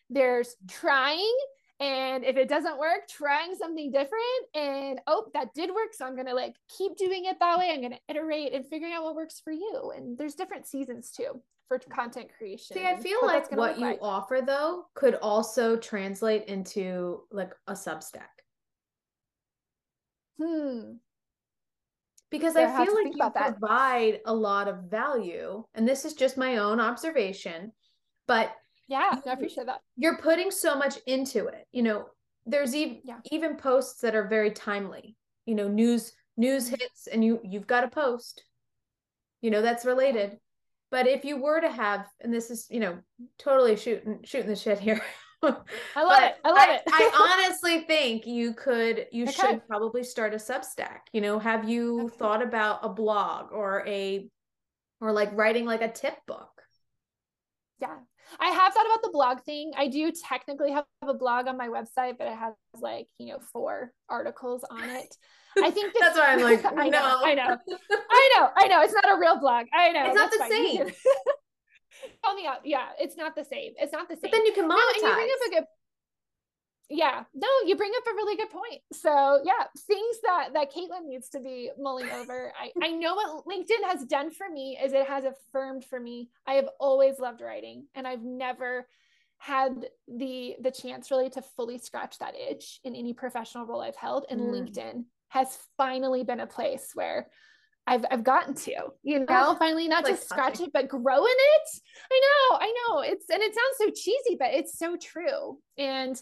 There's 0.09 0.55
trying, 0.69 1.33
and 1.79 2.25
if 2.25 2.35
it 2.35 2.49
doesn't 2.49 2.77
work, 2.77 3.07
trying 3.09 3.55
something 3.55 3.91
different. 3.91 4.21
And 4.53 4.99
oh, 5.07 5.27
that 5.33 5.53
did 5.53 5.69
work. 5.69 5.93
So 5.93 6.05
I'm 6.05 6.15
going 6.15 6.27
to 6.27 6.35
like 6.35 6.55
keep 6.77 6.97
doing 6.97 7.25
it 7.25 7.37
that 7.39 7.57
way. 7.57 7.71
I'm 7.71 7.79
going 7.79 7.93
to 7.93 7.99
iterate 8.09 8.53
and 8.53 8.65
figuring 8.65 8.93
out 8.93 9.03
what 9.03 9.15
works 9.15 9.39
for 9.43 9.53
you. 9.53 9.93
And 9.95 10.17
there's 10.17 10.35
different 10.35 10.67
seasons 10.67 11.11
too 11.11 11.41
for 11.67 11.79
content 11.79 12.27
creation. 12.37 12.75
See, 12.75 12.85
I 12.85 12.97
feel 12.97 13.19
like 13.23 13.49
what 13.51 13.77
you 13.77 13.85
like. 13.85 13.99
offer 14.01 14.41
though 14.45 14.87
could 14.93 15.15
also 15.15 15.77
translate 15.77 16.45
into 16.45 17.21
like 17.31 17.53
a 17.67 17.73
Substack. 17.73 18.27
Hmm 20.41 20.95
because 22.31 22.55
I 22.55 22.65
feel 22.65 22.95
like 22.95 23.13
you 23.13 23.29
provide 23.29 24.21
a 24.25 24.33
lot 24.33 24.67
of 24.67 24.85
value. 24.89 25.63
And 25.75 25.87
this 25.87 26.05
is 26.05 26.13
just 26.13 26.37
my 26.37 26.57
own 26.57 26.79
observation, 26.79 27.73
but 28.27 28.53
yeah, 28.87 29.19
I 29.25 29.33
appreciate 29.33 29.67
that. 29.67 29.81
You're 29.97 30.17
putting 30.17 30.49
so 30.49 30.75
much 30.75 30.97
into 31.05 31.47
it. 31.47 31.67
You 31.71 31.83
know, 31.83 32.05
there's 32.45 32.73
even 32.73 33.01
yeah. 33.03 33.19
even 33.31 33.55
posts 33.55 34.01
that 34.01 34.15
are 34.15 34.27
very 34.27 34.51
timely. 34.51 35.15
You 35.45 35.55
know, 35.55 35.67
news 35.67 36.13
news 36.37 36.65
mm-hmm. 36.65 36.75
hits 36.79 37.07
and 37.07 37.23
you 37.23 37.39
you've 37.43 37.67
got 37.67 37.83
a 37.83 37.89
post. 37.89 38.43
You 39.41 39.51
know, 39.51 39.61
that's 39.61 39.85
related. 39.85 40.37
But 40.89 41.07
if 41.07 41.23
you 41.23 41.37
were 41.37 41.61
to 41.61 41.71
have, 41.71 42.05
and 42.19 42.33
this 42.33 42.51
is, 42.51 42.67
you 42.69 42.81
know, 42.81 42.97
totally 43.37 43.77
shooting 43.77 44.19
shooting 44.23 44.49
the 44.49 44.55
shit 44.55 44.79
here. 44.79 45.01
I 45.95 46.03
love 46.03 46.23
it. 46.23 46.35
I 46.43 46.49
love 46.49 46.57
I, 46.57 46.75
it. 46.75 46.81
I 46.87 47.39
honestly 47.45 47.81
think 47.81 48.27
you 48.27 48.53
could, 48.53 49.07
you 49.11 49.23
okay. 49.23 49.31
should 49.31 49.67
probably 49.67 50.03
start 50.03 50.33
a 50.33 50.37
Substack. 50.37 50.99
You 51.13 51.21
know, 51.21 51.39
have 51.39 51.67
you 51.67 52.05
okay. 52.05 52.15
thought 52.17 52.43
about 52.43 52.79
a 52.83 52.89
blog 52.89 53.51
or 53.51 53.83
a, 53.87 54.29
or 54.99 55.11
like 55.11 55.35
writing 55.35 55.65
like 55.65 55.81
a 55.81 55.91
tip 55.91 56.15
book? 56.27 56.61
Yeah. 57.79 57.97
I 58.39 58.49
have 58.49 58.73
thought 58.73 58.85
about 58.85 59.01
the 59.01 59.09
blog 59.11 59.41
thing. 59.41 59.71
I 59.75 59.87
do 59.87 60.11
technically 60.11 60.71
have 60.71 60.85
a 61.01 61.13
blog 61.13 61.47
on 61.47 61.57
my 61.57 61.67
website, 61.67 62.17
but 62.17 62.27
it 62.27 62.37
has 62.37 62.53
like, 62.79 63.07
you 63.17 63.27
know, 63.27 63.39
four 63.51 63.91
articles 64.09 64.63
on 64.69 64.89
it. 64.89 65.15
I 65.61 65.71
think 65.71 65.93
that's 65.99 66.17
why 66.17 66.27
I'm 66.27 66.41
like, 66.41 66.63
I 66.63 66.87
know, 66.87 67.19
I 67.23 67.33
know, 67.33 67.57
I 68.09 68.31
know, 68.35 68.49
I 68.55 68.67
know. 68.67 68.81
It's 68.81 68.93
not 68.93 69.09
a 69.09 69.19
real 69.19 69.39
blog. 69.39 69.65
I 69.73 69.91
know. 69.91 70.05
It's 70.05 70.15
not 70.15 70.31
the 70.31 70.37
fine. 70.37 70.51
same. 70.51 70.91
Call 72.23 72.35
me 72.35 72.45
out. 72.45 72.65
Yeah, 72.65 72.87
it's 72.99 73.17
not 73.17 73.35
the 73.35 73.43
same. 73.43 73.73
It's 73.77 73.93
not 73.93 74.07
the 74.07 74.15
same. 74.15 74.21
But 74.21 74.31
then 74.31 74.45
you 74.45 74.53
can 74.53 74.65
monetize. 74.65 75.01
No, 75.01 75.09
you 75.09 75.13
bring 75.15 75.29
up 75.29 75.47
a 75.47 75.49
good. 75.55 75.63
Yeah, 76.93 77.23
no, 77.33 77.47
you 77.65 77.77
bring 77.77 77.91
up 77.95 78.03
a 78.11 78.15
really 78.15 78.35
good 78.35 78.49
point. 78.49 78.81
So 78.91 79.39
yeah, 79.45 79.65
things 79.87 80.17
that 80.23 80.49
that 80.53 80.73
Katelyn 80.73 81.07
needs 81.07 81.29
to 81.29 81.39
be 81.39 81.71
mulling 81.79 82.09
over. 82.09 82.51
I 82.59 82.71
I 82.85 82.91
know 82.91 83.15
what 83.15 83.45
LinkedIn 83.45 83.87
has 83.87 84.03
done 84.05 84.29
for 84.29 84.49
me 84.49 84.77
is 84.83 84.91
it 84.91 85.07
has 85.07 85.23
affirmed 85.23 85.85
for 85.85 85.99
me. 85.99 86.29
I 86.45 86.55
have 86.55 86.67
always 86.79 87.17
loved 87.17 87.41
writing, 87.41 87.87
and 87.95 88.05
I've 88.05 88.23
never 88.23 88.87
had 89.37 89.87
the 90.07 90.55
the 90.61 90.69
chance 90.69 91.09
really 91.09 91.29
to 91.31 91.41
fully 91.41 91.77
scratch 91.77 92.19
that 92.19 92.35
itch 92.35 92.79
in 92.83 92.93
any 92.93 93.13
professional 93.13 93.65
role 93.65 93.81
I've 93.81 93.95
held. 93.95 94.25
And 94.29 94.41
mm. 94.41 94.51
LinkedIn 94.51 95.05
has 95.29 95.57
finally 95.77 96.23
been 96.23 96.41
a 96.41 96.47
place 96.47 96.91
where 96.93 97.29
I've 97.87 98.05
I've 98.11 98.23
gotten 98.23 98.53
to, 98.53 98.71
you 99.03 99.17
oh, 99.17 99.19
know, 99.19 99.25
oh, 99.29 99.55
finally 99.55 99.87
not 99.87 100.05
just 100.05 100.29
scratch 100.29 100.59
it, 100.59 100.71
but 100.73 100.87
grow 100.87 101.25
in 101.25 101.31
it. 101.31 101.81
I 102.11 102.21
know, 102.21 102.57
I 102.59 102.73
know. 102.73 103.01
It's 103.01 103.25
and 103.29 103.41
it 103.41 103.53
sounds 103.53 103.77
so 103.77 104.01
cheesy, 104.01 104.37
but 104.39 104.51
it's 104.53 104.77
so 104.77 104.95
true. 104.97 105.57
And 105.77 106.21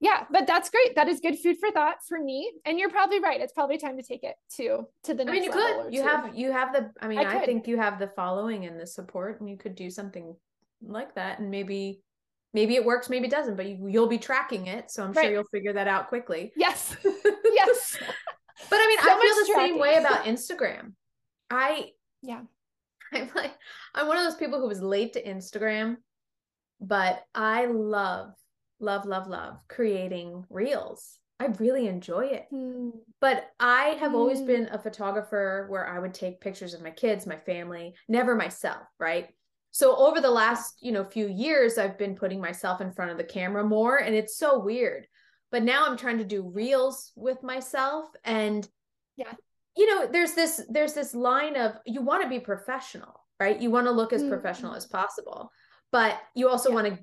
yeah, 0.00 0.24
but 0.30 0.46
that's 0.46 0.70
great. 0.70 0.96
That 0.96 1.08
is 1.08 1.20
good 1.20 1.38
food 1.38 1.58
for 1.60 1.70
thought 1.70 1.96
for 2.08 2.18
me. 2.18 2.50
And 2.64 2.78
you're 2.78 2.90
probably 2.90 3.20
right. 3.20 3.40
It's 3.40 3.52
probably 3.52 3.76
time 3.76 3.98
to 3.98 4.02
take 4.02 4.24
it 4.24 4.34
to 4.56 4.86
to 5.04 5.14
the 5.14 5.24
next. 5.24 5.30
I 5.30 5.32
mean, 5.32 5.42
you 5.44 5.52
could. 5.52 5.94
You 5.94 6.02
two. 6.02 6.08
have 6.08 6.34
you 6.34 6.52
have 6.52 6.72
the. 6.72 6.90
I 7.02 7.08
mean, 7.08 7.18
I, 7.18 7.40
I 7.40 7.44
think 7.46 7.68
you 7.68 7.76
have 7.76 7.98
the 7.98 8.08
following 8.08 8.64
and 8.64 8.80
the 8.80 8.86
support, 8.86 9.40
and 9.40 9.50
you 9.50 9.58
could 9.58 9.74
do 9.74 9.90
something 9.90 10.34
like 10.82 11.14
that, 11.16 11.40
and 11.40 11.50
maybe 11.50 12.00
maybe 12.54 12.76
it 12.76 12.84
works, 12.84 13.10
maybe 13.10 13.26
it 13.26 13.30
doesn't. 13.30 13.56
But 13.56 13.66
you, 13.66 13.86
you'll 13.88 14.08
be 14.08 14.18
tracking 14.18 14.68
it, 14.68 14.90
so 14.90 15.04
I'm 15.04 15.12
right. 15.12 15.24
sure 15.24 15.32
you'll 15.32 15.44
figure 15.44 15.74
that 15.74 15.86
out 15.86 16.08
quickly. 16.08 16.52
Yes. 16.56 16.96
But 18.70 18.76
I 18.76 18.86
mean, 18.86 18.98
so 19.00 19.10
I 19.10 19.20
feel 19.20 19.34
the 19.34 19.66
same 19.66 19.78
way 19.78 19.96
about 19.96 20.24
Instagram. 20.24 20.92
I 21.50 21.90
yeah. 22.22 22.42
I'm 23.12 23.28
like 23.34 23.52
I'm 23.94 24.06
one 24.06 24.16
of 24.16 24.24
those 24.24 24.36
people 24.36 24.60
who 24.60 24.68
was 24.68 24.80
late 24.80 25.12
to 25.14 25.22
Instagram, 25.22 25.96
but 26.80 27.22
I 27.34 27.66
love, 27.66 28.34
love, 28.78 29.04
love, 29.04 29.26
love 29.26 29.58
creating 29.68 30.44
reels. 30.48 31.18
I 31.40 31.46
really 31.58 31.88
enjoy 31.88 32.26
it. 32.26 32.46
Mm. 32.52 32.92
But 33.20 33.50
I 33.58 33.96
have 34.00 34.12
mm. 34.12 34.16
always 34.16 34.40
hmm. 34.40 34.46
been 34.46 34.68
a 34.72 34.78
photographer 34.78 35.66
where 35.70 35.88
I 35.88 35.98
would 35.98 36.12
take 36.12 36.42
pictures 36.42 36.74
of 36.74 36.82
my 36.82 36.90
kids, 36.90 37.26
my 37.26 37.38
family, 37.38 37.94
never 38.08 38.36
myself, 38.36 38.82
right? 38.98 39.28
So 39.70 39.96
over 39.96 40.20
the 40.20 40.30
last, 40.30 40.82
you 40.82 40.92
know, 40.92 41.04
few 41.04 41.28
years 41.28 41.78
I've 41.78 41.96
been 41.96 42.14
putting 42.14 42.40
myself 42.42 42.82
in 42.82 42.92
front 42.92 43.10
of 43.10 43.16
the 43.16 43.24
camera 43.24 43.64
more 43.64 43.96
and 43.96 44.14
it's 44.14 44.36
so 44.36 44.58
weird 44.58 45.06
but 45.50 45.62
now 45.62 45.86
i'm 45.86 45.96
trying 45.96 46.18
to 46.18 46.24
do 46.24 46.42
reels 46.42 47.12
with 47.16 47.42
myself 47.42 48.06
and 48.24 48.68
yeah 49.16 49.32
you 49.76 49.86
know 49.86 50.06
there's 50.06 50.32
this 50.32 50.62
there's 50.68 50.94
this 50.94 51.14
line 51.14 51.56
of 51.56 51.72
you 51.86 52.02
want 52.02 52.22
to 52.22 52.28
be 52.28 52.40
professional 52.40 53.20
right 53.38 53.60
you 53.60 53.70
want 53.70 53.86
to 53.86 53.90
look 53.90 54.12
as 54.12 54.22
mm-hmm. 54.22 54.30
professional 54.30 54.74
as 54.74 54.86
possible 54.86 55.50
but 55.92 56.18
you 56.34 56.48
also 56.48 56.68
yeah. 56.68 56.74
want 56.74 56.86
to 56.86 56.98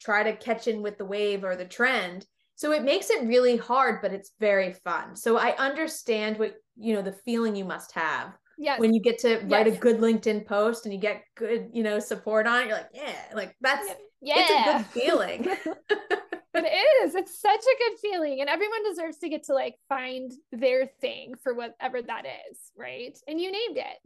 try 0.00 0.22
to 0.22 0.36
catch 0.36 0.68
in 0.68 0.82
with 0.82 0.98
the 0.98 1.04
wave 1.04 1.44
or 1.44 1.56
the 1.56 1.64
trend 1.64 2.26
so 2.54 2.72
it 2.72 2.82
makes 2.82 3.10
it 3.10 3.26
really 3.26 3.56
hard 3.56 4.00
but 4.02 4.12
it's 4.12 4.32
very 4.38 4.72
fun 4.72 5.14
so 5.14 5.36
i 5.38 5.56
understand 5.56 6.38
what 6.38 6.54
you 6.76 6.94
know 6.94 7.02
the 7.02 7.12
feeling 7.24 7.56
you 7.56 7.64
must 7.64 7.92
have 7.92 8.32
yes. 8.58 8.78
when 8.78 8.92
you 8.92 9.00
get 9.00 9.18
to 9.18 9.38
write 9.46 9.66
yes. 9.66 9.76
a 9.76 9.80
good 9.80 9.98
linkedin 9.98 10.44
post 10.46 10.84
and 10.84 10.94
you 10.94 11.00
get 11.00 11.22
good 11.36 11.68
you 11.72 11.82
know 11.82 11.98
support 11.98 12.46
on 12.46 12.62
it 12.62 12.68
you're 12.68 12.76
like 12.76 12.90
yeah 12.92 13.14
like 13.34 13.56
that's 13.60 13.88
yeah 14.20 14.34
it's 14.38 14.50
a 14.50 14.72
good 14.72 14.86
feeling 15.02 15.48
it 16.64 17.04
is. 17.04 17.14
It's 17.14 17.40
such 17.40 17.60
a 17.60 17.78
good 17.78 17.98
feeling. 18.00 18.40
And 18.40 18.48
everyone 18.48 18.84
deserves 18.84 19.18
to 19.18 19.28
get 19.28 19.44
to 19.44 19.54
like 19.54 19.76
find 19.88 20.32
their 20.52 20.86
thing 21.00 21.34
for 21.42 21.54
whatever 21.54 22.02
that 22.02 22.24
is. 22.50 22.58
Right. 22.76 23.18
And 23.26 23.40
you 23.40 23.50
named 23.50 23.76
it. 23.76 23.98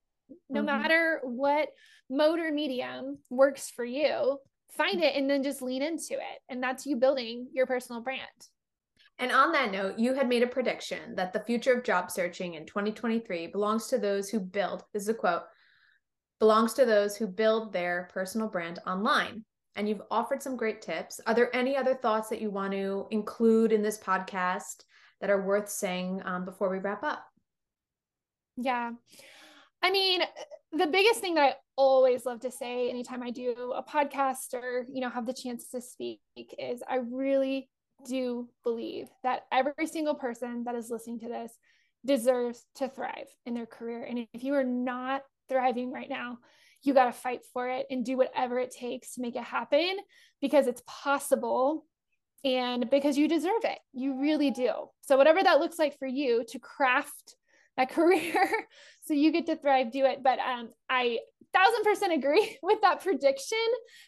No 0.48 0.60
mm-hmm. 0.60 0.66
matter 0.66 1.20
what 1.22 1.68
mode 2.08 2.38
or 2.38 2.52
medium 2.52 3.18
works 3.30 3.70
for 3.70 3.84
you, 3.84 4.38
find 4.70 5.02
it 5.02 5.14
and 5.14 5.28
then 5.28 5.42
just 5.42 5.62
lean 5.62 5.82
into 5.82 6.14
it. 6.14 6.40
And 6.48 6.62
that's 6.62 6.86
you 6.86 6.96
building 6.96 7.48
your 7.52 7.66
personal 7.66 8.02
brand. 8.02 8.20
And 9.18 9.30
on 9.30 9.52
that 9.52 9.70
note, 9.70 9.98
you 9.98 10.14
had 10.14 10.28
made 10.28 10.42
a 10.42 10.48
prediction 10.48 11.14
that 11.16 11.32
the 11.32 11.40
future 11.40 11.74
of 11.74 11.84
job 11.84 12.10
searching 12.10 12.54
in 12.54 12.66
2023 12.66 13.48
belongs 13.48 13.88
to 13.88 13.98
those 13.98 14.30
who 14.30 14.40
build, 14.40 14.84
this 14.92 15.04
is 15.04 15.08
a 15.10 15.14
quote, 15.14 15.42
belongs 16.40 16.74
to 16.74 16.84
those 16.84 17.16
who 17.16 17.26
build 17.26 17.72
their 17.72 18.08
personal 18.12 18.48
brand 18.48 18.78
online 18.86 19.44
and 19.76 19.88
you've 19.88 20.02
offered 20.10 20.42
some 20.42 20.56
great 20.56 20.82
tips. 20.82 21.20
Are 21.26 21.34
there 21.34 21.54
any 21.54 21.76
other 21.76 21.94
thoughts 21.94 22.28
that 22.28 22.40
you 22.40 22.50
want 22.50 22.72
to 22.72 23.06
include 23.10 23.72
in 23.72 23.82
this 23.82 23.98
podcast 23.98 24.84
that 25.20 25.30
are 25.30 25.42
worth 25.42 25.68
saying 25.68 26.22
um, 26.24 26.44
before 26.44 26.68
we 26.68 26.78
wrap 26.78 27.02
up? 27.02 27.24
Yeah. 28.56 28.90
I 29.82 29.90
mean, 29.90 30.22
the 30.72 30.86
biggest 30.86 31.20
thing 31.20 31.34
that 31.34 31.42
I 31.42 31.54
always 31.76 32.24
love 32.24 32.40
to 32.40 32.50
say 32.50 32.88
anytime 32.88 33.22
I 33.22 33.30
do 33.30 33.72
a 33.74 33.82
podcast 33.82 34.54
or, 34.54 34.86
you 34.92 35.00
know, 35.00 35.10
have 35.10 35.26
the 35.26 35.32
chance 35.32 35.68
to 35.70 35.80
speak 35.80 36.20
is 36.58 36.82
I 36.88 36.96
really 36.96 37.68
do 38.06 38.48
believe 38.64 39.08
that 39.22 39.46
every 39.52 39.86
single 39.86 40.14
person 40.14 40.64
that 40.64 40.74
is 40.74 40.90
listening 40.90 41.20
to 41.20 41.28
this 41.28 41.52
deserves 42.04 42.64
to 42.76 42.88
thrive 42.88 43.28
in 43.46 43.54
their 43.54 43.66
career. 43.66 44.04
And 44.04 44.26
if 44.32 44.42
you 44.42 44.54
are 44.54 44.64
not 44.64 45.22
thriving 45.48 45.92
right 45.92 46.08
now, 46.08 46.38
you 46.82 46.94
got 46.94 47.06
to 47.06 47.12
fight 47.12 47.40
for 47.52 47.68
it 47.68 47.86
and 47.90 48.04
do 48.04 48.16
whatever 48.16 48.58
it 48.58 48.70
takes 48.70 49.14
to 49.14 49.20
make 49.20 49.36
it 49.36 49.44
happen 49.44 49.96
because 50.40 50.66
it's 50.66 50.82
possible 50.86 51.86
and 52.44 52.90
because 52.90 53.16
you 53.16 53.28
deserve 53.28 53.64
it. 53.64 53.78
You 53.92 54.20
really 54.20 54.50
do. 54.50 54.72
So, 55.02 55.16
whatever 55.16 55.42
that 55.42 55.60
looks 55.60 55.78
like 55.78 55.98
for 55.98 56.08
you 56.08 56.44
to 56.48 56.58
craft 56.58 57.36
that 57.76 57.90
career 57.94 58.50
so 59.02 59.14
you 59.14 59.32
get 59.32 59.46
to 59.46 59.56
thrive, 59.56 59.92
do 59.92 60.04
it. 60.04 60.22
But 60.22 60.38
um, 60.38 60.70
I 60.90 61.18
thousand 61.54 61.84
percent 61.84 62.12
agree 62.12 62.58
with 62.62 62.80
that 62.82 63.02
prediction 63.02 63.58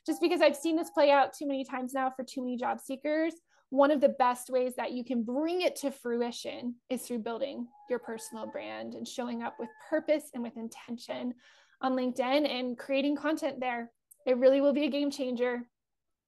just 0.06 0.20
because 0.20 0.40
I've 0.40 0.56
seen 0.56 0.76
this 0.76 0.90
play 0.90 1.10
out 1.10 1.32
too 1.32 1.46
many 1.46 1.64
times 1.64 1.92
now 1.92 2.10
for 2.14 2.24
too 2.24 2.42
many 2.42 2.56
job 2.56 2.80
seekers 2.80 3.34
one 3.74 3.90
of 3.90 4.00
the 4.00 4.10
best 4.20 4.50
ways 4.50 4.74
that 4.76 4.92
you 4.92 5.04
can 5.04 5.24
bring 5.24 5.62
it 5.62 5.74
to 5.74 5.90
fruition 5.90 6.76
is 6.90 7.02
through 7.02 7.18
building 7.18 7.66
your 7.90 7.98
personal 7.98 8.46
brand 8.46 8.94
and 8.94 9.06
showing 9.06 9.42
up 9.42 9.56
with 9.58 9.68
purpose 9.90 10.30
and 10.32 10.44
with 10.44 10.56
intention 10.56 11.34
on 11.80 11.94
LinkedIn 11.94 12.48
and 12.48 12.78
creating 12.78 13.16
content 13.16 13.60
there. 13.60 13.90
It 14.26 14.38
really 14.38 14.60
will 14.60 14.72
be 14.72 14.84
a 14.84 14.90
game 14.90 15.10
changer. 15.10 15.62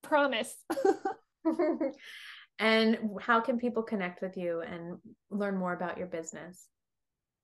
Promise. 0.02 0.54
and 2.58 2.98
how 3.20 3.40
can 3.40 3.58
people 3.58 3.82
connect 3.82 4.22
with 4.22 4.36
you 4.36 4.60
and 4.60 4.98
learn 5.30 5.56
more 5.56 5.72
about 5.72 5.98
your 5.98 6.06
business? 6.06 6.66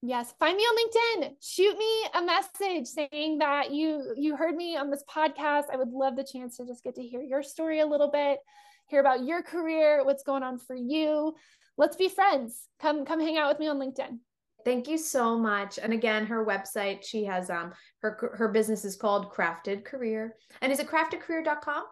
Yes, 0.05 0.35
find 0.41 0.57
me 0.57 0.65
on 0.65 1.23
LinkedIn. 1.23 1.37
Shoot 1.41 1.79
me 1.79 2.07
a 2.15 2.23
message 2.23 2.89
saying 2.89 3.39
that 3.39 3.71
you 3.71 4.15
you 4.17 4.37
heard 4.37 4.57
me 4.57 4.77
on 4.77 4.91
this 4.91 5.05
podcast. 5.09 5.67
I 5.73 5.77
would 5.77 5.91
love 5.91 6.17
the 6.17 6.25
chance 6.25 6.57
to 6.57 6.67
just 6.67 6.83
get 6.83 6.97
to 6.97 7.03
hear 7.03 7.23
your 7.23 7.45
story 7.45 7.79
a 7.79 7.87
little 7.87 8.11
bit, 8.11 8.41
hear 8.89 9.01
about 9.01 9.25
your 9.25 9.43
career, 9.43 10.05
what's 10.05 10.25
going 10.25 10.43
on 10.43 10.59
for 10.59 10.75
you. 10.75 11.35
Let's 11.79 11.97
be 11.97 12.09
friends. 12.09 12.69
Come 12.81 13.05
come 13.05 13.21
hang 13.21 13.39
out 13.39 13.49
with 13.49 13.61
me 13.61 13.69
on 13.69 13.79
LinkedIn. 13.79 14.19
Thank 14.65 14.89
you 14.89 14.99
so 14.99 15.39
much. 15.39 15.79
And 15.79 15.93
again, 15.93 16.27
her 16.27 16.45
website, 16.45 17.05
she 17.05 17.25
has 17.25 17.51
um 17.51 17.73
her 18.01 18.35
her 18.37 18.49
business 18.49 18.85
is 18.85 18.97
called 18.97 19.33
Crafted 19.33 19.85
Career. 19.85 20.35
And 20.61 20.73
is 20.73 20.79
it 20.79 20.89
craftedcareer.com? 20.89 21.85